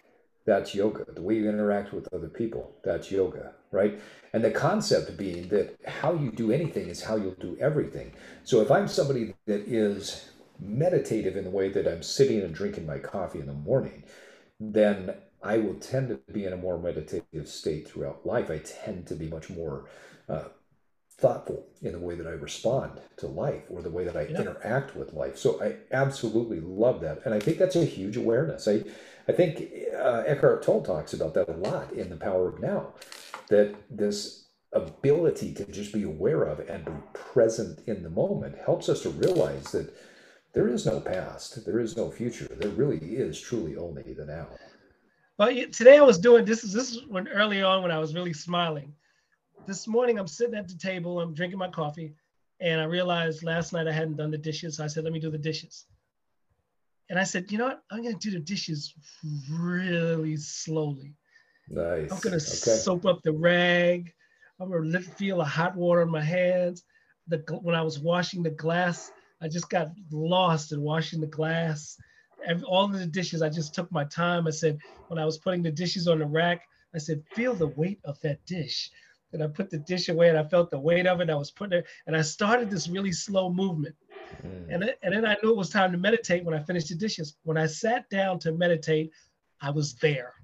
that's 0.44 0.74
yoga. 0.74 1.04
The 1.12 1.22
way 1.22 1.36
you 1.36 1.48
interact 1.48 1.92
with 1.92 2.12
other 2.12 2.28
people, 2.28 2.74
that's 2.84 3.10
yoga, 3.10 3.52
right? 3.70 4.00
And 4.32 4.42
the 4.42 4.50
concept 4.50 5.16
being 5.16 5.48
that 5.48 5.76
how 5.86 6.14
you 6.14 6.30
do 6.30 6.50
anything 6.50 6.88
is 6.88 7.02
how 7.02 7.16
you'll 7.16 7.32
do 7.32 7.56
everything. 7.60 8.12
So 8.44 8.60
if 8.60 8.70
I'm 8.70 8.88
somebody 8.88 9.34
that 9.46 9.60
is 9.68 10.30
meditative 10.58 11.36
in 11.36 11.44
the 11.44 11.50
way 11.50 11.68
that 11.68 11.86
I'm 11.86 12.02
sitting 12.02 12.40
and 12.40 12.54
drinking 12.54 12.86
my 12.86 12.98
coffee 12.98 13.40
in 13.40 13.46
the 13.46 13.52
morning, 13.52 14.04
then 14.58 15.14
I 15.42 15.58
will 15.58 15.74
tend 15.74 16.08
to 16.08 16.32
be 16.32 16.44
in 16.44 16.52
a 16.52 16.56
more 16.56 16.78
meditative 16.78 17.48
state 17.48 17.88
throughout 17.88 18.24
life. 18.24 18.50
I 18.50 18.58
tend 18.58 19.06
to 19.08 19.14
be 19.14 19.28
much 19.28 19.50
more 19.50 19.88
uh, 20.28 20.44
thoughtful 21.10 21.66
in 21.82 21.92
the 21.92 21.98
way 21.98 22.14
that 22.14 22.26
I 22.26 22.30
respond 22.30 23.00
to 23.18 23.26
life 23.26 23.64
or 23.70 23.82
the 23.82 23.90
way 23.90 24.04
that 24.04 24.16
I 24.16 24.22
yeah. 24.22 24.40
interact 24.40 24.96
with 24.96 25.14
life. 25.14 25.36
So 25.36 25.62
I 25.62 25.76
absolutely 25.92 26.60
love 26.60 27.00
that. 27.00 27.22
And 27.24 27.34
I 27.34 27.40
think 27.40 27.58
that's 27.58 27.76
a 27.76 27.84
huge 27.84 28.16
awareness. 28.16 28.66
I, 28.68 28.84
I 29.28 29.32
think 29.32 29.70
uh, 29.94 30.24
Eckhart 30.26 30.62
Tolle 30.62 30.82
talks 30.82 31.12
about 31.12 31.34
that 31.34 31.48
a 31.48 31.52
lot 31.52 31.92
in 31.92 32.08
The 32.08 32.16
Power 32.16 32.48
of 32.48 32.60
Now, 32.60 32.94
that 33.48 33.74
this 33.90 34.46
ability 34.72 35.52
to 35.54 35.64
just 35.66 35.92
be 35.92 36.02
aware 36.02 36.44
of 36.44 36.60
and 36.60 36.84
be 36.84 36.92
present 37.12 37.80
in 37.86 38.02
the 38.02 38.10
moment 38.10 38.56
helps 38.64 38.88
us 38.88 39.02
to 39.02 39.10
realize 39.10 39.70
that 39.72 39.94
there 40.54 40.68
is 40.68 40.86
no 40.86 41.00
past, 41.00 41.64
there 41.64 41.78
is 41.78 41.96
no 41.96 42.10
future. 42.10 42.48
There 42.50 42.70
really 42.70 42.98
is 42.98 43.40
truly 43.40 43.76
only 43.76 44.02
the 44.02 44.24
now. 44.24 44.48
Well, 45.38 45.48
today 45.72 45.98
I 45.98 46.02
was 46.02 46.18
doing 46.18 46.44
this. 46.44 46.62
Is 46.62 46.72
this 46.72 46.92
is 46.92 47.06
when 47.06 47.28
early 47.28 47.62
on 47.62 47.82
when 47.82 47.90
I 47.90 47.98
was 47.98 48.14
really 48.14 48.32
smiling. 48.32 48.92
This 49.66 49.86
morning 49.86 50.18
I'm 50.18 50.26
sitting 50.26 50.54
at 50.54 50.68
the 50.68 50.74
table, 50.74 51.20
I'm 51.20 51.34
drinking 51.34 51.58
my 51.58 51.68
coffee, 51.68 52.14
and 52.60 52.80
I 52.80 52.84
realized 52.84 53.42
last 53.42 53.72
night 53.72 53.88
I 53.88 53.92
hadn't 53.92 54.16
done 54.16 54.30
the 54.30 54.38
dishes. 54.38 54.76
So 54.76 54.84
I 54.84 54.88
said, 54.88 55.04
let 55.04 55.12
me 55.12 55.20
do 55.20 55.30
the 55.30 55.38
dishes. 55.38 55.86
And 57.12 57.20
I 57.20 57.24
said, 57.24 57.52
you 57.52 57.58
know 57.58 57.66
what? 57.66 57.82
I'm 57.90 58.02
gonna 58.02 58.16
do 58.16 58.30
the 58.30 58.38
dishes 58.38 58.94
really 59.50 60.34
slowly. 60.38 61.12
Nice. 61.68 62.10
I'm 62.10 62.18
gonna 62.20 62.36
okay. 62.36 62.40
soap 62.46 63.04
up 63.04 63.20
the 63.22 63.32
rag. 63.32 64.10
I'm 64.58 64.70
gonna 64.70 64.98
feel 64.98 65.36
the 65.36 65.44
hot 65.44 65.76
water 65.76 66.00
on 66.00 66.08
my 66.08 66.22
hands. 66.22 66.84
The 67.28 67.44
when 67.60 67.74
I 67.74 67.82
was 67.82 67.98
washing 67.98 68.42
the 68.42 68.48
glass, 68.48 69.12
I 69.42 69.48
just 69.48 69.68
got 69.68 69.90
lost 70.10 70.72
in 70.72 70.80
washing 70.80 71.20
the 71.20 71.26
glass. 71.26 71.98
Every, 72.46 72.64
all 72.64 72.86
of 72.86 72.98
the 72.98 73.04
dishes, 73.04 73.42
I 73.42 73.50
just 73.50 73.74
took 73.74 73.92
my 73.92 74.04
time. 74.04 74.46
I 74.46 74.50
said, 74.50 74.78
when 75.08 75.18
I 75.18 75.26
was 75.26 75.36
putting 75.36 75.62
the 75.62 75.70
dishes 75.70 76.08
on 76.08 76.20
the 76.20 76.24
rack, 76.24 76.62
I 76.94 76.98
said, 76.98 77.22
feel 77.34 77.52
the 77.52 77.68
weight 77.68 78.00
of 78.06 78.18
that 78.22 78.42
dish. 78.46 78.90
And 79.34 79.42
I 79.42 79.48
put 79.48 79.68
the 79.68 79.78
dish 79.80 80.08
away 80.08 80.30
and 80.30 80.38
I 80.38 80.44
felt 80.44 80.70
the 80.70 80.78
weight 80.78 81.06
of 81.06 81.20
it. 81.20 81.28
I 81.28 81.34
was 81.34 81.50
putting 81.50 81.80
it, 81.80 81.86
and 82.06 82.16
I 82.16 82.22
started 82.22 82.70
this 82.70 82.88
really 82.88 83.12
slow 83.12 83.52
movement. 83.52 83.96
Mm. 84.44 84.74
And, 84.74 84.84
it, 84.84 84.98
and 85.02 85.14
then 85.14 85.26
I 85.26 85.36
knew 85.42 85.50
it 85.50 85.56
was 85.56 85.70
time 85.70 85.92
to 85.92 85.98
meditate 85.98 86.44
when 86.44 86.54
I 86.54 86.62
finished 86.62 86.88
the 86.88 86.94
dishes. 86.94 87.36
When 87.44 87.56
I 87.56 87.66
sat 87.66 88.08
down 88.10 88.38
to 88.40 88.52
meditate, 88.52 89.12
I 89.60 89.70
was 89.70 89.94
there. 89.94 90.34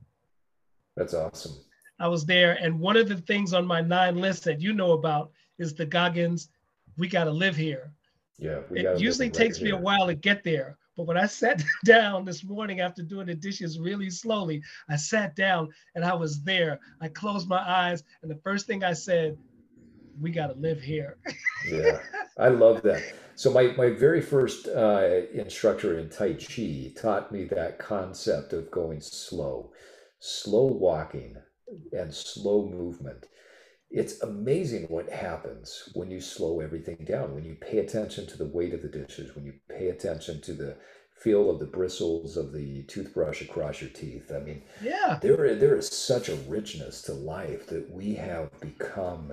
That's 0.96 1.14
awesome. 1.14 1.52
I 2.00 2.08
was 2.08 2.24
there. 2.24 2.58
And 2.60 2.78
one 2.78 2.96
of 2.96 3.08
the 3.08 3.16
things 3.16 3.52
on 3.52 3.66
my 3.66 3.80
nine 3.80 4.16
list 4.16 4.44
that 4.44 4.60
you 4.60 4.72
know 4.72 4.92
about 4.92 5.32
is 5.58 5.74
the 5.74 5.86
Goggins, 5.86 6.48
we 6.96 7.08
got 7.08 7.24
to 7.24 7.30
live 7.30 7.56
here. 7.56 7.92
Yeah. 8.38 8.60
It 8.70 9.00
usually 9.00 9.30
takes 9.30 9.60
me 9.60 9.70
a 9.70 9.76
while 9.76 10.06
to 10.06 10.14
get 10.14 10.44
there. 10.44 10.78
But 10.96 11.06
when 11.06 11.16
I 11.16 11.26
sat 11.26 11.62
down 11.84 12.24
this 12.24 12.44
morning 12.44 12.80
after 12.80 13.02
doing 13.02 13.26
the 13.26 13.34
dishes 13.34 13.78
really 13.78 14.10
slowly, 14.10 14.62
I 14.88 14.96
sat 14.96 15.36
down 15.36 15.68
and 15.94 16.04
I 16.04 16.14
was 16.14 16.42
there. 16.42 16.80
I 17.00 17.08
closed 17.08 17.48
my 17.48 17.58
eyes, 17.58 18.02
and 18.22 18.30
the 18.30 18.40
first 18.42 18.66
thing 18.66 18.82
I 18.82 18.92
said, 18.92 19.38
we 20.20 20.30
got 20.30 20.48
to 20.48 20.54
live 20.54 20.80
here. 20.80 21.18
yeah, 21.70 22.00
I 22.38 22.48
love 22.48 22.82
that. 22.82 23.02
So 23.34 23.52
my, 23.52 23.74
my 23.76 23.90
very 23.90 24.20
first 24.20 24.68
uh, 24.68 25.22
instructor 25.32 25.98
in 25.98 26.10
Tai 26.10 26.34
Chi 26.34 26.92
taught 27.00 27.30
me 27.30 27.44
that 27.44 27.78
concept 27.78 28.52
of 28.52 28.70
going 28.70 29.00
slow, 29.00 29.72
slow 30.18 30.66
walking 30.66 31.36
and 31.92 32.12
slow 32.12 32.66
movement 32.68 33.26
it's 33.90 34.20
amazing 34.22 34.84
what 34.88 35.08
happens 35.08 35.88
when 35.94 36.10
you 36.10 36.20
slow 36.20 36.60
everything 36.60 37.04
down, 37.06 37.34
when 37.34 37.44
you 37.44 37.54
pay 37.54 37.78
attention 37.78 38.26
to 38.26 38.36
the 38.36 38.46
weight 38.46 38.74
of 38.74 38.82
the 38.82 38.88
dishes, 38.88 39.34
when 39.34 39.46
you 39.46 39.54
pay 39.68 39.88
attention 39.88 40.40
to 40.42 40.52
the 40.52 40.76
feel 41.22 41.50
of 41.50 41.58
the 41.58 41.66
bristles 41.66 42.36
of 42.36 42.52
the 42.52 42.82
toothbrush 42.84 43.40
across 43.42 43.80
your 43.80 43.90
teeth. 43.90 44.30
I 44.34 44.40
mean, 44.40 44.62
yeah, 44.82 45.18
there 45.22 45.54
there 45.54 45.76
is 45.76 45.88
such 45.88 46.28
a 46.28 46.36
richness 46.48 47.02
to 47.02 47.14
life 47.14 47.66
that 47.68 47.90
we 47.90 48.14
have 48.14 48.50
become 48.60 49.32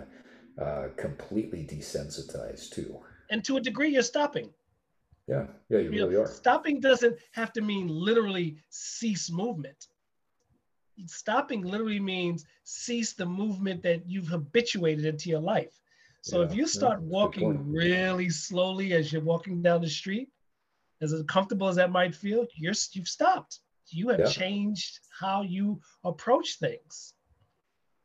uh, 0.62 0.88
completely 0.98 1.66
desensitized 1.66 2.72
to. 2.72 3.00
and 3.30 3.44
to 3.46 3.58
a 3.58 3.62
degree, 3.62 3.90
you're 3.90 4.04
stopping. 4.04 4.50
Yeah, 5.28 5.48
yeah, 5.70 5.80
you, 5.80 5.84
you 5.86 5.92
really 5.92 6.16
know, 6.16 6.22
are. 6.22 6.28
Stopping 6.28 6.80
doesn't 6.80 7.18
have 7.32 7.52
to 7.54 7.62
mean 7.62 7.88
literally 7.88 8.58
cease 8.70 9.32
movement. 9.32 9.88
Stopping 11.08 11.62
literally 11.62 12.00
means 12.00 12.46
cease 12.64 13.14
the 13.14 13.26
movement 13.26 13.84
that 13.84 14.08
you've 14.08 14.28
habituated 14.28 15.06
into 15.06 15.30
your 15.30 15.42
life. 15.42 15.82
So 16.22 16.40
yeah, 16.40 16.48
if 16.48 16.56
you 16.56 16.68
start 16.68 17.00
yeah, 17.02 17.08
walking 17.08 17.72
really 17.72 18.30
slowly 18.30 18.94
as 18.94 19.12
you're 19.12 19.22
walking 19.22 19.62
down 19.62 19.82
the 19.82 19.90
street, 19.90 20.30
as 21.02 21.14
comfortable 21.28 21.68
as 21.68 21.76
that 21.76 21.92
might 21.92 22.16
feel, 22.16 22.48
you're 22.56 22.74
you've 22.94 23.08
stopped. 23.08 23.60
You 23.90 24.10
have 24.10 24.20
yeah. 24.20 24.30
changed 24.30 25.00
how 25.20 25.42
you 25.44 25.80
approach 26.04 26.58
things. 26.60 27.14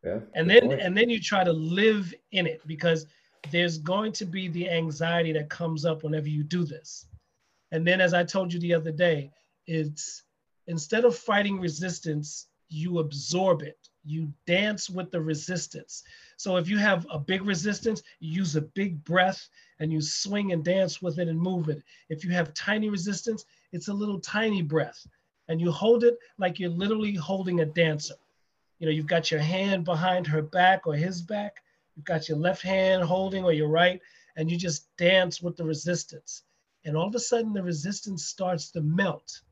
Yeah. 0.04 0.20
And 0.34 0.48
then 0.48 0.68
point. 0.68 0.80
and 0.80 0.96
then 0.96 1.10
you 1.10 1.20
try 1.20 1.44
to 1.44 1.52
live 1.52 2.12
in 2.32 2.46
it 2.46 2.66
because 2.66 3.06
there's 3.50 3.78
going 3.78 4.12
to 4.12 4.24
be 4.24 4.48
the 4.48 4.68
anxiety 4.70 5.32
that 5.32 5.50
comes 5.50 5.84
up 5.84 6.02
whenever 6.02 6.28
you 6.28 6.42
do 6.42 6.64
this. 6.64 7.06
And 7.72 7.86
then 7.86 8.00
as 8.00 8.14
I 8.14 8.24
told 8.24 8.52
you 8.52 8.60
the 8.60 8.74
other 8.74 8.92
day, 8.92 9.30
it's 9.66 10.24
instead 10.66 11.04
of 11.04 11.16
fighting 11.16 11.60
resistance, 11.60 12.46
you 12.68 12.98
absorb 12.98 13.62
it. 13.62 13.78
You 14.04 14.32
dance 14.46 14.88
with 14.88 15.10
the 15.10 15.20
resistance. 15.20 16.02
So 16.36 16.56
if 16.56 16.68
you 16.68 16.78
have 16.78 17.06
a 17.10 17.18
big 17.18 17.42
resistance, 17.42 18.02
you 18.18 18.32
use 18.32 18.56
a 18.56 18.62
big 18.62 19.04
breath 19.04 19.48
and 19.78 19.92
you 19.92 20.00
swing 20.00 20.52
and 20.52 20.64
dance 20.64 21.02
with 21.02 21.18
it 21.18 21.28
and 21.28 21.38
move 21.38 21.68
it. 21.68 21.82
If 22.08 22.24
you 22.24 22.30
have 22.30 22.54
tiny 22.54 22.88
resistance, 22.88 23.44
it's 23.72 23.88
a 23.88 23.92
little 23.92 24.18
tiny 24.18 24.62
breath 24.62 25.06
and 25.48 25.60
you 25.60 25.70
hold 25.70 26.04
it 26.04 26.16
like 26.38 26.58
you're 26.58 26.70
literally 26.70 27.14
holding 27.14 27.60
a 27.60 27.66
dancer. 27.66 28.14
You 28.80 28.86
know, 28.86 28.92
you've 28.92 29.06
got 29.06 29.30
your 29.30 29.40
hand 29.40 29.84
behind 29.84 30.26
her 30.26 30.42
back 30.42 30.86
or 30.86 30.94
his 30.94 31.22
back, 31.22 31.62
you've 31.94 32.04
got 32.04 32.28
your 32.28 32.38
left 32.38 32.62
hand 32.62 33.04
holding 33.04 33.44
or 33.44 33.52
your 33.52 33.68
right, 33.68 34.00
and 34.36 34.50
you 34.50 34.56
just 34.56 34.88
dance 34.96 35.40
with 35.40 35.56
the 35.56 35.64
resistance. 35.64 36.42
And 36.84 36.96
all 36.96 37.06
of 37.06 37.14
a 37.14 37.20
sudden, 37.20 37.52
the 37.52 37.62
resistance 37.62 38.24
starts 38.24 38.70
to 38.72 38.80
melt 38.80 39.42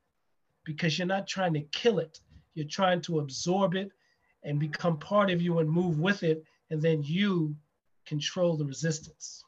because 0.64 0.98
you're 0.98 1.06
not 1.06 1.28
trying 1.28 1.52
to 1.54 1.60
kill 1.60 1.98
it, 1.98 2.20
you're 2.54 2.66
trying 2.66 3.02
to 3.02 3.20
absorb 3.20 3.76
it 3.76 3.92
and 4.42 4.58
become 4.58 4.98
part 4.98 5.30
of 5.30 5.42
you 5.42 5.58
and 5.58 5.70
move 5.70 6.00
with 6.00 6.22
it 6.22 6.42
and 6.70 6.80
then 6.80 7.02
you 7.02 7.54
control 8.06 8.56
the 8.56 8.64
resistance. 8.64 9.44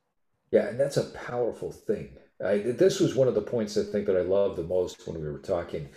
Yeah, 0.51 0.69
and 0.69 0.79
that's 0.79 0.97
a 0.97 1.05
powerful 1.05 1.73
thing. 1.73 2.17
I, 2.45 2.59
this 2.59 3.01
was 3.01 3.15
one 3.15 3.29
of 3.29 3.35
the 3.35 3.43
points 3.43 3.77
I 3.77 3.85
think 3.85 4.07
that 4.07 4.17
I 4.17 4.23
love 4.23 4.57
the 4.57 4.63
most 4.63 5.07
when 5.07 5.21
we 5.21 5.29
were 5.29 5.39
talking, 5.39 5.89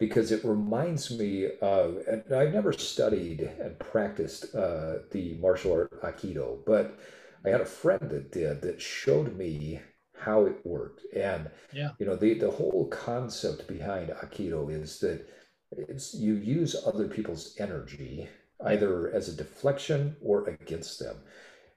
because 0.00 0.32
it 0.32 0.42
reminds 0.44 1.16
me 1.16 1.46
of, 1.60 1.98
and 2.08 2.24
I've 2.34 2.54
never 2.54 2.72
studied 2.72 3.42
and 3.42 3.78
practiced 3.78 4.54
uh, 4.54 5.00
the 5.12 5.36
martial 5.40 5.72
art 5.74 6.02
Aikido, 6.02 6.58
but 6.66 6.98
I 7.44 7.50
had 7.50 7.60
a 7.60 7.66
friend 7.66 8.08
that 8.08 8.32
did 8.32 8.62
that 8.62 8.80
showed 8.80 9.36
me 9.36 9.80
how 10.18 10.46
it 10.46 10.56
worked. 10.64 11.04
And, 11.14 11.50
yeah. 11.72 11.90
you 11.98 12.06
know, 12.06 12.16
the, 12.16 12.34
the 12.34 12.50
whole 12.50 12.88
concept 12.88 13.68
behind 13.68 14.08
Aikido 14.08 14.70
is 14.72 14.98
that 15.00 15.28
it's, 15.72 16.14
you 16.14 16.34
use 16.34 16.74
other 16.86 17.06
people's 17.06 17.54
energy 17.58 18.26
either 18.64 19.10
as 19.12 19.28
a 19.28 19.36
deflection 19.36 20.16
or 20.22 20.48
against 20.48 20.98
them. 20.98 21.16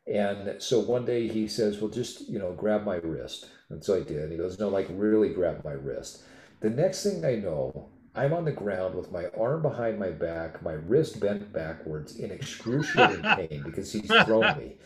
And 0.08 0.62
so 0.62 0.80
one 0.80 1.06
day 1.06 1.28
he 1.28 1.48
says, 1.48 1.80
Well, 1.80 1.90
just, 1.90 2.28
you 2.30 2.40
know, 2.40 2.52
grab 2.54 2.84
my 2.86 2.96
wrist. 2.98 3.50
And 3.70 3.84
so 3.84 3.96
I 3.96 4.02
did. 4.02 4.32
He 4.32 4.38
goes, 4.38 4.60
No, 4.60 4.68
like 4.68 4.88
really 4.90 5.30
grab 5.30 5.64
my 5.64 5.72
wrist. 5.72 6.24
The 6.60 6.70
next 6.70 7.04
thing 7.04 7.24
I 7.24 7.36
know, 7.36 7.90
I'm 8.16 8.34
on 8.34 8.46
the 8.46 8.52
ground 8.52 8.96
with 8.96 9.12
my 9.12 9.28
arm 9.38 9.62
behind 9.62 10.00
my 10.00 10.10
back, 10.10 10.62
my 10.62 10.74
wrist 10.74 11.20
bent 11.20 11.52
backwards 11.52 12.18
in 12.18 12.32
excruciating 12.32 13.22
pain 13.36 13.64
because 13.66 13.92
he's 13.92 14.12
thrown 14.24 14.58
me 14.58 14.78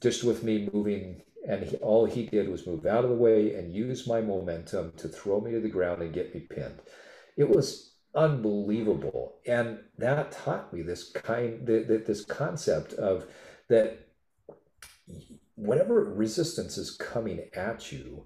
just 0.00 0.24
with 0.24 0.42
me 0.42 0.68
moving. 0.72 1.22
And 1.46 1.62
he, 1.62 1.76
all 1.76 2.06
he 2.06 2.26
did 2.26 2.48
was 2.48 2.66
move 2.66 2.86
out 2.86 3.04
of 3.04 3.10
the 3.10 3.16
way 3.16 3.54
and 3.54 3.74
use 3.74 4.06
my 4.06 4.20
momentum 4.20 4.92
to 4.96 5.08
throw 5.08 5.40
me 5.40 5.52
to 5.52 5.60
the 5.60 5.68
ground 5.68 6.02
and 6.02 6.12
get 6.12 6.34
me 6.34 6.40
pinned. 6.40 6.80
It 7.36 7.48
was 7.48 7.92
unbelievable. 8.14 9.36
And 9.46 9.80
that 9.98 10.32
taught 10.32 10.72
me 10.72 10.82
this 10.82 11.10
kind, 11.10 11.66
this 11.66 12.24
concept 12.24 12.94
of 12.94 13.26
that 13.68 14.08
whatever 15.54 16.02
resistance 16.02 16.78
is 16.78 16.90
coming 16.90 17.48
at 17.54 17.92
you, 17.92 18.24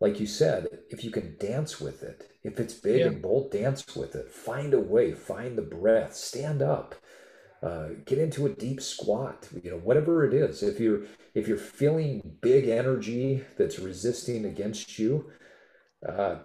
like 0.00 0.20
you 0.20 0.26
said, 0.26 0.66
if 0.90 1.04
you 1.04 1.10
can 1.10 1.36
dance 1.38 1.80
with 1.80 2.02
it, 2.02 2.30
if 2.42 2.60
it's 2.60 2.74
big 2.74 3.00
yeah. 3.00 3.06
and 3.06 3.22
bold, 3.22 3.50
dance 3.50 3.96
with 3.96 4.14
it. 4.14 4.30
Find 4.30 4.74
a 4.74 4.80
way, 4.80 5.12
find 5.12 5.56
the 5.56 5.62
breath, 5.62 6.14
stand 6.14 6.62
up, 6.62 6.94
uh, 7.62 7.88
get 8.04 8.18
into 8.18 8.46
a 8.46 8.50
deep 8.50 8.82
squat. 8.82 9.48
You 9.62 9.70
know, 9.70 9.78
whatever 9.78 10.24
it 10.24 10.34
is. 10.34 10.62
If 10.62 10.78
you're 10.78 11.02
if 11.34 11.48
you're 11.48 11.56
feeling 11.56 12.36
big 12.40 12.68
energy 12.68 13.42
that's 13.56 13.78
resisting 13.78 14.44
against 14.44 14.98
you, 14.98 15.30
uh, 16.06 16.36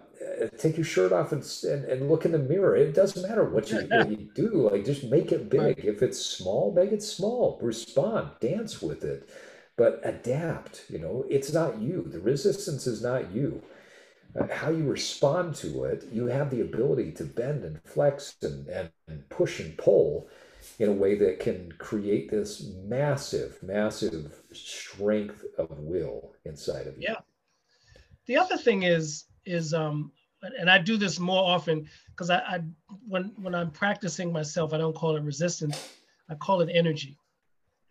take 0.58 0.76
your 0.76 0.84
shirt 0.84 1.12
off 1.12 1.32
and, 1.32 1.44
and, 1.64 1.84
and 1.84 2.08
look 2.08 2.24
in 2.24 2.32
the 2.32 2.38
mirror. 2.38 2.76
It 2.76 2.94
doesn't 2.94 3.26
matter 3.28 3.44
what 3.44 3.70
you, 3.70 3.80
what 3.90 4.10
you 4.10 4.28
do. 4.34 4.68
Like 4.70 4.84
just 4.84 5.04
make 5.04 5.32
it 5.32 5.50
big. 5.50 5.84
If 5.84 6.02
it's 6.02 6.24
small, 6.24 6.72
make 6.72 6.92
it 6.92 7.02
small. 7.02 7.58
Respond, 7.62 8.30
dance 8.40 8.80
with 8.80 9.04
it, 9.04 9.28
but 9.80 9.98
adapt. 10.04 10.84
You 10.90 10.98
know, 10.98 11.24
it's 11.30 11.54
not 11.54 11.80
you. 11.80 12.04
The 12.06 12.20
resistance 12.20 12.86
is 12.86 13.02
not 13.02 13.32
you. 13.32 13.62
Uh, 14.38 14.46
how 14.52 14.68
you 14.68 14.84
respond 14.84 15.54
to 15.54 15.84
it, 15.84 16.04
you 16.12 16.26
have 16.26 16.50
the 16.50 16.60
ability 16.60 17.12
to 17.12 17.24
bend 17.24 17.64
and 17.64 17.82
flex 17.82 18.36
and, 18.42 18.68
and, 18.68 18.90
and 19.08 19.26
push 19.30 19.58
and 19.58 19.78
pull 19.78 20.28
in 20.78 20.90
a 20.90 20.92
way 20.92 21.16
that 21.16 21.40
can 21.40 21.72
create 21.78 22.30
this 22.30 22.70
massive, 22.84 23.58
massive 23.62 24.42
strength 24.52 25.46
of 25.56 25.70
will 25.78 26.34
inside 26.44 26.86
of 26.86 26.98
you. 26.98 27.04
Yeah. 27.08 27.20
The 28.26 28.36
other 28.36 28.58
thing 28.58 28.82
is 28.82 29.24
is 29.46 29.72
um 29.72 30.12
and 30.58 30.68
I 30.70 30.76
do 30.76 30.98
this 30.98 31.18
more 31.18 31.42
often 31.42 31.88
because 32.10 32.28
I, 32.28 32.40
I 32.40 32.60
when 33.08 33.32
when 33.40 33.54
I'm 33.54 33.70
practicing 33.70 34.30
myself, 34.30 34.74
I 34.74 34.78
don't 34.78 34.94
call 34.94 35.16
it 35.16 35.22
resistance, 35.22 35.96
I 36.28 36.34
call 36.34 36.60
it 36.60 36.68
energy. 36.70 37.16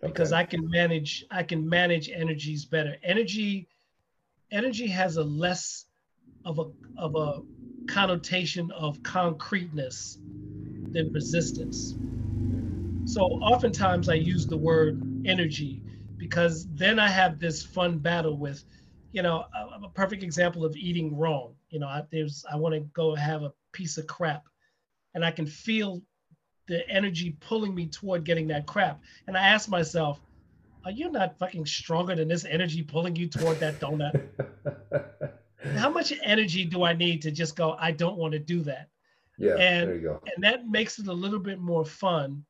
Because 0.01 0.31
okay. 0.31 0.41
I 0.41 0.45
can 0.45 0.69
manage 0.69 1.25
I 1.29 1.43
can 1.43 1.67
manage 1.67 2.09
energies 2.09 2.65
better. 2.65 2.95
Energy 3.03 3.67
energy 4.51 4.87
has 4.87 5.17
a 5.17 5.23
less 5.23 5.85
of 6.45 6.59
a 6.59 6.65
of 6.97 7.15
a 7.15 7.41
connotation 7.87 8.71
of 8.71 9.01
concreteness 9.03 10.17
than 10.91 11.11
resistance. 11.11 11.95
So 13.05 13.21
oftentimes 13.21 14.09
I 14.09 14.15
use 14.15 14.45
the 14.45 14.57
word 14.57 15.01
energy 15.25 15.81
because 16.17 16.67
then 16.73 16.99
I 16.99 17.09
have 17.09 17.39
this 17.39 17.63
fun 17.63 17.97
battle 17.97 18.37
with 18.37 18.63
you 19.11 19.21
know, 19.21 19.45
a, 19.55 19.85
a 19.85 19.89
perfect 19.89 20.23
example 20.23 20.65
of 20.65 20.75
eating 20.75 21.17
wrong. 21.17 21.55
You 21.69 21.79
know, 21.79 21.87
I, 21.87 22.03
there's 22.11 22.45
I 22.51 22.55
want 22.55 22.75
to 22.75 22.81
go 22.93 23.15
have 23.15 23.43
a 23.43 23.53
piece 23.71 23.97
of 23.97 24.07
crap, 24.07 24.43
and 25.13 25.25
I 25.25 25.31
can 25.31 25.45
feel 25.45 26.01
the 26.69 26.87
energy 26.87 27.35
pulling 27.41 27.75
me 27.75 27.87
toward 27.87 28.23
getting 28.23 28.47
that 28.47 28.65
crap. 28.67 29.01
And 29.27 29.35
I 29.35 29.41
ask 29.41 29.67
myself, 29.67 30.21
are 30.85 30.91
you 30.91 31.11
not 31.11 31.37
fucking 31.37 31.65
stronger 31.65 32.15
than 32.15 32.29
this 32.29 32.45
energy 32.45 32.83
pulling 32.83 33.15
you 33.15 33.27
toward 33.27 33.59
that 33.59 33.79
donut? 33.81 34.29
How 35.75 35.89
much 35.89 36.13
energy 36.23 36.63
do 36.63 36.83
I 36.83 36.93
need 36.93 37.23
to 37.23 37.31
just 37.31 37.57
go, 37.57 37.75
I 37.77 37.91
don't 37.91 38.17
want 38.17 38.31
to 38.33 38.39
do 38.39 38.61
that? 38.61 38.87
Yeah, 39.37 39.55
and, 39.55 39.89
there 39.89 39.95
you 39.95 40.01
go. 40.01 40.21
And 40.33 40.43
that 40.43 40.69
makes 40.69 40.99
it 40.99 41.07
a 41.07 41.13
little 41.13 41.39
bit 41.39 41.59
more 41.59 41.83
fun, 41.83 42.45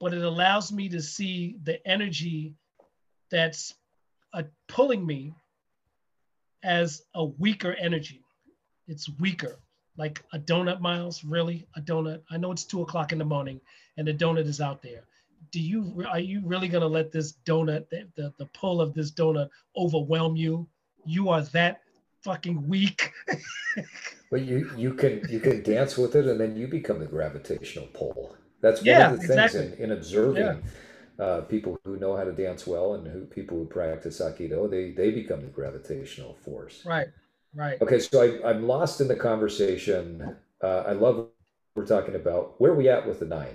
but 0.00 0.12
it 0.12 0.24
allows 0.24 0.72
me 0.72 0.88
to 0.88 1.02
see 1.02 1.56
the 1.62 1.86
energy 1.86 2.54
that's 3.30 3.74
uh, 4.32 4.44
pulling 4.66 5.04
me 5.04 5.34
as 6.62 7.02
a 7.14 7.24
weaker 7.24 7.74
energy. 7.78 8.24
It's 8.86 9.08
weaker, 9.20 9.58
like 9.98 10.24
a 10.32 10.38
donut, 10.38 10.80
Myles. 10.80 11.22
Really, 11.24 11.66
a 11.76 11.80
donut? 11.80 12.22
I 12.30 12.38
know 12.38 12.52
it's 12.52 12.64
two 12.64 12.80
o'clock 12.80 13.12
in 13.12 13.18
the 13.18 13.24
morning, 13.24 13.60
and 13.98 14.08
the 14.08 14.14
donut 14.14 14.46
is 14.46 14.60
out 14.60 14.80
there. 14.82 15.04
Do 15.52 15.60
you 15.60 16.06
are 16.08 16.18
you 16.18 16.40
really 16.44 16.68
gonna 16.68 16.86
let 16.86 17.12
this 17.12 17.34
donut, 17.44 17.88
the, 17.90 18.08
the, 18.16 18.32
the 18.38 18.46
pull 18.46 18.80
of 18.80 18.94
this 18.94 19.10
donut, 19.10 19.50
overwhelm 19.76 20.36
you? 20.36 20.66
You 21.04 21.28
are 21.28 21.42
that 21.42 21.82
fucking 22.22 22.66
weak. 22.66 23.12
but 24.30 24.42
you 24.42 24.70
you 24.76 24.94
can 24.94 25.26
you 25.28 25.40
can 25.40 25.62
dance 25.62 25.98
with 25.98 26.14
it, 26.14 26.26
and 26.26 26.40
then 26.40 26.56
you 26.56 26.66
become 26.66 27.00
the 27.00 27.06
gravitational 27.06 27.88
pull. 27.88 28.34
That's 28.60 28.80
one 28.80 28.86
yeah, 28.86 29.12
of 29.12 29.20
the 29.20 29.26
things 29.26 29.30
exactly. 29.30 29.72
in, 29.78 29.90
in 29.90 29.92
observing. 29.92 30.42
Yeah 30.42 30.56
uh, 31.18 31.40
people 31.42 31.78
who 31.84 31.96
know 31.96 32.16
how 32.16 32.24
to 32.24 32.32
dance 32.32 32.66
well 32.66 32.94
and 32.94 33.06
who 33.06 33.24
people 33.24 33.58
who 33.58 33.66
practice 33.66 34.20
aikido 34.20 34.70
they 34.70 34.92
they 34.92 35.10
become 35.10 35.40
the 35.40 35.48
gravitational 35.48 36.34
force 36.34 36.84
right 36.86 37.08
right. 37.54 37.80
Okay 37.80 37.98
so 37.98 38.22
I, 38.22 38.50
i'm 38.50 38.66
lost 38.66 39.00
in 39.00 39.08
the 39.08 39.16
conversation. 39.16 40.36
Uh, 40.62 40.84
i 40.86 40.92
love 40.92 41.28
we're 41.74 41.86
talking 41.86 42.16
about. 42.16 42.60
Where 42.60 42.72
are 42.72 42.74
we 42.74 42.88
at 42.88 43.06
with 43.06 43.20
the 43.20 43.26
nine? 43.26 43.54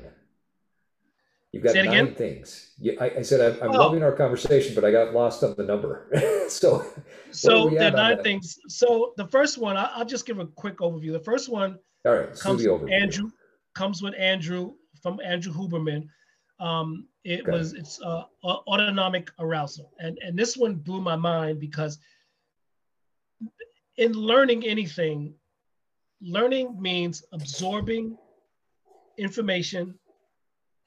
You've 1.51 1.63
got 1.63 1.75
nine 1.75 1.87
again? 1.87 2.15
things. 2.15 2.71
Yeah, 2.79 2.93
I, 2.99 3.17
I, 3.17 3.21
said 3.21 3.41
i'm, 3.41 3.61
I'm 3.61 3.75
oh. 3.75 3.79
loving 3.79 4.01
our 4.01 4.13
conversation 4.13 4.73
but 4.73 4.83
i 4.83 4.91
got 4.91 5.13
lost 5.13 5.43
on 5.43 5.55
the 5.55 5.63
number. 5.63 6.09
So 6.49 6.85
so 7.31 7.69
the 7.69 7.89
nine 7.89 8.21
things 8.21 8.59
so 8.67 9.13
the 9.17 9.25
first 9.27 9.57
one 9.57 9.75
I, 9.75 9.97
will 9.97 10.05
just 10.05 10.25
give 10.25 10.39
a 10.39 10.45
quick 10.45 10.77
overview. 10.79 11.13
The 11.13 11.23
first 11.23 11.49
one 11.49 11.79
all 12.05 12.13
right 12.13 12.39
comes 12.39 12.67
with 12.67 12.91
andrew 12.91 13.31
comes 13.73 14.01
with 14.03 14.13
andrew 14.19 14.73
from 15.01 15.19
andrew 15.23 15.53
huberman. 15.53 16.07
Um, 16.59 17.07
it 17.23 17.41
okay. 17.41 17.51
was 17.51 17.73
it's 17.73 18.01
uh, 18.01 18.23
autonomic 18.43 19.31
arousal, 19.39 19.93
and 19.99 20.17
and 20.21 20.37
this 20.37 20.57
one 20.57 20.75
blew 20.75 21.01
my 21.01 21.15
mind 21.15 21.59
because 21.59 21.97
in 23.97 24.13
learning 24.13 24.65
anything, 24.65 25.35
learning 26.21 26.81
means 26.81 27.23
absorbing 27.31 28.17
information 29.17 29.99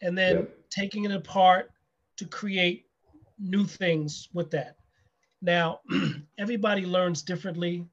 and 0.03 0.17
then 0.17 0.37
Yep. 0.37 0.59
taking 0.71 1.05
it 1.05 1.13
apart 1.13 1.71
to 2.17 2.27
create 2.27 2.87
new 3.39 3.65
things 3.65 4.29
with 4.33 4.51
that. 4.51 4.77
Now, 5.43 5.81
everybody 6.39 6.87
learns 6.87 7.23
differently. 7.23 7.87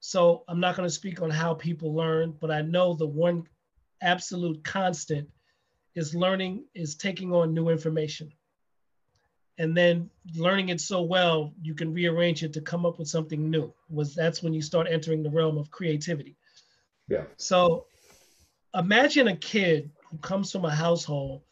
So 0.00 0.44
I'm 0.48 0.60
not 0.60 0.76
going 0.76 0.86
to 0.86 0.94
speak 0.94 1.22
on 1.22 1.30
how 1.30 1.54
people 1.54 1.94
learn, 1.94 2.36
but 2.40 2.50
I 2.50 2.60
know 2.60 2.94
the 2.94 3.06
one 3.06 3.48
absolute 4.02 4.62
constant 4.64 5.28
is 5.94 6.14
learning 6.14 6.66
is 6.74 6.96
taking 6.96 7.32
on 7.32 7.54
new 7.54 7.68
information. 7.68 8.30
And 9.58 9.76
then 9.76 10.10
learning 10.34 10.70
it 10.70 10.80
so 10.80 11.02
well, 11.02 11.52
you 11.62 11.74
can 11.74 11.92
rearrange 11.92 12.42
it 12.42 12.52
to 12.54 12.60
come 12.60 12.84
up 12.84 12.98
with 12.98 13.08
something 13.08 13.50
new. 13.50 13.72
Was 13.88 14.14
that's 14.14 14.42
when 14.42 14.52
you 14.52 14.62
start 14.62 14.88
entering 14.90 15.22
the 15.22 15.30
realm 15.30 15.58
of 15.58 15.70
creativity. 15.70 16.36
Yeah. 17.08 17.24
So 17.36 17.86
imagine 18.74 19.28
a 19.28 19.36
kid 19.36 19.90
who 20.10 20.18
comes 20.18 20.50
from 20.50 20.64
a 20.64 20.74
household 20.74 21.42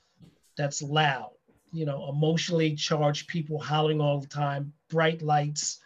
that's 0.57 0.83
loud, 0.83 1.31
you 1.73 1.85
know, 1.87 2.09
emotionally 2.09 2.75
charged 2.75 3.29
people 3.29 3.59
hollering 3.59 4.01
all 4.01 4.21
the 4.21 4.27
time, 4.27 4.73
bright 4.89 5.23
lights. 5.23 5.79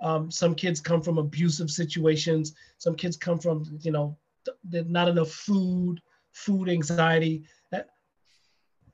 Um, 0.00 0.30
some 0.30 0.54
kids 0.54 0.80
come 0.80 1.02
from 1.02 1.18
abusive 1.18 1.70
situations. 1.70 2.54
Some 2.78 2.94
kids 2.94 3.16
come 3.16 3.38
from, 3.38 3.78
you 3.82 3.90
know, 3.90 4.16
th- 4.70 4.86
not 4.86 5.08
enough 5.08 5.30
food, 5.30 6.00
food 6.32 6.68
anxiety. 6.68 7.44
That, 7.70 7.88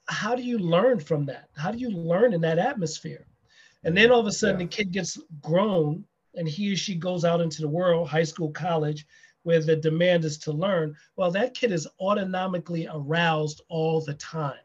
how 0.06 0.34
do 0.34 0.42
you 0.42 0.58
learn 0.58 0.98
from 1.00 1.24
that? 1.26 1.48
How 1.56 1.70
do 1.70 1.78
you 1.78 1.90
learn 1.90 2.32
in 2.32 2.40
that 2.42 2.58
atmosphere? 2.58 3.26
And 3.84 3.96
then 3.96 4.10
all 4.10 4.20
of 4.20 4.26
a 4.26 4.32
sudden, 4.32 4.60
Yeah. 4.60 4.66
the 4.66 4.70
kid 4.70 4.92
gets 4.92 5.18
grown 5.40 6.04
and 6.34 6.48
he 6.48 6.72
or 6.72 6.76
she 6.76 6.94
goes 6.94 7.24
out 7.24 7.40
into 7.40 7.60
the 7.60 7.68
world, 7.68 8.08
high 8.08 8.24
school, 8.24 8.50
college, 8.50 9.06
where 9.42 9.60
the 9.60 9.76
demand 9.76 10.24
is 10.24 10.38
to 10.38 10.52
learn. 10.52 10.96
Well, 11.16 11.30
that 11.32 11.54
kid 11.54 11.70
is 11.70 11.86
autonomically 12.00 12.88
aroused 12.90 13.60
all 13.68 14.00
the 14.00 14.14
time. 14.14 14.58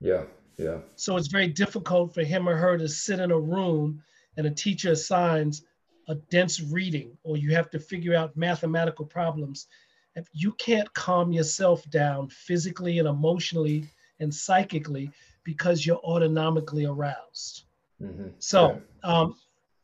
Yeah. 0.00 0.24
Yeah. 0.56 0.78
So 0.96 1.16
it's 1.16 1.28
very 1.28 1.48
difficult 1.48 2.14
for 2.14 2.22
him 2.22 2.48
or 2.48 2.56
her 2.56 2.76
to 2.76 2.88
sit 2.88 3.20
in 3.20 3.30
a 3.30 3.38
room 3.38 4.02
and 4.36 4.46
a 4.46 4.50
teacher 4.50 4.92
assigns 4.92 5.62
a 6.08 6.14
dense 6.14 6.60
reading, 6.60 7.16
or 7.22 7.36
you 7.36 7.54
have 7.54 7.70
to 7.70 7.78
figure 7.78 8.14
out 8.14 8.36
mathematical 8.36 9.04
problems. 9.04 9.66
If 10.14 10.26
you 10.32 10.52
can't 10.52 10.92
calm 10.94 11.32
yourself 11.32 11.88
down 11.90 12.28
physically 12.28 12.98
and 12.98 13.08
emotionally 13.08 13.88
and 14.20 14.34
psychically 14.34 15.12
because 15.44 15.84
you're 15.86 16.00
autonomically 16.02 16.88
aroused. 16.88 17.64
Mhm. 18.00 18.34
So, 18.38 18.82
um, 19.02 19.34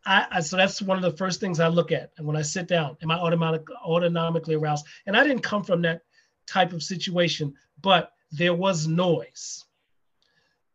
I, 0.07 0.27
I 0.31 0.41
so 0.41 0.57
that's 0.57 0.83
one 0.83 0.97
of 0.97 1.03
the 1.03 1.17
first 1.17 1.41
things 1.41 1.61
I 1.61 1.69
look 1.69 1.91
at 1.93 2.13
and 2.19 2.27
when 2.27 2.37
I 2.37 2.43
sit 2.43 2.69
down. 2.69 2.97
Am 3.03 3.11
I 3.11 3.17
automatic 3.17 3.65
autonomically 3.87 4.59
aroused? 4.59 4.87
And 5.07 5.17
I 5.17 5.25
didn't 5.25 5.43
come 5.43 5.65
from 5.65 5.83
that 5.83 6.03
type 6.47 6.73
of 6.73 6.83
situation, 6.83 7.55
but 7.81 8.13
there 8.31 8.55
was 8.55 8.87
noise. 8.87 9.65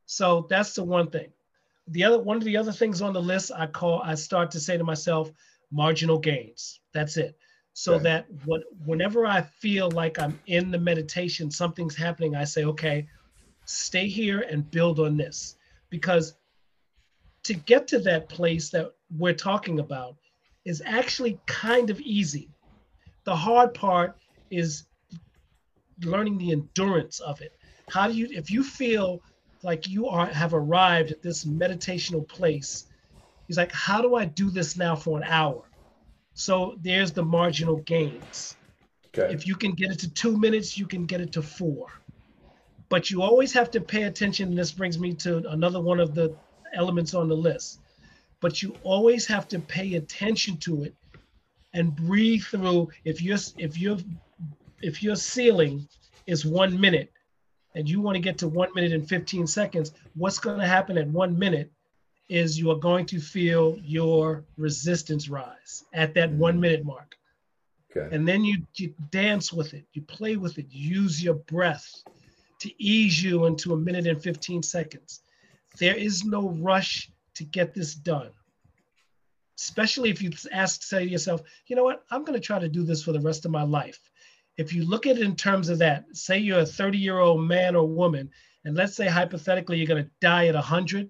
So 0.05 0.47
that's 0.49 0.73
the 0.73 0.83
one 0.83 1.09
thing. 1.11 1.31
The 1.87 2.03
other 2.03 2.19
one 2.19 2.37
of 2.37 2.43
the 2.43 2.57
other 2.57 2.71
things 2.71 3.01
on 3.01 3.13
the 3.13 3.21
list 3.21 3.51
I 3.55 3.67
call 3.67 4.01
I 4.03 4.15
start 4.15 4.51
to 4.51 4.59
say 4.59 4.77
to 4.77 4.83
myself 4.83 5.31
marginal 5.71 6.19
gains. 6.19 6.79
That's 6.93 7.17
it. 7.17 7.37
So 7.73 7.93
Okay. 7.95 8.03
that 8.03 8.25
what 8.43 8.61
whenever 8.85 9.25
I 9.25 9.41
feel 9.41 9.89
like 9.91 10.19
I'm 10.19 10.39
in 10.47 10.71
the 10.71 10.79
meditation, 10.79 11.51
something's 11.51 11.95
happening, 11.95 12.35
I 12.35 12.43
say, 12.43 12.63
okay, 12.65 13.07
stay 13.69 14.07
here 14.07 14.41
and 14.41 14.69
build 14.71 14.99
on 14.99 15.15
this. 15.15 15.55
Because 15.89 16.35
to 17.43 17.53
get 17.53 17.87
to 17.89 17.99
that 17.99 18.29
place 18.29 18.69
that 18.71 18.91
we're 19.17 19.33
talking 19.33 19.79
about 19.79 20.15
is 20.65 20.81
actually 20.85 21.39
kind 21.45 21.89
of 21.89 21.99
easy. 22.01 22.49
The 23.23 23.35
hard 23.35 23.73
part 23.73 24.17
is 24.49 24.85
learning 26.03 26.37
the 26.37 26.51
endurance 26.51 27.19
of 27.19 27.41
it. 27.41 27.57
How 27.89 28.07
do 28.07 28.13
you, 28.13 28.27
if 28.31 28.49
you 28.51 28.63
feel 28.63 29.21
like 29.63 29.87
you 29.87 30.07
are 30.07 30.27
have 30.27 30.53
arrived 30.53 31.11
at 31.11 31.21
this 31.21 31.45
meditational 31.45 32.27
place, 32.27 32.85
he's 33.47 33.57
like, 33.57 33.71
how 33.71 34.01
do 34.01 34.15
I 34.15 34.25
do 34.25 34.49
this 34.49 34.77
now 34.77 34.95
for 34.95 35.17
an 35.17 35.23
hour? 35.23 35.63
So 36.33 36.77
there's 36.81 37.11
the 37.11 37.23
marginal 37.23 37.77
gains. 37.77 38.55
Okay. 39.07 39.33
If 39.33 39.45
you 39.47 39.55
can 39.55 39.71
get 39.73 39.91
it 39.91 39.99
to 39.99 40.09
two 40.13 40.37
minutes, 40.37 40.77
you 40.77 40.87
can 40.87 41.05
get 41.05 41.19
it 41.19 41.31
to 41.33 41.41
four. 41.41 41.87
But 42.89 43.09
you 43.11 43.21
always 43.21 43.53
have 43.53 43.71
to 43.71 43.81
pay 43.81 44.03
attention. 44.03 44.49
And 44.49 44.57
this 44.57 44.71
brings 44.71 44.99
me 44.99 45.13
to 45.15 45.47
another 45.49 45.79
one 45.79 45.99
of 45.99 46.15
the 46.15 46.35
elements 46.73 47.13
on 47.13 47.29
the 47.29 47.35
list. 47.35 47.79
But 48.41 48.61
you 48.61 48.75
always 48.83 49.25
have 49.27 49.47
to 49.49 49.59
pay 49.59 49.95
attention 49.95 50.57
to 50.57 50.83
it 50.83 50.95
and 51.73 51.95
breathe 51.95 52.43
through. 52.43 52.89
If 53.05 53.21
you're 53.21 53.37
if 53.57 53.77
you're 53.77 53.97
if 54.81 55.03
your 55.03 55.15
ceiling 55.15 55.87
is 56.25 56.45
one 56.45 56.79
minute 56.79 57.11
and 57.75 57.89
you 57.89 58.01
want 58.01 58.15
to 58.15 58.21
get 58.21 58.37
to 58.39 58.47
one 58.47 58.69
minute 58.73 58.93
and 58.93 59.07
15 59.07 59.45
seconds, 59.45 59.91
what's 60.15 60.39
going 60.39 60.59
to 60.59 60.65
happen 60.65 60.97
at 60.97 61.07
one 61.07 61.37
minute 61.37 61.71
is 62.29 62.57
you 62.57 62.69
are 62.71 62.77
going 62.77 63.05
to 63.07 63.19
feel 63.19 63.77
your 63.83 64.45
resistance 64.57 65.29
rise 65.29 65.83
at 65.93 66.13
that 66.13 66.31
one 66.31 66.57
mm. 66.57 66.61
minute 66.61 66.85
mark 66.85 67.15
Okay. 67.91 68.15
and 68.15 68.27
then 68.27 68.43
you, 68.43 68.61
you 68.75 68.93
dance 69.09 69.51
with 69.51 69.73
it 69.73 69.83
you 69.93 70.03
play 70.03 70.35
with 70.35 70.59
it 70.59 70.67
use 70.69 71.23
your 71.23 71.33
breath 71.33 72.03
to 72.59 72.83
ease 72.83 73.21
you 73.21 73.45
into 73.45 73.73
a 73.73 73.77
minute 73.77 74.07
and 74.07 74.21
15 74.21 74.63
seconds. 74.63 75.21
There 75.77 75.95
is 75.95 76.25
no 76.25 76.49
rush 76.49 77.09
to 77.35 77.43
get 77.43 77.73
this 77.73 77.95
done. 77.95 78.31
Especially 79.57 80.09
if 80.09 80.21
you 80.21 80.31
ask 80.51 80.83
say 80.83 81.05
to 81.05 81.11
yourself 81.11 81.41
you 81.67 81.75
know 81.75 81.83
what? 81.83 82.03
I'm 82.11 82.23
going 82.23 82.39
to 82.39 82.45
try 82.45 82.59
to 82.59 82.69
do 82.69 82.83
this 82.83 83.03
for 83.03 83.11
the 83.11 83.19
rest 83.19 83.45
of 83.45 83.51
my 83.51 83.63
life. 83.63 83.99
If 84.57 84.73
you 84.73 84.85
look 84.85 85.05
at 85.05 85.17
it 85.17 85.23
in 85.23 85.35
terms 85.35 85.69
of 85.69 85.79
that 85.79 86.05
say 86.13 86.37
you're 86.37 86.59
a 86.59 86.65
30 86.65 86.97
year 86.97 87.19
old 87.19 87.41
man 87.41 87.75
or 87.75 87.87
woman 87.87 88.29
and 88.65 88.75
let's 88.75 88.95
say 88.95 89.07
hypothetically 89.07 89.77
you're 89.77 89.87
going 89.87 90.03
to 90.03 90.11
die 90.21 90.47
at 90.47 90.55
100 90.55 91.09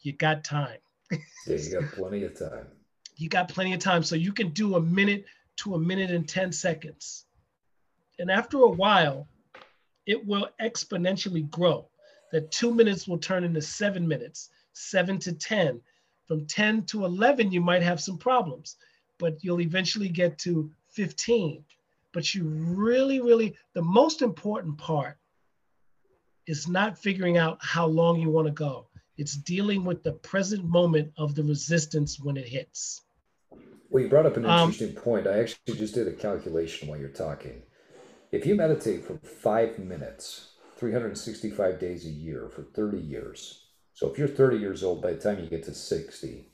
you 0.00 0.12
got 0.12 0.44
time. 0.44 0.78
Yeah, 1.46 1.56
you 1.56 1.80
got 1.80 1.92
plenty 1.92 2.24
of 2.24 2.38
time. 2.38 2.66
you 3.16 3.28
got 3.28 3.48
plenty 3.48 3.72
of 3.72 3.80
time 3.80 4.02
so 4.02 4.14
you 4.14 4.32
can 4.32 4.50
do 4.50 4.76
a 4.76 4.80
minute 4.80 5.24
to 5.56 5.74
a 5.74 5.78
minute 5.78 6.10
and 6.10 6.28
10 6.28 6.52
seconds. 6.52 7.26
And 8.18 8.30
after 8.30 8.58
a 8.58 8.68
while 8.68 9.28
it 10.06 10.24
will 10.26 10.48
exponentially 10.60 11.48
grow. 11.50 11.88
That 12.32 12.50
two 12.50 12.74
minutes 12.74 13.06
will 13.06 13.18
turn 13.18 13.44
into 13.44 13.60
seven 13.60 14.08
minutes 14.08 14.50
seven 14.74 15.18
to 15.18 15.34
10 15.34 15.82
from 16.26 16.46
10 16.46 16.84
to 16.86 17.04
11 17.04 17.52
you 17.52 17.60
might 17.60 17.82
have 17.82 18.00
some 18.00 18.16
problems 18.16 18.76
but 19.18 19.44
you'll 19.44 19.60
eventually 19.60 20.08
get 20.08 20.38
to 20.38 20.70
15 20.92 21.62
but 22.14 22.34
you 22.34 22.44
really 22.44 23.20
really 23.20 23.54
the 23.74 23.82
most 23.82 24.22
important 24.22 24.78
part 24.78 25.18
is 26.46 26.68
not 26.68 26.98
figuring 26.98 27.38
out 27.38 27.58
how 27.60 27.86
long 27.86 28.20
you 28.20 28.30
want 28.30 28.46
to 28.46 28.52
go. 28.52 28.86
It's 29.16 29.36
dealing 29.36 29.84
with 29.84 30.02
the 30.02 30.12
present 30.12 30.64
moment 30.64 31.12
of 31.16 31.34
the 31.34 31.44
resistance 31.44 32.18
when 32.18 32.36
it 32.36 32.48
hits. 32.48 33.02
Well, 33.90 34.02
you 34.02 34.08
brought 34.08 34.26
up 34.26 34.36
an 34.36 34.46
Um, 34.46 34.70
interesting 34.70 34.94
point. 34.94 35.26
I 35.26 35.38
actually 35.40 35.76
just 35.76 35.94
did 35.94 36.08
a 36.08 36.12
calculation 36.12 36.88
while 36.88 36.98
you're 36.98 37.10
talking. 37.10 37.62
If 38.32 38.44
you 38.46 38.54
meditate 38.54 39.04
for 39.04 39.18
five 39.18 39.78
minutes, 39.78 40.52
365 40.78 41.78
days 41.78 42.06
a 42.06 42.10
year 42.10 42.48
for 42.48 42.62
30 42.62 42.96
years, 42.98 43.66
so 43.92 44.10
if 44.10 44.18
you're 44.18 44.26
30 44.26 44.56
years 44.56 44.82
old, 44.82 45.02
by 45.02 45.12
the 45.12 45.20
time 45.20 45.38
you 45.38 45.50
get 45.50 45.64
to 45.64 45.74
60, 45.74 46.46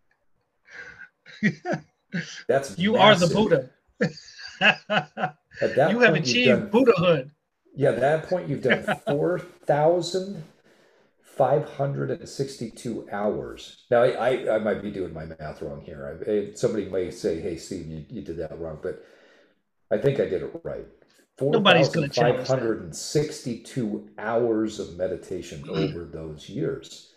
That's 2.49 2.77
you 2.79 2.97
are 2.97 3.15
the. 3.15 3.29
Buddha. 3.29 3.71
At 5.61 5.75
that 5.77 5.91
you 5.91 5.99
have 6.01 6.15
achieved 6.15 6.49
done 6.49 6.71
Buddhahood. 6.71 7.31
Yeah, 7.77 7.91
at 7.91 8.01
that 8.01 8.27
point 8.29 8.49
you've 8.49 8.63
done 8.63 8.83
four 9.07 9.43
thousand 11.39 11.65
five 11.65 11.77
hundred 11.77 12.11
and 12.11 12.29
sixty-two 12.29 13.09
hours. 13.13 13.85
Now 13.91 14.03
I, 14.03 14.11
I, 14.11 14.57
I 14.57 14.59
might 14.59 14.83
be 14.83 14.91
doing 14.91 15.15
my 15.15 15.27
math 15.27 15.63
wrong 15.63 15.83
here. 15.83 16.21
I, 16.29 16.55
somebody 16.57 16.87
may 16.87 17.11
say, 17.11 17.41
"Hey, 17.41 17.57
Steve, 17.57 17.87
you, 17.87 18.05
you 18.11 18.23
did 18.23 18.39
that 18.39 18.59
wrong," 18.59 18.81
but 18.83 19.05
I 19.91 19.99
think 19.99 20.21
I 20.21 20.27
did 20.27 20.43
it 20.43 20.61
right. 20.65 20.87
Four 21.39 21.53
Nobody's 21.53 21.89
gonna 21.89 22.09
challenge 22.09 22.39
five 22.39 22.49
that. 22.49 22.59
hundred 22.59 22.83
and 22.83 22.97
sixty-two 22.97 24.11
hours 24.19 24.81
of 24.81 24.97
meditation 24.97 25.65
over 25.69 26.05
those 26.05 26.49
years. 26.49 27.13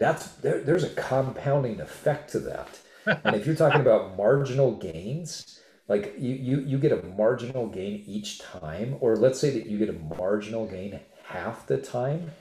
That's 0.00 0.26
there, 0.36 0.60
there's 0.62 0.84
a 0.84 0.90
compounding 0.90 1.80
effect 1.80 2.32
to 2.32 2.40
that. 2.40 2.80
And 3.24 3.36
if 3.36 3.46
you're 3.46 3.54
talking 3.54 3.82
about 3.82 4.16
marginal 4.16 4.76
gains, 4.76 5.60
like 5.88 6.14
you, 6.18 6.34
you 6.36 6.60
you 6.60 6.78
get 6.78 6.92
a 6.92 7.02
marginal 7.06 7.68
gain 7.68 8.02
each 8.06 8.40
time, 8.40 8.96
or 9.00 9.16
let's 9.16 9.38
say 9.38 9.50
that 9.50 9.66
you 9.66 9.78
get 9.78 9.90
a 9.90 10.16
marginal 10.18 10.66
gain 10.66 11.00
half 11.24 11.66
the 11.66 11.76
time, 11.76 12.32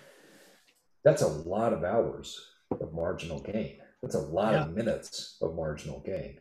that's 1.04 1.22
a 1.22 1.28
lot 1.28 1.74
of 1.74 1.84
hours 1.84 2.40
of 2.72 2.94
marginal 2.94 3.40
gain. 3.42 3.78
That's 4.02 4.16
a 4.16 4.20
lot 4.20 4.56
of 4.56 4.74
minutes 4.74 5.38
of 5.42 5.56
marginal 5.56 6.02
gain. 6.06 6.40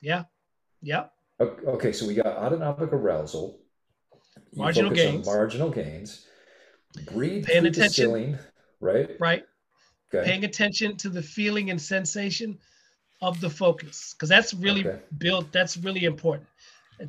Yeah. 0.00 0.24
Yeah. 0.82 1.06
Okay, 1.40 1.92
so 1.92 2.06
we 2.06 2.14
got 2.14 2.26
autonomic 2.26 2.92
arousal. 2.92 3.60
You 4.52 4.62
Marginal 4.62 4.90
focus 4.90 5.06
on 5.06 5.12
gains. 5.12 5.26
marginal 5.26 5.70
gains. 5.70 6.26
Breathe 7.12 7.44
Paying 7.46 7.66
attention. 7.66 7.90
ceiling. 7.92 8.38
right? 8.80 9.10
Right. 9.20 9.44
Okay. 10.14 10.24
Paying 10.26 10.44
attention 10.44 10.96
to 10.98 11.08
the 11.08 11.22
feeling 11.22 11.70
and 11.70 11.80
sensation 11.80 12.58
of 13.20 13.40
the 13.40 13.50
focus, 13.50 14.14
because 14.14 14.28
that's 14.28 14.54
really 14.54 14.86
Okay. 14.88 15.00
built. 15.18 15.52
That's 15.52 15.76
really 15.76 16.04
important. 16.04 16.46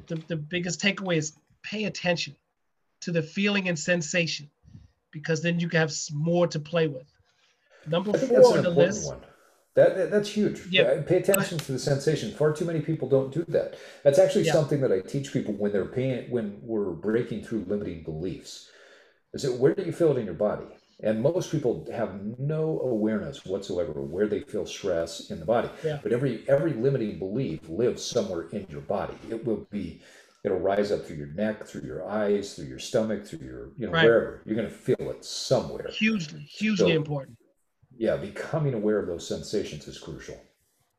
The, 0.08 0.16
the 0.28 0.36
biggest 0.36 0.82
takeaway 0.82 1.18
is 1.18 1.34
pay 1.64 1.86
attention 1.86 2.36
to 3.02 3.12
the 3.12 3.22
feeling 3.24 3.70
and 3.70 3.78
sensation, 3.80 4.50
because 5.12 5.42
then 5.42 5.60
you 5.60 5.70
can 5.70 5.80
have 5.80 5.94
more 6.14 6.48
to 6.48 6.60
play 6.60 6.88
with. 6.88 7.08
Number 7.88 8.18
four 8.18 8.58
on 8.58 8.64
the 8.64 8.70
list. 8.70 9.08
one. 9.08 9.20
That, 9.76 9.96
that- 9.96 10.12
that's 10.12 10.30
huge. 10.30 10.62
Yeah. 10.70 10.84
Uh, 10.84 11.02
Pay 11.04 11.18
attention 11.18 11.58
to 11.60 11.72
the 11.72 11.80
sensation. 11.80 12.32
Far 12.34 12.52
too 12.54 12.66
many 12.66 12.82
people 12.82 13.08
don't 13.08 13.34
do 13.34 13.46
that. 13.50 13.76
That's 14.04 14.20
actually 14.20 14.46
Yeah. 14.46 14.54
something 14.54 14.82
that 14.82 14.92
I 14.92 15.00
teach 15.02 15.32
people 15.32 15.54
when 15.54 15.72
they're 15.72 15.86
paying 15.86 16.30
when 16.30 16.60
we're 16.62 16.92
breaking 16.92 17.44
through 17.44 17.66
limiting 17.68 18.04
beliefs. 18.04 18.70
Is 19.34 19.46
it 19.46 19.54
where 19.60 19.74
do 19.76 19.84
you 19.84 19.92
feel 19.92 20.12
it 20.12 20.18
in 20.18 20.26
your 20.26 20.34
body? 20.34 20.66
And 21.02 21.22
most 21.22 21.50
people 21.52 21.88
have 21.94 22.20
no 22.40 22.82
awareness 22.82 23.46
whatsoever 23.46 23.92
of 23.92 24.10
where 24.10 24.28
they 24.28 24.42
feel 24.42 24.66
stress 24.66 25.30
in 25.32 25.40
the 25.40 25.46
body. 25.46 25.70
Yeah. 25.86 26.00
But 26.04 26.12
every 26.12 26.44
every 26.50 26.74
limiting 26.74 27.20
belief 27.20 27.62
lives 27.70 28.04
somewhere 28.04 28.50
in 28.52 28.66
your 28.70 28.82
body. 28.82 29.14
It 29.30 29.46
will 29.46 29.66
be 29.72 30.02
it'll 30.44 30.60
rise 30.60 30.92
up 30.92 31.06
through 31.06 31.18
your 31.18 31.28
neck, 31.34 31.66
through 31.66 31.82
your 31.82 32.08
eyes, 32.08 32.56
through 32.56 32.66
your 32.66 32.80
stomach, 32.80 33.26
through 33.26 33.46
your 33.46 33.68
you 33.78 33.86
know 33.88 33.92
Right. 33.92 34.06
wherever. 34.06 34.42
You're 34.46 34.56
gonna 34.56 34.70
feel 34.70 35.10
it 35.12 35.24
somewhere 35.26 35.88
Hugely, 35.92 36.42
hugely 36.42 36.92
So- 36.92 36.96
important. 36.96 37.38
yeah, 37.98 38.16
becoming 38.18 38.74
aware 38.74 39.00
of 39.00 39.08
those 39.08 39.28
sensations 39.28 39.88
is 39.88 39.98
crucial. 39.98 40.40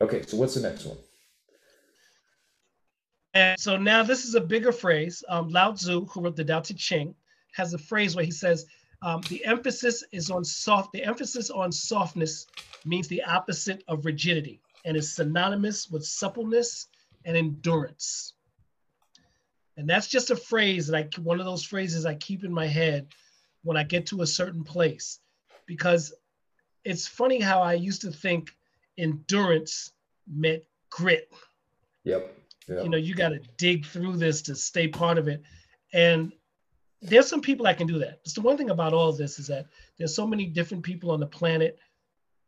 Okay, 0.03 0.23
so 0.23 0.37
what's 0.37 0.55
the 0.55 0.61
next 0.63 0.85
one? 0.85 0.99
And 3.35 3.59
so 3.61 3.77
now 3.77 4.03
this 4.03 4.25
is 4.25 4.35
a 4.35 4.41
bigger 4.41 4.73
phrase. 4.73 5.23
Um, 5.29 5.49
Lao 5.51 5.73
Tzu, 5.73 6.07
who 6.07 6.21
wrote 6.23 6.37
the 6.37 6.45
Tao 6.45 6.61
Te 6.61 6.75
Ching, 6.75 7.15
has 7.53 7.75
a 7.75 7.79
phrase 7.79 8.17
where 8.17 8.25
he 8.25 8.31
says, 8.31 8.67
um, 9.03 9.21
"The 9.29 9.45
emphasis 9.45 10.03
is 10.13 10.31
on 10.31 10.45
soft. 10.45 10.93
The 10.93 11.05
emphasis 11.05 11.49
on 11.51 11.71
softness 11.71 12.47
means 12.85 13.07
the 13.09 13.23
opposite 13.23 13.85
of 13.89 14.05
rigidity, 14.05 14.61
and 14.85 14.97
is 14.97 15.15
synonymous 15.15 15.89
with 15.91 16.05
suppleness 16.05 16.89
and 17.25 17.37
endurance." 17.37 18.35
And 19.81 19.89
that's 19.89 20.09
just 20.09 20.29
a 20.31 20.37
phrase 20.37 20.89
that 20.89 20.97
I 21.17 21.21
one 21.23 21.41
of 21.41 21.47
those 21.47 21.65
phrases 21.65 22.05
I 22.05 22.15
keep 22.15 22.45
in 22.45 22.53
my 22.53 22.67
head 22.67 23.07
when 23.65 23.79
I 23.79 23.83
get 23.83 24.05
to 24.09 24.21
a 24.21 24.27
certain 24.27 24.63
place, 24.63 25.21
because 25.65 26.13
it's 26.85 27.07
funny 27.07 27.41
how 27.41 27.63
I 27.63 27.73
used 27.73 28.03
to 28.03 28.11
think 28.13 28.55
endurance 28.99 29.93
meant 30.31 30.63
grit 30.91 31.33
Yep. 32.05 32.37
Yep. 32.69 32.85
you 32.85 32.91
know 32.91 32.99
you 32.99 33.15
got 33.15 33.31
to 33.31 33.41
dig 33.57 33.87
through 33.87 34.17
this 34.19 34.43
to 34.43 34.55
stay 34.55 34.87
part 34.87 35.17
of 35.17 35.29
it 35.29 35.43
and 35.95 36.33
there's 37.01 37.27
some 37.29 37.41
people 37.41 37.65
that 37.65 37.79
can 37.79 37.87
do 37.87 37.99
that 37.99 38.21
it's 38.25 38.35
the 38.35 38.41
one 38.43 38.57
thing 38.59 38.71
about 38.71 38.93
all 38.93 39.09
of 39.09 39.17
this 39.17 39.39
is 39.39 39.47
that 39.47 39.67
there's 39.99 40.15
so 40.15 40.27
many 40.27 40.47
different 40.47 40.83
people 40.85 41.11
on 41.11 41.21
the 41.21 41.27
planet 41.27 41.79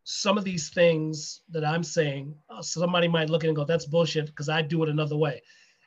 some 0.05 0.37
of 0.37 0.45
these 0.45 0.68
things 0.70 1.41
that 1.51 1.64
i'm 1.64 1.85
saying 1.85 2.35
uh, 2.51 2.61
somebody 2.61 3.09
might 3.09 3.30
look 3.30 3.43
at 3.43 3.47
it 3.47 3.49
and 3.51 3.57
go 3.57 3.64
that's 3.64 3.87
bullshit 3.87 4.26
because 4.26 4.49
i 4.49 4.61
do 4.61 4.83
it 4.83 4.89
another 4.89 5.16
way 5.16 5.41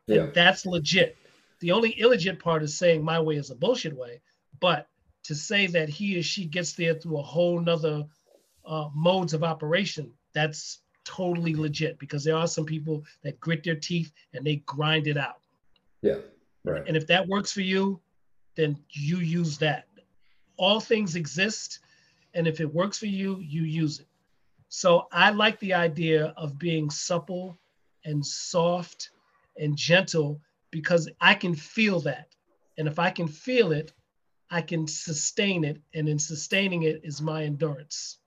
and 0.08 0.18
Yeah. 0.18 0.26
that's 0.34 0.66
legit 0.66 1.18
the 1.60 1.72
only 1.72 1.94
illegit 1.94 2.40
part 2.40 2.64
is 2.64 2.78
saying 2.78 3.04
my 3.04 3.20
way 3.20 3.36
is 3.36 3.50
a 3.50 3.56
bullshit 3.56 3.96
way 3.96 4.22
but 4.60 4.88
to 5.24 5.36
say 5.36 5.68
that 5.68 5.90
he 5.90 6.18
or 6.20 6.24
she 6.24 6.46
gets 6.46 6.74
there 6.74 6.94
through 6.94 7.18
a 7.18 7.24
whole 7.24 7.60
nother 7.60 8.06
uh, 8.66 8.90
modes 8.94 9.34
of 9.34 9.44
operation 9.44 10.12
that's 10.34 10.82
totally 11.04 11.56
legit 11.56 12.00
because 12.00 12.24
there 12.24 12.36
are 12.36 12.48
some 12.48 12.66
people 12.66 13.04
that 13.24 13.40
grit 13.40 13.64
their 13.64 13.76
teeth 13.76 14.12
and 14.34 14.46
they 14.46 14.58
grind 14.58 15.08
it 15.08 15.18
out 15.18 15.42
yeah. 16.02 16.18
Right. 16.64 16.84
and 16.88 16.98
if 16.98 17.08
that 17.08 17.28
works 17.28 17.52
for 17.52 17.62
you 17.62 18.00
then 18.56 18.78
you 18.90 19.18
use 19.18 19.58
that 19.60 19.88
all 20.58 20.80
things 20.80 21.16
exist 21.16 21.80
and 22.34 22.48
if 22.48 22.60
it 22.60 22.74
works 22.74 22.98
for 22.98 23.06
you 23.06 23.40
you 23.40 23.64
use 23.64 24.00
it 24.00 24.08
so 24.70 25.08
i 25.12 25.30
like 25.30 25.60
the 25.60 25.74
idea 25.74 26.34
of 26.38 26.58
being 26.58 26.90
supple 26.90 27.58
and 28.04 28.26
soft 28.26 29.12
and 29.58 29.76
gentle 29.78 30.40
because 30.76 31.10
i 31.22 31.34
can 31.34 31.56
feel 31.56 32.00
that 32.02 32.28
and 32.78 32.86
if 32.88 32.98
i 33.00 33.10
can 33.10 33.28
feel 33.28 33.72
it 33.72 33.94
i 34.52 34.62
can 34.62 34.86
sustain 34.88 35.64
it 35.64 35.78
and 35.94 36.10
in 36.10 36.20
sustaining 36.20 36.84
it 36.84 37.00
is 37.04 37.22
my 37.22 37.44
endurance 37.46 38.20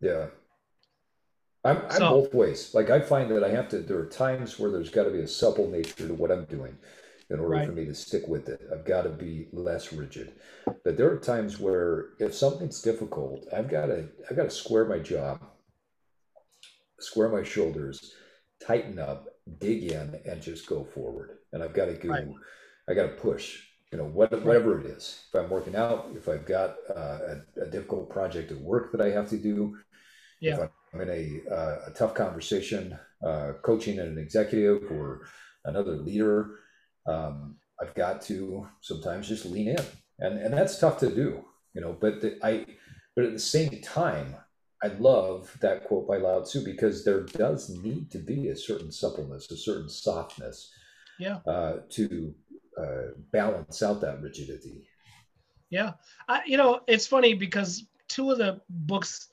Yeah. 0.00 0.26
I'm, 1.62 1.76
I'm 1.90 1.90
So- 1.90 2.10
both 2.22 2.32
ways. 2.42 2.60
Like 2.78 2.88
I 2.88 3.00
find 3.12 3.30
that 3.32 3.44
I 3.44 3.50
have 3.50 3.68
to. 3.68 3.78
There 3.80 3.98
are 3.98 4.06
times 4.06 4.58
where 4.58 4.70
there's 4.72 4.88
got 4.88 5.04
to 5.04 5.10
be 5.10 5.20
a 5.20 5.28
supple 5.28 5.68
nature 5.68 6.08
to 6.08 6.14
what 6.14 6.32
I'm 6.32 6.46
doing, 6.46 6.74
in 7.28 7.38
order 7.38 7.56
Right. 7.56 7.66
for 7.68 7.74
me 7.80 7.84
to 7.84 7.94
stick 7.94 8.24
with 8.34 8.48
it. 8.48 8.62
I've 8.72 8.86
got 8.86 9.02
to 9.02 9.10
be 9.10 9.48
less 9.52 9.92
rigid. 9.92 10.28
But 10.84 10.96
there 10.96 11.10
are 11.12 11.18
times 11.18 11.60
where 11.60 11.90
if 12.18 12.32
something's 12.34 12.80
difficult, 12.80 13.46
I've 13.52 13.68
got 13.68 13.86
to. 13.92 14.08
I've 14.30 14.36
got 14.40 14.44
to 14.44 14.56
square 14.62 14.86
my 14.86 15.00
jaw, 15.00 15.36
square 16.98 17.28
my 17.28 17.42
shoulders, 17.42 18.14
tighten 18.66 18.98
up, 18.98 19.26
dig 19.58 19.84
in, 19.92 20.18
and 20.24 20.40
just 20.40 20.66
go 20.66 20.82
forward. 20.82 21.39
And 21.52 21.62
I've 21.62 21.74
got 21.74 21.86
to 21.86 21.94
go. 21.94 22.10
Right. 22.10 22.28
I 22.88 22.94
got 22.94 23.02
to 23.02 23.08
push. 23.08 23.62
You 23.92 23.98
know, 23.98 24.04
what, 24.04 24.30
whatever 24.44 24.78
it 24.80 24.86
is. 24.86 25.24
If 25.28 25.40
I'm 25.40 25.50
working 25.50 25.74
out, 25.74 26.10
if 26.14 26.28
I've 26.28 26.46
got 26.46 26.76
uh, 26.94 27.18
a, 27.58 27.62
a 27.62 27.66
difficult 27.66 28.08
project 28.08 28.52
at 28.52 28.60
work 28.60 28.92
that 28.92 29.00
I 29.00 29.10
have 29.10 29.28
to 29.30 29.36
do, 29.36 29.76
yeah 30.40 30.54
if 30.54 30.70
I'm 30.94 31.00
in 31.00 31.10
a, 31.10 31.52
uh, 31.52 31.76
a 31.88 31.90
tough 31.92 32.14
conversation, 32.14 32.98
uh, 33.24 33.52
coaching 33.62 33.98
an 33.98 34.16
executive 34.18 34.90
or 34.90 35.26
another 35.64 35.96
leader, 35.96 36.60
um, 37.06 37.56
I've 37.80 37.94
got 37.94 38.22
to 38.22 38.68
sometimes 38.80 39.28
just 39.28 39.46
lean 39.46 39.68
in, 39.68 39.84
and 40.18 40.38
and 40.38 40.52
that's 40.52 40.78
tough 40.78 40.98
to 41.00 41.14
do, 41.14 41.44
you 41.74 41.80
know. 41.80 41.96
But 41.98 42.20
the, 42.20 42.38
I, 42.42 42.66
but 43.16 43.24
at 43.24 43.32
the 43.32 43.38
same 43.38 43.80
time, 43.80 44.36
I 44.82 44.88
love 44.88 45.56
that 45.60 45.84
quote 45.84 46.06
by 46.06 46.18
Lao 46.18 46.40
Tzu 46.40 46.64
because 46.64 47.04
there 47.04 47.22
does 47.22 47.70
need 47.70 48.10
to 48.12 48.18
be 48.18 48.48
a 48.48 48.56
certain 48.56 48.92
suppleness, 48.92 49.50
a 49.50 49.56
certain 49.56 49.88
softness, 49.88 50.72
Yeah. 51.20 51.38
uh, 51.46 51.80
to 51.90 52.34
uh, 52.78 53.12
balance 53.32 53.82
out 53.82 54.00
that 54.00 54.20
rigidity. 54.22 54.88
Yeah, 55.70 55.92
I, 56.28 56.42
you 56.46 56.56
know, 56.56 56.80
it's 56.88 57.06
funny 57.06 57.34
because 57.34 57.84
two 58.08 58.30
of 58.30 58.38
the 58.38 58.60
books 58.68 59.28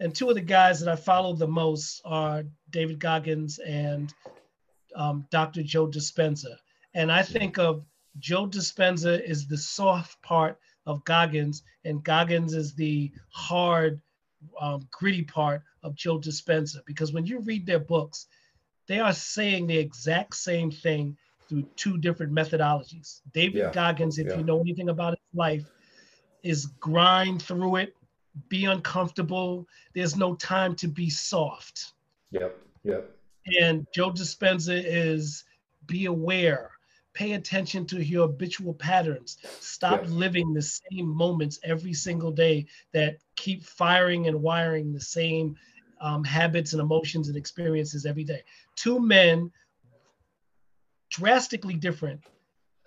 and 0.00 0.14
two 0.14 0.28
of 0.28 0.34
the 0.34 0.40
guys 0.40 0.80
that 0.80 0.90
I 0.90 0.96
follow 0.96 1.34
the 1.34 1.46
most 1.46 2.00
are 2.04 2.42
David 2.70 2.98
Goggins 2.98 3.58
and 3.60 4.12
um, 4.96 5.26
Dr. 5.30 5.62
Joe 5.62 5.86
Dispenza. 5.86 6.56
And 6.94 7.12
I 7.12 7.22
think 7.22 7.58
of 7.58 7.84
Joe 8.18 8.46
Dispenza 8.46 9.22
is 9.22 9.46
the 9.46 9.56
soft 9.56 10.20
part 10.22 10.58
of 10.86 11.04
Goggins, 11.04 11.62
and 11.84 12.02
Goggins 12.02 12.54
is 12.54 12.74
the 12.74 13.12
hard, 13.30 14.00
um, 14.60 14.88
gritty 14.90 15.22
part 15.22 15.62
of 15.82 15.94
Joe 15.94 16.18
Dispenza. 16.18 16.78
Because 16.86 17.12
when 17.12 17.24
you 17.24 17.40
read 17.40 17.64
their 17.64 17.78
books, 17.78 18.26
they 18.88 18.98
are 18.98 19.12
saying 19.12 19.66
the 19.66 19.78
exact 19.78 20.34
same 20.36 20.70
thing 20.70 21.16
through 21.48 21.64
two 21.76 21.98
different 21.98 22.32
methodologies. 22.32 23.20
David 23.32 23.56
Yeah, 23.56 23.70
Goggins, 23.72 24.18
if 24.18 24.28
yeah. 24.28 24.38
you 24.38 24.44
know 24.44 24.60
anything 24.60 24.88
about 24.88 25.10
his 25.12 25.38
life, 25.38 25.64
is 26.42 26.66
grind 26.80 27.42
through 27.42 27.76
it, 27.76 27.94
be 28.48 28.64
uncomfortable. 28.64 29.66
There's 29.94 30.16
no 30.16 30.34
time 30.34 30.74
to 30.76 30.88
be 30.88 31.10
soft. 31.10 31.92
Yep, 32.30 32.56
yep, 32.84 33.10
And 33.60 33.86
Joe 33.94 34.10
Dispenza 34.10 34.82
is 34.84 35.44
be 35.86 36.06
aware, 36.06 36.70
pay 37.12 37.32
attention 37.32 37.84
to 37.86 38.02
your 38.02 38.26
habitual 38.26 38.74
patterns, 38.74 39.36
stop 39.58 40.02
living 40.06 40.54
the 40.54 40.62
same 40.62 41.06
moments 41.06 41.60
every 41.62 41.92
single 41.92 42.30
day 42.30 42.66
that 42.92 43.18
keep 43.36 43.64
firing 43.64 44.28
and 44.28 44.40
wiring 44.42 44.92
the 44.92 45.00
same 45.00 45.56
um, 46.00 46.24
habits 46.24 46.72
and 46.72 46.80
emotions 46.80 47.28
and 47.28 47.36
experiences 47.36 48.06
every 48.06 48.24
day. 48.24 48.42
Two 48.82 48.98
men, 48.98 49.52
drastically 51.10 51.74
different, 51.74 52.20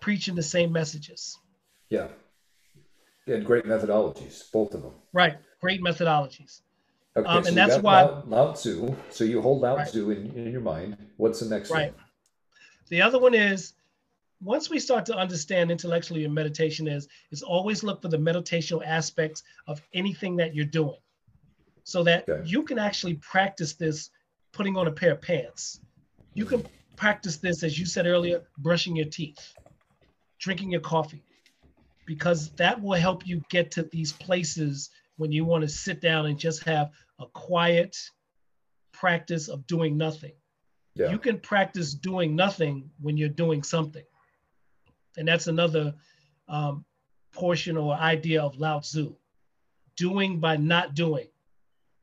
preaching 0.02 0.36
the 0.36 0.44
same 0.44 0.72
messages. 0.72 1.38
yeah. 1.90 2.08
And 3.28 3.44
great 3.44 3.64
methodologies, 3.66 4.52
both 4.52 4.76
of 4.76 4.84
them. 4.84 4.92
Right. 5.12 5.38
Great 5.60 5.82
methodologies. 5.82 6.62
Okay, 7.18 7.28
Um, 7.28 7.44
so 7.44 7.48
and 7.48 7.58
you 7.58 7.66
that's 7.66 7.82
why- 7.82 8.04
Lao, 8.04 8.24
Lao 8.28 8.52
Tzu. 8.54 8.96
So 9.10 9.24
you 9.24 9.42
hold 9.42 9.62
Lao 9.62 9.78
Right. 9.78 9.88
Tzu 9.88 10.12
in, 10.12 10.32
in 10.34 10.52
your 10.52 10.62
mind. 10.62 10.96
What's 11.18 11.40
the 11.40 11.48
next 11.50 11.72
Right. 11.72 11.92
one? 11.96 12.04
The 12.90 13.02
other 13.02 13.18
one 13.18 13.34
is 13.34 13.74
once 14.42 14.70
we 14.70 14.78
start 14.80 15.08
to 15.08 15.16
understand 15.16 15.72
intellectually 15.72 16.22
what 16.28 16.34
meditation 16.34 16.88
is, 16.88 17.08
is 17.32 17.42
always 17.42 17.82
look 17.84 18.00
for 18.02 18.10
the 18.10 18.18
meditational 18.18 18.86
aspects 18.86 19.42
of 19.66 19.82
anything 19.94 20.36
that 20.36 20.54
you're 20.54 20.66
doing. 20.66 21.00
So 21.84 22.04
that 22.04 22.30
Okay. 22.30 22.48
you 22.48 22.62
can 22.64 22.78
actually 22.78 23.16
practice 23.16 23.74
this 23.74 24.12
putting 24.52 24.78
on 24.78 24.86
a 24.88 24.92
pair 24.92 25.14
of 25.14 25.22
pants. 25.22 25.82
You 26.36 26.46
can 26.46 26.68
practice 26.96 27.38
this, 27.38 27.64
as 27.64 27.80
you 27.80 27.86
said 27.88 28.06
earlier, 28.06 28.44
brushing 28.60 28.96
your 28.96 29.08
teeth, 29.08 29.54
drinking 30.40 30.70
your 30.70 30.82
coffee, 30.82 31.24
because 32.06 32.52
that 32.52 32.80
will 32.80 33.00
help 33.00 33.26
you 33.26 33.42
get 33.50 33.72
to 33.72 33.84
these 33.84 34.14
places 34.14 34.92
when 35.18 35.32
you 35.32 35.46
want 35.46 35.64
to 35.64 35.68
sit 35.68 36.02
down 36.02 36.28
and 36.28 36.38
just 36.38 36.64
have 36.66 36.92
a 37.20 37.26
quiet 37.28 37.98
practice 38.92 39.48
of 39.48 39.66
doing 39.66 39.98
nothing 39.98 40.34
Yeah. 40.96 41.12
you 41.12 41.20
can 41.20 41.40
practice 41.40 41.94
doing 41.94 42.36
nothing 42.36 42.90
when 43.02 43.18
you're 43.18 43.28
doing 43.30 43.64
something. 43.64 44.06
And 45.18 45.28
that's 45.28 45.48
another 45.48 45.96
um, 46.48 46.86
portion 47.34 47.76
or 47.78 47.94
idea 47.96 48.42
of 48.42 48.58
Lao 48.58 48.80
Tzu. 48.80 49.16
doing 49.98 50.40
by 50.40 50.58
not 50.58 50.94
doing. 50.96 51.28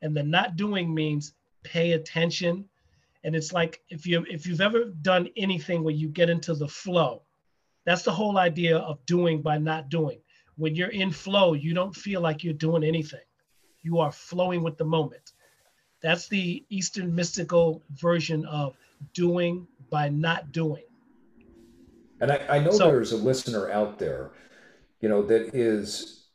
And 0.00 0.16
the 0.16 0.22
not 0.22 0.56
doing 0.56 0.94
means 0.94 1.34
pay 1.62 1.92
attention. 1.92 2.68
And 3.24 3.36
it's 3.36 3.52
like 3.52 3.82
if 3.88 4.06
you 4.06 4.24
if 4.28 4.46
you've 4.46 4.60
ever 4.60 4.86
done 5.02 5.28
anything 5.36 5.84
where 5.84 5.94
you 5.94 6.08
get 6.08 6.28
into 6.28 6.54
the 6.54 6.68
flow, 6.68 7.22
that's 7.84 8.02
the 8.02 8.12
whole 8.12 8.38
idea 8.38 8.78
of 8.78 9.04
doing 9.06 9.42
by 9.42 9.58
not 9.58 9.88
doing. 9.88 10.18
When 10.56 10.74
you're 10.74 10.88
in 10.88 11.10
flow, 11.10 11.54
you 11.54 11.74
don't 11.74 11.94
feel 11.94 12.20
like 12.20 12.44
you're 12.44 12.54
doing 12.54 12.84
anything. 12.84 13.20
You 13.82 14.00
are 14.00 14.12
flowing 14.12 14.62
with 14.62 14.76
the 14.76 14.84
moment. 14.84 15.32
That's 16.02 16.28
the 16.28 16.64
Eastern 16.68 17.14
mystical 17.14 17.82
version 17.92 18.44
of 18.46 18.76
doing 19.14 19.66
by 19.90 20.08
not 20.08 20.52
doing. 20.52 20.82
And 22.20 22.30
I, 22.32 22.40
I 22.48 22.58
know 22.58 22.72
so, 22.72 22.86
there's 22.86 23.12
a 23.12 23.16
listener 23.16 23.70
out 23.70 23.98
there, 23.98 24.30
you 25.00 25.08
know, 25.08 25.22
that 25.22 25.54
is 25.54 26.26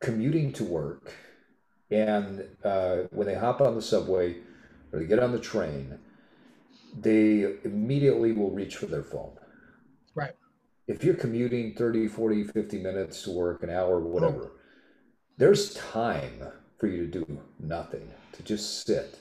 commuting 0.00 0.52
to 0.54 0.64
work, 0.64 1.12
and 1.90 2.44
uh, 2.62 2.96
when 3.10 3.26
they 3.26 3.34
hop 3.34 3.60
on 3.60 3.74
the 3.74 3.82
subway 3.82 4.36
or 4.92 5.00
they 5.00 5.06
get 5.06 5.18
on 5.18 5.32
the 5.32 5.38
train, 5.38 5.98
they 6.98 7.56
immediately 7.64 8.32
will 8.32 8.50
reach 8.50 8.76
for 8.76 8.86
their 8.86 9.02
phone. 9.02 9.32
Right. 10.14 10.34
If 10.86 11.04
you're 11.04 11.14
commuting 11.14 11.74
30, 11.74 12.08
40, 12.08 12.44
50 12.44 12.78
minutes 12.78 13.22
to 13.22 13.30
work, 13.30 13.62
an 13.62 13.70
hour, 13.70 13.96
oh. 13.96 14.06
whatever, 14.06 14.44
oh. 14.44 14.50
there's 15.36 15.74
time 15.74 16.48
for 16.78 16.86
you 16.86 17.06
to 17.06 17.24
do 17.24 17.40
nothing, 17.58 18.08
to 18.32 18.42
just 18.42 18.86
sit, 18.86 19.20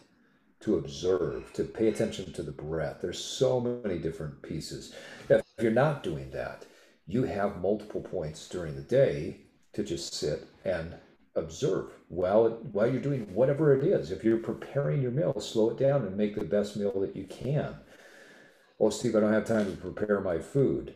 to 0.61 0.77
observe, 0.77 1.51
to 1.53 1.63
pay 1.63 1.87
attention 1.87 2.31
to 2.33 2.43
the 2.43 2.51
breath. 2.51 2.97
There's 3.01 3.23
so 3.23 3.59
many 3.59 3.97
different 3.99 4.41
pieces. 4.41 4.93
If 5.29 5.43
you're 5.59 5.71
not 5.71 6.03
doing 6.03 6.31
that, 6.31 6.65
you 7.05 7.23
have 7.23 7.61
multiple 7.61 8.01
points 8.01 8.47
during 8.47 8.75
the 8.75 8.81
day 8.81 9.41
to 9.73 9.83
just 9.83 10.13
sit 10.13 10.47
and 10.65 10.95
observe 11.37 11.91
while 12.09 12.49
while 12.71 12.87
you're 12.87 13.01
doing 13.01 13.33
whatever 13.33 13.73
it 13.73 13.83
is. 13.83 14.11
If 14.11 14.23
you're 14.23 14.37
preparing 14.37 15.01
your 15.01 15.11
meal, 15.11 15.39
slow 15.39 15.69
it 15.69 15.77
down 15.77 16.05
and 16.05 16.17
make 16.17 16.35
the 16.35 16.45
best 16.45 16.75
meal 16.75 16.99
that 17.01 17.15
you 17.15 17.25
can. 17.25 17.75
Oh, 18.79 18.89
Steve, 18.89 19.15
I 19.15 19.19
don't 19.19 19.33
have 19.33 19.45
time 19.45 19.65
to 19.65 19.77
prepare 19.77 20.21
my 20.21 20.39
food. 20.39 20.95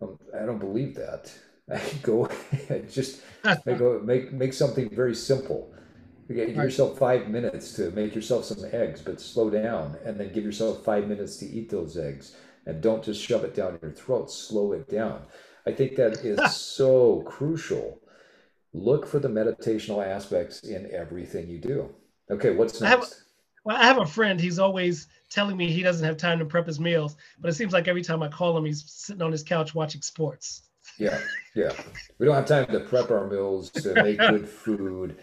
Um, 0.00 0.18
I 0.34 0.46
don't 0.46 0.58
believe 0.58 0.94
that. 0.96 1.32
I 1.72 1.80
go 2.02 2.28
just 2.90 3.20
make, 3.66 3.80
make 4.02 4.32
make 4.32 4.52
something 4.52 4.88
very 4.90 5.14
simple. 5.14 5.74
Give 6.28 6.54
yourself 6.54 6.96
five 6.96 7.28
minutes 7.28 7.72
to 7.74 7.90
make 7.90 8.14
yourself 8.14 8.44
some 8.44 8.64
eggs, 8.72 9.02
but 9.02 9.20
slow 9.20 9.50
down 9.50 9.96
and 10.04 10.18
then 10.18 10.32
give 10.32 10.44
yourself 10.44 10.84
five 10.84 11.08
minutes 11.08 11.36
to 11.38 11.46
eat 11.46 11.70
those 11.70 11.98
eggs. 11.98 12.36
And 12.66 12.80
don't 12.80 13.02
just 13.02 13.20
shove 13.20 13.42
it 13.42 13.54
down 13.54 13.80
your 13.82 13.90
throat, 13.90 14.30
slow 14.30 14.72
it 14.72 14.88
down. 14.88 15.22
I 15.66 15.72
think 15.72 15.96
that 15.96 16.24
is 16.24 16.54
so 16.54 17.22
crucial. 17.22 18.00
Look 18.72 19.06
for 19.06 19.18
the 19.18 19.28
meditational 19.28 20.04
aspects 20.06 20.60
in 20.60 20.90
everything 20.92 21.48
you 21.48 21.58
do. 21.58 21.88
Okay, 22.30 22.50
what's 22.50 22.80
next? 22.80 22.84
I 22.84 22.88
have, 22.88 23.08
well, 23.64 23.76
I 23.76 23.84
have 23.84 23.98
a 23.98 24.06
friend. 24.06 24.40
He's 24.40 24.58
always 24.58 25.08
telling 25.28 25.56
me 25.56 25.70
he 25.70 25.82
doesn't 25.82 26.04
have 26.04 26.16
time 26.16 26.38
to 26.38 26.44
prep 26.44 26.66
his 26.66 26.78
meals, 26.78 27.16
but 27.40 27.50
it 27.50 27.54
seems 27.54 27.72
like 27.72 27.88
every 27.88 28.02
time 28.02 28.22
I 28.22 28.28
call 28.28 28.56
him, 28.56 28.64
he's 28.64 28.84
sitting 28.90 29.22
on 29.22 29.32
his 29.32 29.42
couch 29.42 29.74
watching 29.74 30.02
sports. 30.02 30.62
Yeah, 30.98 31.18
yeah. 31.54 31.72
We 32.18 32.26
don't 32.26 32.34
have 32.34 32.46
time 32.46 32.66
to 32.66 32.80
prep 32.80 33.10
our 33.10 33.26
meals 33.26 33.70
to 33.70 33.94
make 33.96 34.18
good 34.28 34.48
food 34.48 35.16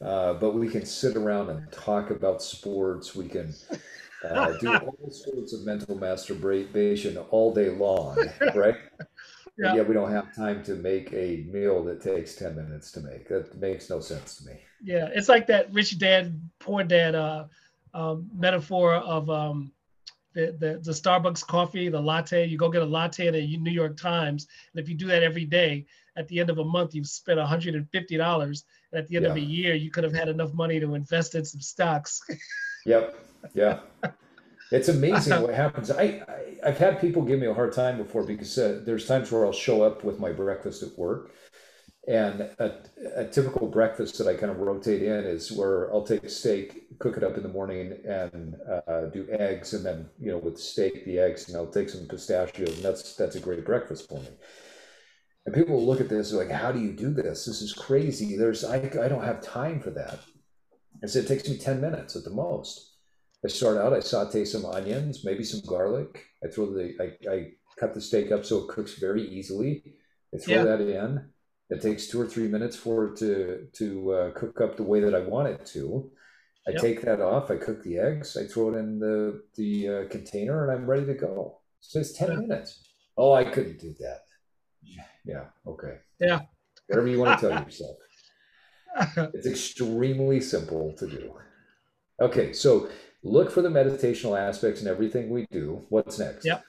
uh, 0.00 0.34
but 0.34 0.54
we 0.54 0.68
can 0.68 0.84
sit 0.84 1.16
around 1.16 1.50
and 1.50 1.72
talk 1.72 2.10
about 2.10 2.42
sports. 2.42 3.14
We 3.14 3.28
can 3.28 3.54
uh, 4.24 4.52
do 4.58 4.70
all 4.82 5.10
sorts 5.10 5.52
of 5.54 5.64
mental 5.64 5.96
masturbation 5.96 7.16
all 7.16 7.54
day 7.54 7.70
long, 7.70 8.18
right? 8.54 8.76
Yeah. 9.58 9.74
Yet 9.76 9.88
we 9.88 9.94
don't 9.94 10.12
have 10.12 10.34
time 10.34 10.62
to 10.64 10.74
make 10.74 11.12
a 11.12 11.46
meal 11.50 11.82
that 11.84 12.02
takes 12.02 12.34
10 12.34 12.56
minutes 12.56 12.92
to 12.92 13.00
make. 13.00 13.28
That 13.28 13.56
makes 13.58 13.88
no 13.88 14.00
sense 14.00 14.36
to 14.36 14.46
me. 14.46 14.60
Yeah, 14.82 15.08
it's 15.14 15.28
like 15.28 15.46
that 15.46 15.72
rich 15.72 15.98
dad, 15.98 16.38
poor 16.58 16.84
dad 16.84 17.14
uh, 17.14 17.46
um, 17.94 18.28
metaphor 18.34 18.94
of 18.94 19.30
um, 19.30 19.72
the, 20.34 20.54
the, 20.58 20.80
the 20.82 20.92
Starbucks 20.92 21.46
coffee, 21.46 21.88
the 21.88 22.00
latte. 22.00 22.46
You 22.46 22.58
go 22.58 22.68
get 22.68 22.82
a 22.82 22.86
latte 22.86 23.28
at 23.28 23.34
a 23.34 23.56
New 23.56 23.70
York 23.70 23.96
Times, 23.96 24.46
and 24.72 24.82
if 24.82 24.88
you 24.88 24.94
do 24.94 25.06
that 25.06 25.22
every 25.22 25.46
day, 25.46 25.86
at 26.16 26.28
the 26.28 26.40
end 26.40 26.50
of 26.50 26.58
a 26.58 26.64
month, 26.64 26.94
you've 26.94 27.06
spent 27.06 27.38
$150. 27.38 28.62
And 28.92 28.98
at 28.98 29.08
the 29.08 29.16
end 29.16 29.24
yeah. 29.24 29.30
of 29.30 29.36
a 29.36 29.40
year, 29.40 29.74
you 29.74 29.90
could 29.90 30.04
have 30.04 30.14
had 30.14 30.28
enough 30.28 30.52
money 30.52 30.80
to 30.80 30.94
invest 30.94 31.34
in 31.34 31.44
some 31.44 31.60
stocks. 31.60 32.22
yep. 32.86 33.18
Yeah. 33.54 33.80
It's 34.72 34.88
amazing 34.88 35.42
what 35.42 35.54
happens. 35.54 35.90
I, 35.90 36.22
I 36.62 36.68
have 36.68 36.78
had 36.78 37.00
people 37.00 37.22
give 37.22 37.38
me 37.38 37.46
a 37.46 37.54
hard 37.54 37.72
time 37.72 37.98
before 37.98 38.24
because 38.24 38.56
uh, 38.58 38.80
there's 38.84 39.06
times 39.06 39.30
where 39.30 39.44
I'll 39.44 39.52
show 39.52 39.82
up 39.82 40.04
with 40.04 40.18
my 40.18 40.32
breakfast 40.32 40.82
at 40.82 40.98
work, 40.98 41.32
and 42.08 42.40
a, 42.40 42.82
a 43.16 43.24
typical 43.26 43.68
breakfast 43.68 44.18
that 44.18 44.26
I 44.28 44.34
kind 44.34 44.50
of 44.50 44.58
rotate 44.58 45.02
in 45.02 45.24
is 45.24 45.52
where 45.52 45.92
I'll 45.92 46.06
take 46.06 46.28
steak, 46.30 46.98
cook 46.98 47.16
it 47.16 47.24
up 47.24 47.36
in 47.36 47.42
the 47.42 47.48
morning, 47.48 47.98
and 48.08 48.56
uh, 48.88 49.06
do 49.06 49.26
eggs, 49.30 49.74
and 49.74 49.84
then 49.84 50.08
you 50.20 50.30
know 50.32 50.38
with 50.38 50.58
steak 50.58 51.04
the 51.04 51.18
eggs, 51.18 51.48
and 51.48 51.56
I'll 51.56 51.66
take 51.66 51.88
some 51.88 52.06
pistachios, 52.06 52.76
and 52.76 52.84
that's 52.84 53.14
that's 53.16 53.36
a 53.36 53.40
great 53.40 53.64
breakfast 53.64 54.08
for 54.08 54.20
me. 54.20 54.28
And 55.46 55.54
people 55.54 55.76
will 55.76 55.86
look 55.86 56.00
at 56.00 56.08
this 56.08 56.32
like, 56.32 56.50
how 56.50 56.72
do 56.72 56.80
you 56.80 56.92
do 56.92 57.10
this? 57.10 57.44
This 57.44 57.62
is 57.62 57.72
crazy. 57.72 58.36
There's 58.36 58.64
I, 58.64 58.78
I 58.78 59.08
don't 59.08 59.24
have 59.24 59.40
time 59.40 59.80
for 59.80 59.90
that. 59.90 60.18
I 61.02 61.06
said 61.06 61.24
it 61.24 61.28
takes 61.28 61.48
me 61.48 61.56
10 61.56 61.80
minutes 61.80 62.16
at 62.16 62.24
the 62.24 62.30
most. 62.30 62.95
I 63.46 63.48
start 63.48 63.76
out, 63.76 63.92
I 63.92 64.00
saute 64.00 64.44
some 64.44 64.64
onions, 64.64 65.24
maybe 65.24 65.44
some 65.44 65.60
garlic. 65.64 66.24
I 66.44 66.48
throw 66.48 66.66
the 66.66 66.96
I, 67.00 67.32
I 67.32 67.52
cut 67.78 67.94
the 67.94 68.00
steak 68.00 68.32
up 68.32 68.44
so 68.44 68.64
it 68.64 68.68
cooks 68.68 68.94
very 68.94 69.22
easily. 69.22 69.84
I 70.34 70.38
throw 70.38 70.56
yeah. 70.56 70.64
that 70.64 70.80
in. 70.80 71.30
It 71.70 71.80
takes 71.80 72.08
two 72.08 72.20
or 72.20 72.26
three 72.26 72.48
minutes 72.48 72.74
for 72.74 73.06
it 73.06 73.18
to 73.18 73.68
to 73.74 74.12
uh, 74.12 74.30
cook 74.32 74.60
up 74.60 74.76
the 74.76 74.82
way 74.82 74.98
that 74.98 75.14
I 75.14 75.20
want 75.20 75.46
it 75.46 75.64
to. 75.74 76.10
I 76.66 76.72
yep. 76.72 76.80
take 76.80 77.02
that 77.02 77.20
off. 77.20 77.52
I 77.52 77.56
cook 77.56 77.84
the 77.84 77.98
eggs. 77.98 78.36
I 78.36 78.46
throw 78.48 78.74
it 78.74 78.78
in 78.78 78.98
the 78.98 79.40
the 79.54 79.88
uh, 79.88 80.08
container, 80.08 80.64
and 80.64 80.72
I'm 80.76 80.90
ready 80.90 81.06
to 81.06 81.14
go. 81.14 81.60
So 81.78 82.00
it's 82.00 82.14
ten 82.14 82.32
yeah. 82.32 82.38
minutes. 82.38 82.82
Oh, 83.16 83.32
I 83.32 83.44
couldn't 83.44 83.78
do 83.78 83.94
that. 84.00 84.22
Yeah. 85.24 85.44
Okay. 85.68 85.98
Yeah. 86.18 86.40
Whatever 86.88 87.06
you 87.06 87.20
want 87.20 87.38
to 87.38 87.48
tell 87.48 87.62
yourself. 87.64 87.96
it's 89.34 89.46
extremely 89.46 90.40
simple 90.40 90.94
to 90.98 91.06
do. 91.06 91.34
Okay. 92.20 92.52
So 92.52 92.88
look 93.26 93.50
for 93.50 93.62
the 93.62 93.68
meditational 93.68 94.38
aspects 94.38 94.82
in 94.82 94.88
everything 94.88 95.28
we 95.30 95.46
do. 95.50 95.82
What's 95.88 96.18
next? 96.18 96.44
Yep. 96.44 96.64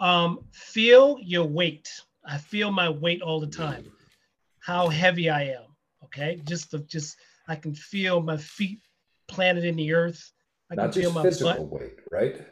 Um, 0.00 0.40
feel 0.52 1.18
your 1.20 1.44
weight. 1.44 1.88
I 2.24 2.38
feel 2.38 2.70
my 2.70 2.88
weight 2.88 3.22
all 3.22 3.40
the 3.40 3.46
time. 3.46 3.84
How 4.58 4.88
heavy 4.88 5.30
I 5.30 5.44
am. 5.44 5.64
Okay. 6.04 6.40
Just 6.44 6.70
the, 6.70 6.80
just 6.80 7.16
I 7.48 7.56
can 7.56 7.74
feel 7.74 8.20
my 8.20 8.36
feet 8.36 8.80
planted 9.28 9.64
in 9.64 9.76
the 9.76 9.92
earth. 9.92 10.32
I 10.70 10.74
Not 10.74 10.92
can 10.92 11.02
feel 11.02 11.12
my 11.12 11.22
physical 11.22 11.66
butt. 11.66 11.80
weight, 11.80 11.96
right? 12.10 12.46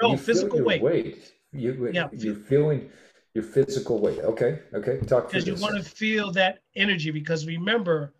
No, 0.00 0.12
you 0.12 0.16
physical 0.16 0.62
weight. 0.62 0.82
weight. 0.82 1.32
You, 1.52 1.90
yeah. 1.92 2.08
You're 2.12 2.34
feeling 2.34 2.90
your 3.34 3.44
physical 3.44 4.00
weight. 4.00 4.18
Okay. 4.20 4.60
Okay. 4.72 4.98
Talk 5.06 5.30
to 5.30 5.38
you. 5.38 5.44
because 5.44 5.46
you 5.46 5.54
want 5.62 5.82
to 5.82 5.88
feel 5.88 6.32
that 6.32 6.60
energy. 6.74 7.10
Because 7.10 7.46
remember, 7.46 8.12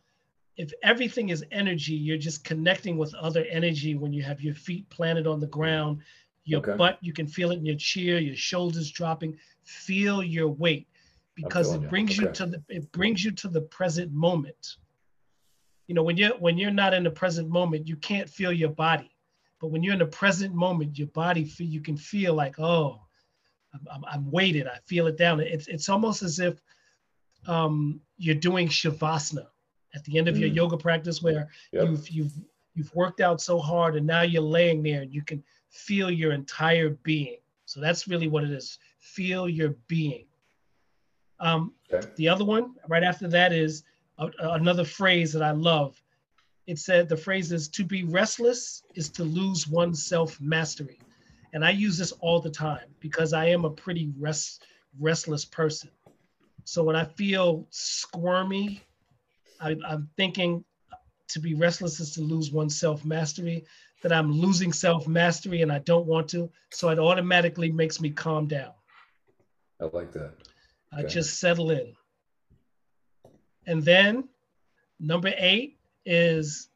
if 0.57 0.73
everything 0.83 1.31
is 1.31 1.45
energy, 1.51 1.95
you're 1.95 2.19
just 2.19 2.45
connecting 2.45 2.97
with 2.97 3.15
other 3.15 3.45
energy 3.51 3.97
when 3.97 4.13
you 4.13 4.23
have 4.23 4.41
your 4.41 4.55
feet 4.55 4.89
planted 4.89 5.27
on 5.27 5.41
the 5.41 5.47
ground, 5.49 6.01
your 6.45 6.61
okay. 6.61 6.77
butt, 6.77 6.99
you 7.01 7.13
can 7.13 7.27
feel 7.27 7.51
it 7.51 7.59
in 7.59 7.67
your 7.67 7.77
chair, 7.77 8.19
your 8.19 8.37
shoulders 8.37 8.91
dropping. 8.91 9.37
Feel 9.65 10.23
your 10.23 10.49
weight 10.49 10.87
because 11.35 11.73
it 11.73 11.89
brings 11.89 12.17
you, 12.17 12.27
you 12.27 12.33
to 12.33 12.47
the 12.47 12.63
it 12.69 12.93
brings 12.93 13.25
you 13.25 13.31
to 13.33 13.49
the 13.49 13.63
present 13.63 14.13
moment. 14.13 14.77
You 15.87 15.95
know, 15.95 16.03
when 16.03 16.17
you're 16.17 16.37
when 16.37 16.59
you're 16.59 16.71
not 16.71 16.95
in 16.95 17.03
the 17.03 17.11
present 17.11 17.49
moment, 17.49 17.89
you 17.89 17.97
can't 17.97 18.29
feel 18.29 18.53
your 18.53 18.71
body. 18.71 19.11
But 19.61 19.69
when 19.69 19.83
you're 19.83 19.95
in 19.95 19.99
the 20.01 20.07
present 20.07 20.55
moment, 20.55 20.99
your 20.99 21.09
body 21.09 21.45
feel 21.45 21.67
you 21.67 21.81
can 21.81 21.97
feel 21.97 22.35
like, 22.35 22.61
oh, 22.61 23.01
I'm, 23.91 24.05
I'm 24.07 24.31
weighted. 24.31 24.67
I 24.67 24.79
feel 24.87 25.07
it 25.07 25.17
down. 25.17 25.41
It's 25.41 25.67
it's 25.67 25.89
almost 25.89 26.23
as 26.23 26.39
if 26.39 26.61
um, 27.47 28.01
you're 28.19 28.35
doing 28.35 28.69
shavasana 28.69 29.47
at 29.95 30.05
the 30.05 30.19
end 30.19 30.29
of 30.29 30.37
mm. 30.37 30.41
your 30.41 30.49
yoga 30.49 30.77
practice, 30.77 31.23
where 31.23 31.49
yep. 31.73 31.89
you've 31.89 32.09
you've 32.09 32.33
you've 32.75 32.95
worked 32.95 33.21
out 33.21 33.41
so 33.41 33.59
hard, 33.59 33.97
and 33.97 34.07
now 34.07 34.23
you're 34.23 34.43
laying 34.43 34.83
there, 34.83 35.03
and 35.03 35.13
you 35.13 35.23
can 35.23 35.43
feel 35.71 36.11
your 36.11 36.33
entire 36.33 36.91
being. 37.03 37.39
So 37.67 37.81
that's 37.81 38.07
really 38.07 38.29
what 38.29 38.45
it 38.45 38.51
is. 38.51 38.79
Feel 39.01 39.49
your 39.49 39.71
being. 39.89 40.27
Um, 41.41 41.73
okay. 41.93 42.07
The 42.17 42.29
other 42.29 42.45
one 42.45 42.75
right 42.89 43.03
after 43.03 43.29
that 43.29 43.53
is 43.53 43.85
a, 44.19 44.29
another 44.41 44.85
phrase 44.85 45.33
that 45.33 45.43
I 45.43 45.51
love. 45.51 46.01
It 46.67 46.79
said 46.79 47.09
the 47.09 47.17
phrase 47.17 47.53
is 47.53 47.69
to 47.69 47.85
be 47.85 48.05
restless 48.05 48.83
is 48.95 49.11
to 49.11 49.25
lose 49.25 49.69
one's 49.69 50.05
self 50.05 50.41
mastery. 50.41 50.99
And 51.53 51.65
I 51.65 51.71
use 51.71 51.99
this 51.99 52.13
all 52.13 52.41
the 52.41 52.51
time 52.51 52.87
because 53.01 53.33
I 53.33 53.47
am 53.47 53.65
a 53.65 53.71
pretty 53.71 54.13
rest, 54.19 54.65
restless 54.99 55.45
person. 55.45 55.91
So 56.65 56.83
when 56.83 56.97
I 56.97 57.05
feel 57.05 57.67
squirmy, 57.71 58.83
I, 59.65 59.77
I'm 59.89 60.09
thinking 60.17 60.65
to 61.29 61.41
be 61.41 61.55
restless 61.55 62.01
is 62.01 62.13
to 62.15 62.21
lose 62.21 62.53
one's 62.53 62.79
self 62.79 63.05
mastery, 63.05 63.65
that 64.03 64.13
I'm 64.13 64.31
losing 64.31 64.73
self 64.73 65.09
mastery 65.09 65.63
and 65.63 65.73
I 65.73 65.79
don't 65.81 66.07
want 66.07 66.29
to. 66.31 66.51
So 66.71 66.91
it 66.91 66.99
automatically 66.99 67.73
makes 67.73 68.01
me 68.01 68.11
calm 68.11 68.47
down. 68.47 68.73
I 69.81 69.85
like 69.85 70.13
that. 70.13 70.35
Okay. 70.93 71.03
I 71.03 71.03
just 71.03 71.41
settle 71.41 71.71
in. 71.71 71.95
And 73.67 73.83
then 73.83 74.29
Number 75.01 75.33
eight 75.37 75.79
is 76.07 76.69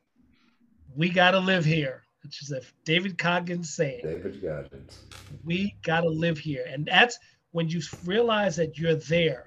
we 0.95 1.09
gotta 1.09 1.39
live 1.39 1.65
here, 1.65 2.05
which 2.23 2.43
is 2.43 2.53
a 2.53 2.61
David 2.85 3.17
Goggins 3.17 3.75
saying. 3.75 4.01
David 4.03 4.43
Goggins. 4.43 5.05
We 5.45 5.77
gotta 5.83 6.09
live 6.09 6.39
here. 6.39 6.65
And 6.69 6.87
that's 6.87 7.19
when 7.53 7.69
you 7.69 7.81
realize 8.05 8.57
that 8.57 8.77
you're 8.77 8.97
there, 8.97 9.47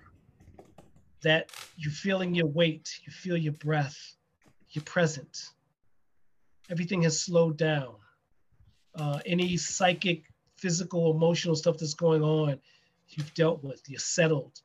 that 1.24 1.52
you're 1.78 1.92
feeling 1.92 2.34
your 2.34 2.48
weight, 2.48 3.00
you 3.06 3.12
feel 3.12 3.38
your 3.38 3.54
breath, 3.54 3.98
you're 4.72 4.84
present. 4.84 5.50
Everything 6.70 7.02
has 7.04 7.20
slowed 7.20 7.58
down. 7.58 7.96
Uh, 8.96 9.20
any 9.26 9.56
psychic, 9.58 10.24
physical, 10.58 11.12
emotional 11.12 11.56
stuff 11.56 11.78
that's 11.78 11.94
going 11.94 12.24
on, 12.24 12.60
you've 13.10 13.34
dealt 13.34 13.64
with, 13.64 13.82
you're 13.88 14.00
settled. 14.00 14.60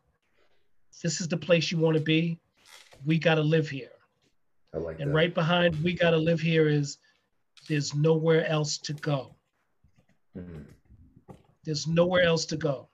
This 1.03 1.21
is 1.21 1.29
the 1.29 1.37
place 1.37 1.71
you 1.71 1.79
want 1.79 1.97
to 1.97 2.03
be. 2.03 2.39
We 3.05 3.19
got 3.19 3.35
to 3.37 3.43
live 3.43 3.69
here. 3.69 3.91
I 4.75 4.79
like 4.79 5.01
And 5.01 5.11
that. 5.11 5.15
right 5.15 5.35
behind 5.35 5.83
we 5.83 5.93
got 5.95 6.11
to 6.11 6.17
live 6.17 6.41
here 6.41 6.69
is 6.69 6.99
there's 7.69 7.95
nowhere 7.95 8.47
else 8.47 8.79
to 8.79 8.93
go. 8.95 9.35
Mhm. 10.37 10.67
There's 11.65 11.87
nowhere 11.87 12.23
else 12.23 12.47
to 12.47 12.57
go. 12.57 12.89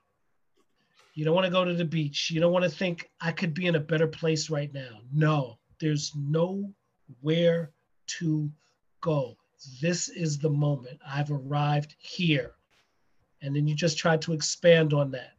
You 1.13 1.25
don't 1.25 1.35
want 1.35 1.45
to 1.45 1.51
go 1.51 1.63
to 1.63 1.73
the 1.73 1.85
beach. 1.85 2.31
You 2.31 2.39
don't 2.39 2.51
want 2.51 2.63
to 2.63 2.71
think 2.71 3.09
I 3.21 3.31
could 3.31 3.53
be 3.53 3.67
in 3.67 3.75
a 3.75 3.79
better 3.79 4.07
place 4.07 4.49
right 4.49 4.73
now. 4.73 5.01
No, 5.13 5.59
there's 5.79 6.11
nowhere 6.15 7.71
to 8.07 8.51
go. 9.01 9.37
This 9.81 10.09
is 10.09 10.39
the 10.39 10.49
moment. 10.49 10.99
I've 11.07 11.31
arrived 11.31 11.95
here. 11.99 12.53
And 13.41 13.55
then 13.55 13.67
you 13.67 13.75
just 13.75 13.97
try 13.97 14.17
to 14.17 14.33
expand 14.33 14.93
on 14.93 15.11
that. 15.11 15.33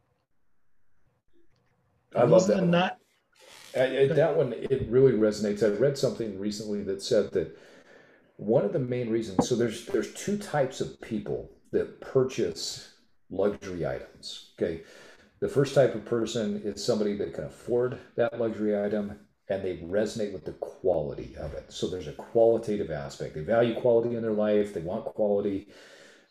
I 2.15 2.23
love 2.23 2.47
that. 2.47 2.65
Not, 2.65 2.99
I, 3.75 4.03
I- 4.03 4.07
that 4.07 4.37
one 4.37 4.53
it 4.53 4.87
really 4.89 5.11
resonates. 5.13 5.61
I 5.63 5.75
read 5.77 5.97
something 5.97 6.39
recently 6.39 6.81
that 6.83 7.01
said 7.01 7.31
that 7.31 7.57
one 8.37 8.63
of 8.63 8.71
the 8.71 8.79
main 8.79 9.09
reasons. 9.09 9.49
So 9.49 9.55
there's 9.55 9.85
there's 9.87 10.13
two 10.13 10.37
types 10.37 10.79
of 10.79 11.01
people 11.01 11.51
that 11.71 11.99
purchase 11.99 12.93
luxury 13.29 13.85
items. 13.85 14.51
Okay, 14.57 14.83
the 15.45 15.51
first 15.51 15.75
type 15.75 15.93
of 15.93 16.03
person 16.05 16.59
is 16.65 16.83
somebody 16.83 17.15
that 17.15 17.35
can 17.35 17.43
afford 17.43 17.99
that 18.15 18.39
luxury 18.39 18.83
item 18.83 19.19
and 19.47 19.63
they 19.63 19.77
resonate 19.77 20.33
with 20.33 20.43
the 20.43 20.53
quality 20.53 21.35
of 21.37 21.53
it. 21.53 21.71
So 21.71 21.87
there's 21.87 22.07
a 22.07 22.13
qualitative 22.13 22.89
aspect. 22.89 23.35
They 23.35 23.41
value 23.41 23.79
quality 23.79 24.15
in 24.15 24.23
their 24.23 24.31
life. 24.31 24.73
They 24.73 24.81
want 24.81 25.05
quality. 25.05 25.67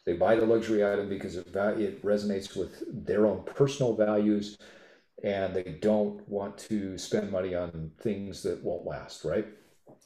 They 0.05 0.15
buy 0.15 0.35
the 0.35 0.47
luxury 0.47 0.85
item 0.85 1.09
because 1.09 1.37
it, 1.37 1.47
it 1.47 2.05
resonates 2.05 2.57
with 2.57 2.83
their 3.07 3.25
own 3.25 3.45
personal 3.45 3.95
values 3.95 4.59
and 5.23 5.55
they 5.55 5.79
don't 5.81 6.29
want 6.29 6.59
to 6.71 6.99
spend 6.99 7.31
money 7.31 7.55
on 7.55 7.93
things 8.01 8.43
that 8.43 8.65
won't 8.65 8.85
last, 8.85 9.25
right? 9.25 9.47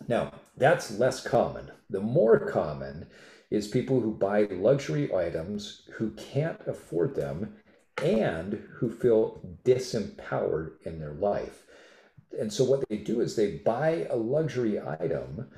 Now, 0.07 0.35
that's 0.59 0.99
less 0.99 1.27
common. 1.27 1.71
The 1.89 2.01
more 2.01 2.39
common 2.39 3.07
is 3.51 3.69
people 3.69 4.01
who 4.03 4.13
buy 4.13 4.43
luxury 4.51 5.11
items 5.15 5.89
who 5.95 6.11
can't 6.11 6.61
afford 6.67 7.15
them 7.15 7.55
and 8.03 8.67
who 8.75 8.91
feel 8.91 9.41
disempowered 9.65 10.73
in 10.85 10.99
their 10.99 11.13
life. 11.13 11.65
And 12.39 12.53
so, 12.53 12.65
what 12.65 12.89
they 12.89 12.99
do 12.99 13.21
is 13.21 13.37
they 13.37 13.57
buy 13.57 14.07
a 14.11 14.17
luxury 14.17 14.81
item. 14.81 15.49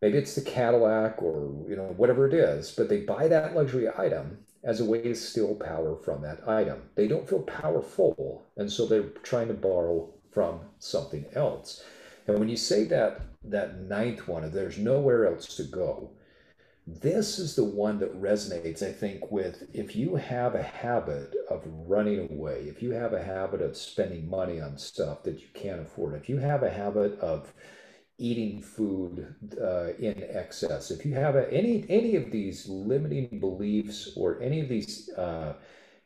Maybe 0.00 0.18
it's 0.18 0.34
the 0.34 0.40
Cadillac 0.40 1.22
or 1.22 1.52
you 1.68 1.76
know 1.76 1.94
whatever 1.96 2.26
it 2.26 2.34
is, 2.34 2.72
but 2.72 2.88
they 2.88 3.00
buy 3.00 3.28
that 3.28 3.54
luxury 3.54 3.88
item 3.88 4.38
as 4.62 4.80
a 4.80 4.84
way 4.84 5.02
to 5.02 5.14
steal 5.14 5.54
power 5.54 5.96
from 5.96 6.22
that 6.22 6.46
item. 6.48 6.82
They 6.94 7.08
don't 7.08 7.28
feel 7.28 7.42
powerful, 7.42 8.46
and 8.56 8.70
so 8.70 8.86
they're 8.86 9.02
trying 9.22 9.48
to 9.48 9.54
borrow 9.54 10.08
from 10.30 10.60
something 10.78 11.26
else. 11.34 11.82
And 12.26 12.38
when 12.38 12.48
you 12.48 12.56
say 12.56 12.84
that 12.84 13.22
that 13.44 13.80
ninth 13.80 14.28
one, 14.28 14.50
there's 14.50 14.78
nowhere 14.78 15.26
else 15.26 15.56
to 15.56 15.64
go, 15.64 16.10
this 17.00 17.38
is 17.38 17.54
the 17.54 17.64
one 17.64 17.98
that 17.98 18.20
resonates, 18.20 18.82
I 18.82 18.92
think, 18.92 19.30
with 19.30 19.68
if 19.72 19.94
you 19.94 20.16
have 20.16 20.54
a 20.54 20.62
habit 20.62 21.34
of 21.48 21.62
running 21.66 22.28
away, 22.30 22.64
if 22.68 22.82
you 22.82 22.92
have 22.92 23.12
a 23.12 23.22
habit 23.22 23.60
of 23.60 23.76
spending 23.76 24.28
money 24.28 24.60
on 24.60 24.78
stuff 24.78 25.22
that 25.24 25.40
you 25.40 25.48
can't 25.54 25.80
afford, 25.80 26.14
if 26.14 26.28
you 26.28 26.38
have 26.38 26.62
a 26.62 26.70
habit 26.70 27.18
of 27.20 27.52
eating 28.18 28.60
food 28.60 29.34
uh, 29.60 29.92
in 29.98 30.24
excess, 30.30 30.90
if 30.90 31.04
you 31.04 31.14
have 31.14 31.36
a, 31.36 31.52
any 31.52 31.84
any 31.88 32.16
of 32.16 32.30
these 32.30 32.68
limiting 32.68 33.40
beliefs 33.40 34.12
or 34.16 34.40
any 34.42 34.60
of 34.60 34.68
these 34.68 35.10
uh, 35.16 35.54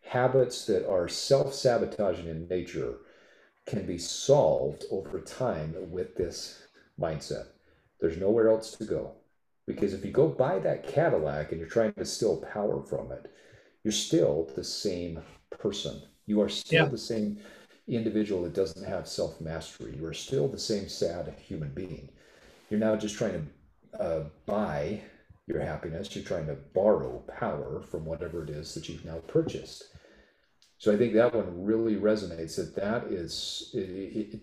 habits 0.03 0.67
that 0.67 0.89
are 0.89 1.09
self-sabotaging 1.09 2.29
in 2.29 2.49
nature, 2.49 2.97
can 3.67 3.87
be 3.87 3.99
solved 3.99 4.85
over 4.91 5.21
time 5.21 5.75
with 5.91 6.17
this 6.17 6.63
mindset. 7.01 7.47
There's 8.01 8.19
nowhere 8.19 8.51
else 8.51 8.73
to 8.73 8.85
go. 8.85 9.15
Because 9.67 9.95
if 9.95 10.05
you 10.05 10.11
go 10.11 10.29
buy 10.29 10.59
that 10.59 10.87
Cadillac 10.87 11.51
and 11.51 11.61
you're 11.61 11.69
trying 11.69 11.95
to 11.95 12.05
steal 12.05 12.37
power 12.53 12.83
from 12.83 13.13
it, 13.13 13.33
you're 13.83 13.93
still 13.93 14.51
the 14.55 14.65
same 14.65 15.21
person. 15.51 16.03
You 16.27 16.41
are 16.43 16.49
still 16.49 16.85
Yeah. 16.85 16.91
the 16.91 16.99
same 16.99 17.39
individual 17.87 18.43
that 18.43 18.55
doesn't 18.55 18.87
have 18.87 19.07
self 19.09 19.41
mastery. 19.41 19.95
You 19.97 20.07
are 20.07 20.15
still 20.15 20.49
the 20.49 20.59
same 20.59 20.89
sad 20.89 21.35
human 21.39 21.73
being. 21.75 22.11
You're 22.71 22.81
now 22.81 22.97
just 22.97 23.17
trying 23.17 23.51
to 23.93 24.01
uh, 24.03 24.25
buy 24.47 25.03
your 25.47 25.61
happiness. 25.61 26.15
You're 26.15 26.25
trying 26.25 26.47
to 26.47 26.55
borrow 26.55 27.23
power 27.29 27.83
from 27.83 28.05
whatever 28.07 28.43
it 28.43 28.51
is 28.51 28.75
that 28.75 28.89
you've 28.89 29.05
now 29.05 29.19
purchased. 29.27 29.85
So 30.79 30.93
I 30.93 30.97
think 30.97 31.15
that 31.15 31.35
one 31.35 31.65
really 31.65 31.97
resonates. 31.97 32.57
That 32.57 32.75
that 32.77 33.05
is, 33.13 33.71
it, 33.75 33.79
it, 34.35 34.41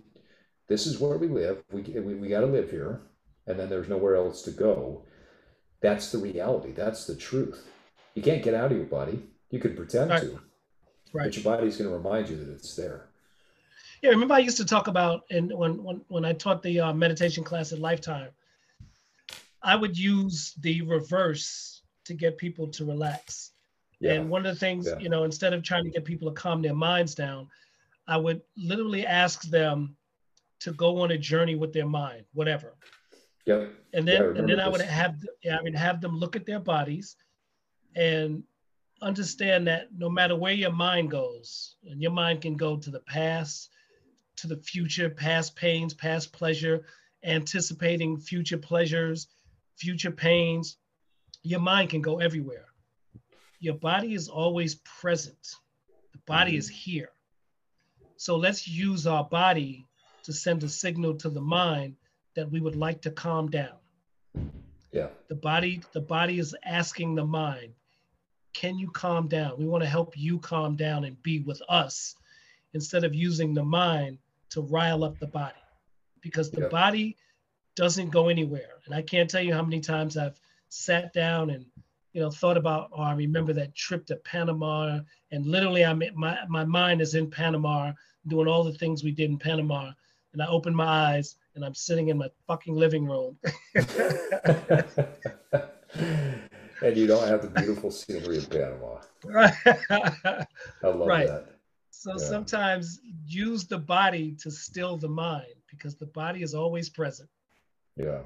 this 0.67 0.88
is 0.88 0.99
where 0.99 1.17
we 1.17 1.28
live. 1.28 1.63
We 1.72 1.82
we, 1.82 2.15
we 2.15 2.30
got 2.30 2.41
to 2.41 2.45
live 2.47 2.69
here, 2.72 3.01
and 3.47 3.59
then 3.59 3.69
there's 3.69 3.89
nowhere 3.89 4.15
else 4.15 4.41
to 4.43 4.51
go. 4.51 5.05
That's 5.82 6.11
the 6.11 6.19
reality. 6.19 6.71
That's 6.71 7.05
the 7.05 7.15
truth. 7.15 7.67
You 8.15 8.21
can't 8.21 8.43
get 8.43 8.53
out 8.53 8.71
of 8.71 8.77
your 8.77 8.86
body. 8.88 9.23
You 9.49 9.59
can 9.59 9.75
pretend 9.75 10.09
Right. 10.11 10.21
to, 10.21 10.39
right. 11.13 11.25
but 11.25 11.36
your 11.36 11.43
body's 11.43 11.77
going 11.77 11.89
to 11.89 11.95
remind 11.95 12.29
you 12.29 12.38
that 12.38 12.49
it's 12.49 12.75
there. 12.75 13.07
Yeah, 14.01 14.09
remember 14.11 14.34
I 14.36 14.39
used 14.39 14.57
to 14.57 14.65
talk 14.65 14.88
about, 14.88 15.25
and 15.29 15.51
when 15.55 15.84
when 15.84 16.01
when 16.07 16.25
I 16.25 16.34
taught 16.34 16.63
the 16.63 16.79
uh, 16.79 16.93
meditation 16.93 17.43
class 17.43 17.71
at 17.71 17.79
Lifetime, 17.79 18.29
I 19.61 19.75
would 19.75 19.97
use 19.97 20.53
the 20.61 20.82
reverse 20.82 21.82
to 22.05 22.13
get 22.15 22.38
people 22.38 22.67
to 22.69 22.86
relax. 22.86 23.51
Yeah. 23.99 24.13
And 24.13 24.29
one 24.29 24.43
of 24.45 24.53
the 24.53 24.59
things, 24.59 24.88
Yeah. 24.88 24.97
you 24.97 25.09
know, 25.09 25.23
instead 25.23 25.53
of 25.53 25.61
trying 25.61 25.84
to 25.84 25.91
get 25.91 26.03
people 26.03 26.29
to 26.29 26.33
calm 26.33 26.63
their 26.63 26.74
minds 26.74 27.13
down, 27.13 27.47
I 28.08 28.17
would 28.17 28.41
literally 28.58 29.05
ask 29.05 29.43
them 29.43 29.95
to 30.62 30.74
go 30.74 31.01
on 31.01 31.12
a 31.12 31.17
journey 31.17 31.53
with 31.55 31.71
their 31.71 31.86
mind, 31.86 32.25
whatever. 32.33 32.74
Yep. 33.46 33.74
And 33.93 34.08
Yeah, 34.08 34.13
I 34.13 34.18
then 34.18 34.38
and 34.38 34.50
then 34.50 34.59
I 34.59 34.68
would 34.68 34.82
this. 34.82 34.89
have 34.89 35.16
yeah, 35.43 35.58
I 35.58 35.62
mean 35.62 35.74
have 35.74 36.01
them 36.01 36.18
look 36.18 36.36
at 36.36 36.46
their 36.46 36.59
bodies 36.59 37.16
and 37.96 38.43
understand 39.01 39.68
that 39.68 39.88
no 39.96 40.09
matter 40.09 40.36
where 40.36 40.54
your 40.54 40.72
mind 40.72 41.12
goes, 41.12 41.76
and 41.89 42.01
your 42.01 42.12
mind 42.12 42.42
can 42.42 42.55
go 42.55 42.78
to 42.78 42.89
the 42.89 43.00
past, 43.01 43.70
to 44.38 44.47
the 44.47 44.58
future, 44.58 45.09
past 45.09 45.55
pains, 45.55 45.93
past 45.93 46.32
pleasure, 46.32 46.86
anticipating 47.24 48.18
future 48.18 48.58
pleasures, 48.58 49.28
future 49.76 50.12
pains. 50.12 50.78
Your 51.43 51.59
mind 51.59 51.89
can 51.89 52.01
go 52.01 52.20
everywhere. 52.20 52.68
Your 53.59 53.74
body 53.76 54.13
is 54.13 54.28
always 54.28 54.76
present. 54.76 55.55
The 56.13 56.20
body 56.28 56.55
is 56.55 56.68
mm-hmm. 56.68 56.92
here. 56.92 57.09
So 58.18 58.38
let's 58.38 58.68
use 58.68 59.08
our 59.08 59.24
body 59.24 59.88
to 60.24 60.34
send 60.34 60.63
a 60.63 60.70
signal 60.70 61.16
to 61.16 61.30
the 61.30 61.42
mind 61.42 61.96
that 62.36 62.49
we 62.51 62.59
would 62.59 62.75
like 62.75 63.01
to 63.01 63.12
calm 63.12 63.49
down. 63.49 63.75
Yeah. 64.91 65.08
The 65.29 65.36
body, 65.36 65.82
the 65.93 66.01
body 66.01 66.39
is 66.39 66.55
asking 66.66 67.16
the 67.16 67.25
mind, 67.25 67.74
can 68.53 68.78
you 68.78 68.89
calm 68.91 69.28
down? 69.28 69.58
We 69.58 69.66
want 69.66 69.83
to 69.83 69.89
help 69.89 70.17
you 70.17 70.39
calm 70.39 70.75
down 70.75 71.05
and 71.05 71.21
be 71.24 71.39
with 71.39 71.62
us 71.70 72.16
instead 72.74 73.03
of 73.03 73.16
using 73.16 73.53
the 73.53 73.63
mind 73.63 74.17
to 74.49 74.62
rile 74.62 75.03
up 75.03 75.17
the 75.20 75.28
body 75.28 75.55
because 76.21 76.51
the 76.51 76.62
Yeah. 76.62 76.67
body 76.67 77.17
doesn't 77.75 78.09
go 78.09 78.28
anywhere. 78.28 78.79
And 78.86 78.93
I 78.93 79.01
can't 79.01 79.29
tell 79.29 79.41
you 79.41 79.53
how 79.53 79.63
many 79.63 79.79
times 79.79 80.17
I've 80.17 80.39
sat 80.70 81.13
down 81.13 81.49
and 81.49 81.66
you 82.13 82.21
know 82.21 82.29
thought 82.29 82.58
about 82.58 82.89
or 82.91 83.03
I 83.05 83.13
remember 83.13 83.53
that 83.53 83.74
trip 83.75 84.05
to 84.08 84.17
Panama 84.17 84.99
and 85.32 85.45
literally 85.45 85.86
I'm 85.86 86.01
my 86.13 86.39
my 86.47 86.66
mind 86.66 87.01
is 87.01 87.16
in 87.16 87.29
Panama 87.29 87.93
doing 88.28 88.47
all 88.47 88.63
the 88.66 88.74
things 88.74 89.03
we 89.03 89.12
did 89.12 89.29
in 89.29 89.37
Panama 89.37 89.91
and 90.33 90.41
I 90.41 90.47
open 90.47 90.75
my 90.75 90.86
eyes 90.86 91.36
and 91.55 91.63
I'm 91.65 91.75
sitting 91.75 92.09
in 92.09 92.17
my 92.17 92.29
fucking 92.47 92.75
living 92.75 93.05
room. 93.05 93.37
and 96.82 96.97
you 96.97 97.07
don't 97.07 97.28
have 97.28 97.41
the 97.41 97.51
beautiful 97.55 97.91
scenery 97.91 98.37
of 98.37 98.49
Panama. 98.49 98.99
right. 99.25 99.53
I 99.89 100.45
love 100.83 101.07
Right. 101.07 101.28
that. 101.28 101.47
So 101.91 102.11
Yeah. 102.13 102.17
sometimes 102.17 102.99
use 103.28 103.65
the 103.67 103.78
body 103.78 104.36
to 104.41 104.49
still 104.49 104.97
the 104.97 105.09
mind 105.09 105.53
because 105.69 105.95
the 105.95 106.07
body 106.07 106.41
is 106.41 106.55
always 106.55 106.89
present. 106.89 107.29
Yeah. 107.95 108.21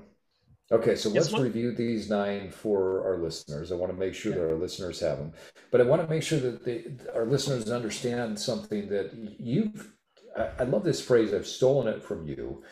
Okay, 0.72 0.95
so 0.95 1.10
let's 1.10 1.31
what- 1.31 1.41
review 1.43 1.72
these 1.73 2.10
nine 2.10 2.49
for 2.49 3.06
our 3.06 3.18
listeners. 3.18 3.72
I 3.72 3.76
want 3.76 3.91
to 3.91 3.97
make 3.97 4.14
sure 4.15 4.31
Yeah. 4.31 4.39
that 4.39 4.52
our 4.52 4.57
listeners 4.57 4.99
have 5.02 5.18
them, 5.18 5.34
but 5.72 5.81
I 5.81 5.84
want 5.84 6.02
to 6.02 6.07
make 6.07 6.23
sure 6.23 6.39
that 6.39 6.64
they, 6.64 6.85
our 7.14 7.26
listeners 7.26 7.69
understand 7.69 8.39
something 8.39 8.88
that 8.89 9.14
you've. 9.39 9.91
I, 10.35 10.49
I 10.60 10.64
love 10.64 10.84
this 10.84 11.02
phrase. 11.02 11.34
I've 11.34 11.45
stolen 11.47 11.88
it 11.88 12.02
from 12.02 12.26
you. 12.27 12.64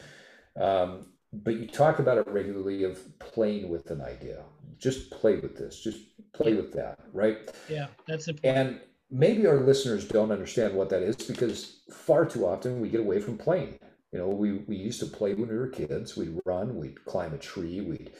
Um, 0.59 1.07
but 1.31 1.55
you 1.55 1.67
talk 1.67 1.99
about 1.99 2.17
it 2.17 2.27
regularly 2.27 2.84
of 2.84 2.99
playing 3.19 3.69
with 3.69 3.89
an 3.89 4.01
idea. 4.01 4.43
Just 4.77 5.09
play 5.11 5.38
with 5.38 5.57
this. 5.57 5.80
Just 5.81 5.99
play 6.34 6.53
with 6.53 6.73
that, 6.73 6.99
right? 7.11 7.38
Yeah, 7.69 7.88
that's 8.07 8.27
important. 8.27 8.57
And 8.57 8.80
maybe 9.09 9.47
our 9.47 9.59
listeners 9.59 10.07
don't 10.07 10.31
understand 10.31 10.75
what 10.75 10.89
that 10.89 11.01
is 11.01 11.15
because 11.15 11.81
far 11.91 12.25
too 12.25 12.45
often 12.45 12.80
we 12.80 12.89
get 12.89 12.99
away 12.99 13.19
from 13.19 13.38
playing. 13.38 13.80
You 14.11 14.19
know, 14.19 14.27
we, 14.27 14.59
we 14.67 14.75
used 14.75 14.99
to 14.99 15.07
play 15.07 15.34
when 15.34 15.49
we 15.49 15.57
were 15.57 15.67
kids. 15.67 16.15
We'd 16.15 16.39
run, 16.45 16.75
we'd 16.75 17.03
climb 17.05 17.34
a 17.34 17.38
tree, 17.38 17.81
we'd 17.81 18.11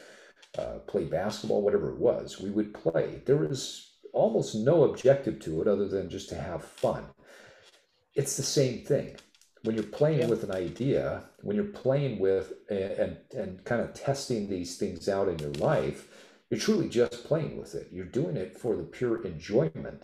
uh, 0.58 0.80
play 0.88 1.06
basketball, 1.06 1.62
whatever 1.62 1.92
it 1.92 2.00
was. 2.00 2.40
We 2.40 2.50
would 2.50 2.74
play. 2.74 3.22
There 3.26 3.38
was 3.38 3.92
almost 4.12 4.56
no 4.56 4.84
objective 4.86 5.40
to 5.42 5.62
it 5.62 5.68
other 5.68 5.88
than 5.88 6.10
just 6.10 6.30
to 6.30 6.36
have 6.36 6.64
fun. 6.64 7.06
It's 8.16 8.38
the 8.38 8.44
same 8.44 8.84
thing. 8.86 9.18
When 9.64 9.76
you're 9.76 9.86
playing 9.86 10.20
yeah. 10.20 10.28
with 10.28 10.44
an 10.44 10.52
idea, 10.52 11.24
when 11.42 11.56
you're 11.56 11.66
playing 11.66 12.20
with 12.20 12.54
and, 12.70 13.18
and 13.32 13.64
kind 13.64 13.82
of 13.82 13.94
testing 13.94 14.50
these 14.50 14.78
things 14.78 15.08
out 15.08 15.30
in 15.30 15.40
your 15.40 15.54
life, 15.54 16.08
you're 16.50 16.60
truly 16.60 16.90
just 16.90 17.24
playing 17.26 17.58
with 17.58 17.74
it. 17.74 17.88
You're 17.92 18.06
doing 18.06 18.38
it 18.38 18.58
for 18.58 18.76
the 18.76 18.84
pure 18.84 19.26
enjoyment. 19.26 20.04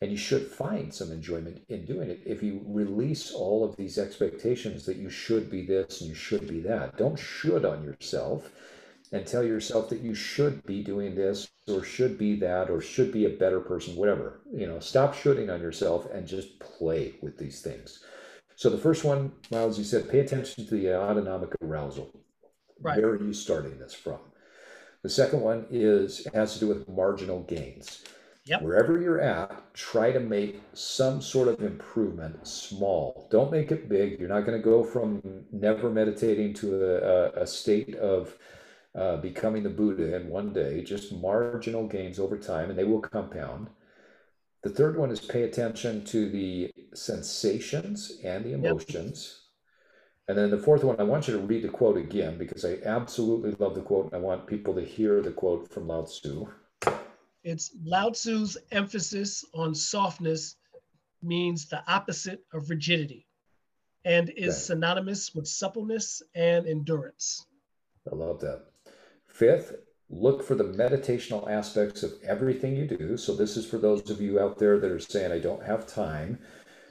And 0.00 0.12
you 0.12 0.16
should 0.16 0.46
find 0.46 0.94
some 0.94 1.10
enjoyment 1.10 1.62
in 1.68 1.84
doing 1.84 2.08
it 2.08 2.20
if 2.24 2.42
you 2.42 2.62
release 2.66 3.32
all 3.32 3.64
of 3.64 3.74
these 3.76 3.98
expectations 3.98 4.86
that 4.86 4.96
you 4.96 5.10
should 5.10 5.50
be 5.50 5.64
this 5.64 6.00
and 6.00 6.08
you 6.08 6.14
should 6.14 6.46
be 6.46 6.60
that. 6.60 6.96
Don't 6.96 7.18
should 7.18 7.64
on 7.64 7.82
yourself 7.82 8.50
and 9.12 9.26
tell 9.26 9.42
yourself 9.42 9.88
that 9.88 10.00
you 10.00 10.14
should 10.14 10.64
be 10.66 10.82
doing 10.82 11.14
this 11.14 11.48
or 11.66 11.82
should 11.82 12.18
be 12.18 12.36
that 12.36 12.70
or 12.70 12.80
should 12.80 13.12
be 13.12 13.24
a 13.24 13.30
better 13.30 13.60
person, 13.60 13.96
whatever. 13.96 14.40
You 14.52 14.66
know, 14.66 14.80
stop 14.80 15.14
shooting 15.14 15.50
on 15.50 15.60
yourself 15.60 16.06
and 16.12 16.26
just 16.26 16.58
play 16.60 17.14
with 17.22 17.38
these 17.38 17.60
things. 17.60 18.04
So 18.58 18.68
the 18.68 18.76
first 18.76 19.04
one, 19.04 19.30
Myles, 19.52 19.78
you 19.78 19.84
said 19.84 20.10
pay 20.10 20.18
attention 20.18 20.66
to 20.66 20.74
the 20.74 20.92
autonomic 20.92 21.50
arousal. 21.62 22.10
Right. 22.80 22.98
Where 22.98 23.10
are 23.10 23.22
you 23.22 23.32
starting 23.32 23.78
this 23.78 23.94
from? 23.94 24.18
The 25.04 25.08
second 25.08 25.42
one 25.42 25.66
is 25.70 26.26
has 26.34 26.54
to 26.54 26.58
do 26.58 26.66
with 26.66 26.88
marginal 26.88 27.44
gains. 27.44 28.02
Yep. 28.46 28.62
Wherever 28.62 29.00
you're 29.00 29.20
at, 29.20 29.72
try 29.74 30.10
to 30.10 30.18
make 30.18 30.60
some 30.72 31.22
sort 31.22 31.46
of 31.46 31.62
improvement 31.62 32.48
small. 32.48 33.28
Don't 33.30 33.52
make 33.52 33.70
it 33.70 33.88
big. 33.88 34.18
You're 34.18 34.28
not 34.28 34.44
going 34.44 34.58
to 34.58 34.64
go 34.64 34.82
from 34.82 35.22
never 35.52 35.88
meditating 35.88 36.54
to 36.54 36.84
a, 36.84 37.42
a 37.42 37.46
state 37.46 37.94
of 37.94 38.36
uh, 38.92 39.18
becoming 39.18 39.62
the 39.62 39.70
Buddha 39.70 40.16
in 40.16 40.30
one 40.30 40.52
day. 40.52 40.82
Just 40.82 41.12
marginal 41.12 41.86
gains 41.86 42.18
over 42.18 42.36
time, 42.36 42.70
and 42.70 42.78
they 42.78 42.82
will 42.82 43.00
compound. 43.00 43.68
The 44.62 44.70
third 44.70 44.98
one 44.98 45.10
is 45.10 45.20
pay 45.20 45.44
attention 45.44 46.04
to 46.06 46.28
the 46.28 46.70
sensations 46.94 48.18
and 48.24 48.44
the 48.44 48.54
emotions. 48.54 49.42
Yep. 50.28 50.28
And 50.28 50.38
then 50.38 50.50
the 50.50 50.62
fourth 50.62 50.84
one, 50.84 51.00
I 51.00 51.04
want 51.04 51.26
you 51.26 51.34
to 51.34 51.46
read 51.46 51.62
the 51.62 51.68
quote 51.68 51.96
again 51.96 52.36
because 52.36 52.64
I 52.64 52.78
absolutely 52.84 53.52
love 53.52 53.74
the 53.74 53.80
quote, 53.80 54.06
and 54.06 54.14
I 54.14 54.18
want 54.18 54.46
people 54.46 54.74
to 54.74 54.84
hear 54.84 55.22
the 55.22 55.30
quote 55.30 55.72
from 55.72 55.86
Lao 55.86 56.02
Tzu. 56.02 56.46
It's 57.44 57.70
Lao 57.82 58.10
Tzu's 58.10 58.58
emphasis 58.70 59.44
on 59.54 59.74
softness 59.74 60.56
means 61.22 61.66
the 61.66 61.82
opposite 61.90 62.44
of 62.52 62.68
rigidity 62.68 63.26
and 64.04 64.30
is 64.30 64.54
okay. 64.54 64.74
synonymous 64.74 65.34
with 65.34 65.46
suppleness 65.46 66.22
and 66.34 66.66
endurance. 66.66 67.46
I 68.10 68.14
love 68.14 68.40
that. 68.40 68.64
Fifth, 69.28 69.74
look 70.10 70.42
for 70.42 70.54
the 70.54 70.64
meditational 70.64 71.50
aspects 71.50 72.02
of 72.02 72.12
everything 72.26 72.76
you 72.76 72.86
do. 72.86 73.16
So, 73.16 73.34
this 73.34 73.56
is 73.56 73.66
for 73.66 73.78
those 73.78 74.08
of 74.10 74.20
you 74.20 74.40
out 74.40 74.58
there 74.58 74.78
that 74.78 74.90
are 74.90 74.98
saying, 74.98 75.32
I 75.32 75.38
don't 75.38 75.62
have 75.64 75.86
time. 75.86 76.38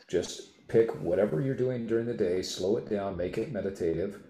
Just 0.07 0.67
pick 0.67 0.91
whatever 1.01 1.41
you're 1.41 1.55
doing 1.55 1.87
during 1.87 2.05
the 2.05 2.13
day, 2.13 2.41
slow 2.41 2.77
it 2.77 2.89
down, 2.89 3.17
make 3.17 3.37
it 3.37 3.51
meditative. 3.51 4.21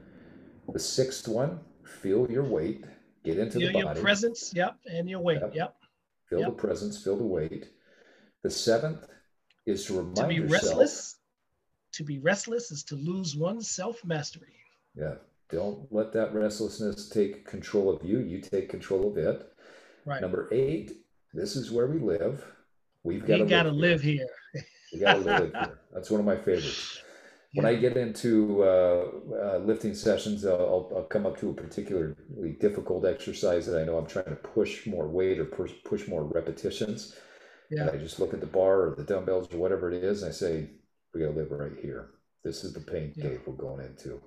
The 0.72 0.80
sixth 0.80 1.28
one, 1.28 1.60
feel 2.02 2.30
your 2.30 2.44
weight, 2.44 2.86
get 3.24 3.38
into 3.38 3.60
feel 3.60 3.70
the 3.70 3.84
body. 3.84 3.86
Your 4.00 4.04
presence, 4.04 4.52
yep, 4.54 4.78
and 4.86 5.10
your 5.10 5.20
weight, 5.20 5.40
yep. 5.42 5.56
yep. 5.56 5.76
Feel 6.30 6.40
yep. 6.40 6.50
the 6.50 6.56
presence, 6.56 7.04
feel 7.04 7.18
the 7.18 7.24
weight. 7.24 7.70
The 8.44 8.50
seventh 8.50 9.08
is 9.66 9.86
to 9.86 9.98
remind 9.98 10.16
to 10.16 10.28
be 10.28 10.36
yourself. 10.36 10.64
Restless, 10.64 11.16
to 11.94 12.04
be 12.04 12.20
restless 12.20 12.72
is 12.72 12.84
to 12.86 12.96
lose 12.96 13.36
one's 13.36 13.70
self 13.70 14.04
mastery. 14.04 14.56
Yeah. 14.96 15.16
Don't 15.50 15.92
let 15.92 16.12
that 16.14 16.34
restlessness 16.34 17.10
take 17.10 17.46
control 17.46 17.90
of 17.90 18.04
you. 18.04 18.20
You 18.20 18.42
take 18.42 18.70
control 18.70 19.10
of 19.12 19.18
it. 19.18 19.50
Right. 20.06 20.22
Number 20.22 20.50
eight, 20.52 20.92
this 21.34 21.56
is 21.56 21.72
where 21.72 21.88
we 21.88 22.00
live. 22.00 22.46
We've 23.04 23.26
got 23.26 23.38
to 23.38 23.72
live, 23.72 24.02
here. 24.02 24.28
we 24.94 25.00
got 25.00 25.14
to 25.14 25.20
live 25.20 25.54
here. 25.54 25.80
That's 25.94 26.10
one 26.10 26.20
of 26.20 26.26
my 26.26 26.36
favorites. 26.36 27.02
When 27.54 27.66
I 27.66 27.76
get 27.76 27.98
into 27.98 28.62
uh, 28.62 29.08
uh, 29.34 29.58
lifting 29.60 29.96
sessions, 29.96 30.46
I'll, 30.46 30.92
I'll, 30.96 31.08
come 31.10 31.26
up 31.26 31.40
to 31.40 31.50
a 31.50 31.54
particularly 31.54 32.52
difficult 32.60 33.06
exercise 33.06 33.66
that 33.66 33.82
I 33.82 33.86
know 33.86 33.98
I'm 33.98 34.06
trying 34.06 34.26
to 34.26 34.36
push 34.36 34.86
more 34.86 35.08
weight 35.08 35.40
or 35.40 35.46
push, 35.46 35.72
push 35.84 36.08
more 36.08 36.24
repetitions. 36.24 37.16
Yeah. 37.72 37.84
And 37.84 37.92
I 37.92 37.98
just 37.98 38.20
look 38.20 38.34
at 38.34 38.42
the 38.42 38.48
bar 38.48 38.82
or 38.90 38.96
the 38.96 39.04
dumbbells 39.04 39.52
or 39.52 39.58
whatever 39.58 39.92
it 39.92 40.04
is, 40.04 40.22
and 40.22 40.30
I 40.30 40.34
say, 40.34 40.70
we 41.14 41.22
got 41.22 41.28
to 41.28 41.40
live 41.40 41.52
right 41.52 41.72
here. 41.82 42.10
This 42.44 42.64
is 42.64 42.74
the 42.74 42.82
pain 42.82 43.14
yeah. 43.16 43.24
cave 43.24 43.42
we're 43.48 43.54
going 43.54 43.84
into. 43.84 44.22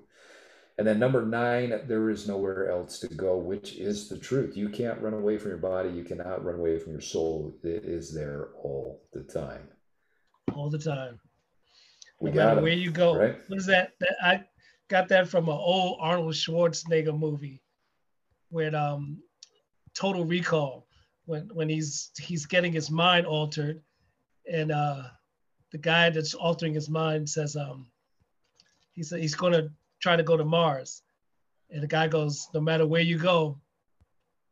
And 0.77 0.87
then 0.87 0.99
number 0.99 1.25
nine, 1.25 1.81
there 1.87 2.09
is 2.09 2.27
nowhere 2.27 2.71
else 2.71 2.99
to 2.99 3.07
go, 3.07 3.37
which 3.37 3.75
is 3.75 4.07
the 4.07 4.17
truth. 4.17 4.57
You 4.57 4.69
can't 4.69 5.01
run 5.01 5.13
away 5.13 5.37
from 5.37 5.49
your 5.49 5.57
body. 5.57 5.89
You 5.89 6.03
cannot 6.03 6.43
run 6.43 6.55
away 6.55 6.79
from 6.79 6.93
your 6.93 7.01
soul. 7.01 7.53
It 7.63 7.85
is 7.85 8.13
there 8.13 8.49
all 8.63 9.03
the 9.13 9.21
time. 9.21 9.67
All 10.53 10.69
the 10.69 10.79
time 10.79 11.19
We 12.19 12.31
no 12.31 12.45
matter 12.45 12.61
where 12.61 12.73
you 12.73 12.91
go. 12.91 13.15
Right? 13.15 13.37
What 13.47 13.59
is 13.59 13.65
that? 13.67 13.91
that? 13.99 14.15
I 14.23 14.43
got 14.87 15.07
that 15.09 15.27
from 15.27 15.49
an 15.49 15.57
old 15.57 15.97
Arnold 16.01 16.33
Schwarzenegger 16.33 17.17
movie 17.17 17.61
with 18.49 18.73
um, 18.73 19.21
Total 19.93 20.25
Recall 20.25 20.87
when 21.25 21.49
when 21.53 21.69
he's 21.69 22.11
he's 22.19 22.45
getting 22.45 22.73
his 22.73 22.89
mind 22.89 23.25
altered, 23.25 23.81
and 24.51 24.71
uh, 24.71 25.03
the 25.71 25.77
guy 25.77 26.09
that's 26.09 26.33
altering 26.33 26.73
his 26.73 26.89
mind 26.89 27.29
says 27.29 27.55
um, 27.55 27.87
he 28.91 29.03
said 29.03 29.19
he's 29.19 29.35
going 29.35 29.69
to 30.01 30.07
try 30.07 30.15
to 30.15 30.23
go 30.23 30.37
to 30.37 30.45
Mars, 30.45 31.01
and 31.69 31.83
the 31.83 31.87
guy 31.87 32.07
goes, 32.07 32.47
no 32.53 32.59
matter 32.59 32.85
where 32.85 33.01
you 33.01 33.17
go, 33.17 33.59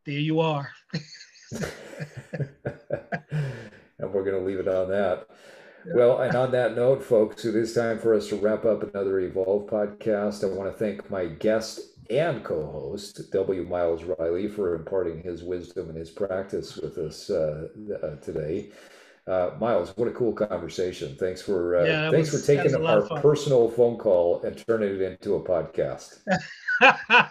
there 0.06 0.20
you 0.20 0.40
are. 0.40 0.70
and 1.52 1.66
we're 4.14 4.24
going 4.24 4.40
to 4.40 4.46
leave 4.46 4.60
it 4.60 4.68
on 4.68 4.90
that. 4.90 5.28
Well, 5.94 6.20
and 6.20 6.36
on 6.36 6.52
that 6.52 6.76
note, 6.76 7.04
folks, 7.04 7.46
it 7.46 7.56
is 7.56 7.74
time 7.74 8.00
for 8.00 8.14
us 8.14 8.28
to 8.30 8.36
wrap 8.36 8.66
up 8.66 8.84
another 8.84 9.20
Evolve 9.20 9.70
podcast. 9.70 10.44
I 10.44 10.54
want 10.54 10.72
to 10.72 10.78
thank 10.78 11.10
my 11.10 11.26
guest 11.26 11.80
and 12.10 12.44
co-host 12.44 13.32
W. 13.32 13.64
Myles 13.64 14.04
Reilly 14.04 14.48
for 14.48 14.76
imparting 14.76 15.24
his 15.24 15.44
wisdom 15.44 15.90
and 15.90 15.98
his 15.98 16.10
practice 16.10 16.78
with 16.78 16.98
us 16.98 17.30
uh, 17.30 17.68
uh, 18.04 18.16
today. 18.18 18.70
Uh, 19.30 19.52
Myles, 19.60 19.94
what 19.96 20.08
a 20.08 20.12
cool 20.12 20.34
conversation! 20.34 21.16
Thanks 21.20 21.42
for 21.42 21.78
uh, 21.78 21.86
yeah, 21.86 22.10
thanks 22.10 22.32
was, 22.32 22.42
for 22.42 22.48
taking 22.56 22.74
our 22.86 23.04
personal 23.22 23.70
phone 23.70 23.98
call 23.98 24.42
and 24.42 24.62
turning 24.68 24.96
it 24.96 25.02
into 25.02 25.36
a 25.36 25.42
podcast. 25.42 26.20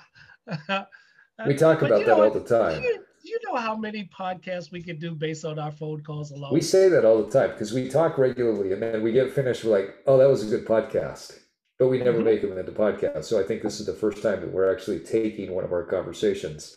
we 1.46 1.54
talk 1.54 1.82
about 1.82 2.06
that 2.06 2.20
all 2.20 2.30
the 2.30 2.40
time 2.40 2.82
you 3.28 3.38
know 3.46 3.56
how 3.56 3.76
many 3.76 4.04
podcasts 4.04 4.72
we 4.72 4.82
can 4.82 4.98
do 4.98 5.14
based 5.14 5.44
on 5.44 5.58
our 5.58 5.70
phone 5.70 6.02
calls 6.02 6.30
alone? 6.30 6.52
We 6.52 6.60
say 6.60 6.88
that 6.88 7.04
all 7.04 7.22
the 7.22 7.30
time 7.30 7.50
because 7.50 7.72
we 7.72 7.88
talk 7.88 8.18
regularly 8.18 8.72
and 8.72 8.82
then 8.82 9.02
we 9.02 9.12
get 9.12 9.32
finished. 9.32 9.64
We're 9.64 9.78
like, 9.78 9.96
oh, 10.06 10.18
that 10.18 10.28
was 10.28 10.42
a 10.42 10.56
good 10.56 10.66
podcast. 10.66 11.38
But 11.78 11.88
we 11.88 11.98
never 11.98 12.18
mm-hmm. 12.18 12.24
make 12.24 12.42
them 12.42 12.58
into 12.58 12.72
podcasts. 12.72 13.24
So 13.24 13.38
I 13.38 13.44
think 13.44 13.62
this 13.62 13.78
is 13.78 13.86
the 13.86 13.92
first 13.92 14.22
time 14.22 14.40
that 14.40 14.52
we're 14.52 14.72
actually 14.72 15.00
taking 15.00 15.54
one 15.54 15.64
of 15.64 15.72
our 15.72 15.84
conversations 15.84 16.76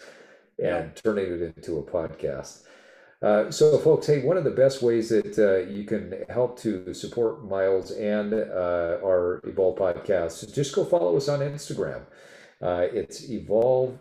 and 0.63 0.95
turning 0.95 1.25
it 1.25 1.41
into 1.41 1.77
a 1.77 1.83
podcast. 1.83 2.63
Uh, 3.21 3.51
so, 3.51 3.77
folks, 3.77 4.07
hey, 4.07 4.23
one 4.23 4.35
of 4.35 4.43
the 4.43 4.49
best 4.49 4.81
ways 4.81 5.09
that 5.09 5.37
uh, 5.37 5.57
you 5.71 5.83
can 5.83 6.11
help 6.29 6.57
to 6.59 6.91
support 6.93 7.47
Myles 7.47 7.91
and 7.91 8.33
uh, 8.33 8.97
our 9.03 9.39
Evolve 9.43 9.77
podcast 9.77 10.43
is 10.43 10.51
just 10.51 10.73
go 10.73 10.83
follow 10.83 11.15
us 11.15 11.29
on 11.29 11.41
Instagram. 11.41 12.01
Uh, 12.59 12.87
it's 12.91 13.29
Evolve 13.29 13.99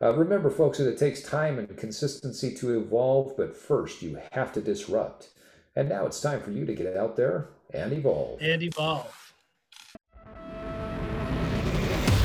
Uh, 0.00 0.12
remember, 0.14 0.50
folks, 0.50 0.78
that 0.78 0.88
it 0.88 0.98
takes 0.98 1.22
time 1.22 1.58
and 1.58 1.76
consistency 1.76 2.54
to 2.54 2.78
evolve, 2.78 3.36
but 3.36 3.56
first 3.56 4.02
you 4.02 4.18
have 4.32 4.52
to 4.52 4.60
disrupt. 4.60 5.30
And 5.74 5.88
now 5.88 6.06
it's 6.06 6.20
time 6.20 6.40
for 6.40 6.50
you 6.50 6.66
to 6.66 6.74
get 6.74 6.96
out 6.96 7.16
there 7.16 7.48
and 7.72 7.92
evolve. 7.92 8.40
And 8.40 8.62
evolve. 8.62 9.34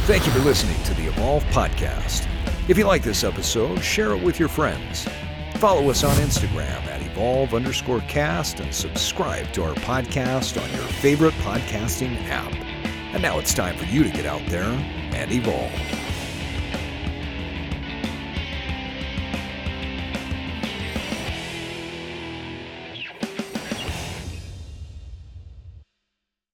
Thank 0.05 0.25
you 0.25 0.31
for 0.33 0.39
listening 0.39 0.81
to 0.83 0.93
the 0.95 1.07
Evolve 1.07 1.43
Podcast. 1.45 2.27
If 2.71 2.77
you 2.77 2.85
like 2.85 3.03
this 3.03 3.25
episode, 3.25 3.83
share 3.83 4.11
it 4.11 4.23
with 4.23 4.39
your 4.39 4.47
friends. 4.47 5.05
Follow 5.55 5.89
us 5.89 6.05
on 6.05 6.15
Instagram 6.15 6.81
at 6.85 7.01
evolve 7.01 7.53
underscore 7.53 7.99
cast 8.07 8.61
and 8.61 8.73
subscribe 8.73 9.51
to 9.51 9.63
our 9.63 9.73
podcast 9.73 10.55
on 10.55 10.71
your 10.71 10.87
favorite 10.87 11.33
podcasting 11.43 12.15
app. 12.29 12.53
And 13.13 13.21
now 13.21 13.39
it's 13.39 13.53
time 13.53 13.75
for 13.75 13.83
you 13.83 14.05
to 14.05 14.09
get 14.09 14.25
out 14.25 14.45
there 14.45 14.63
and 14.63 15.33
evolve. 15.33 16.00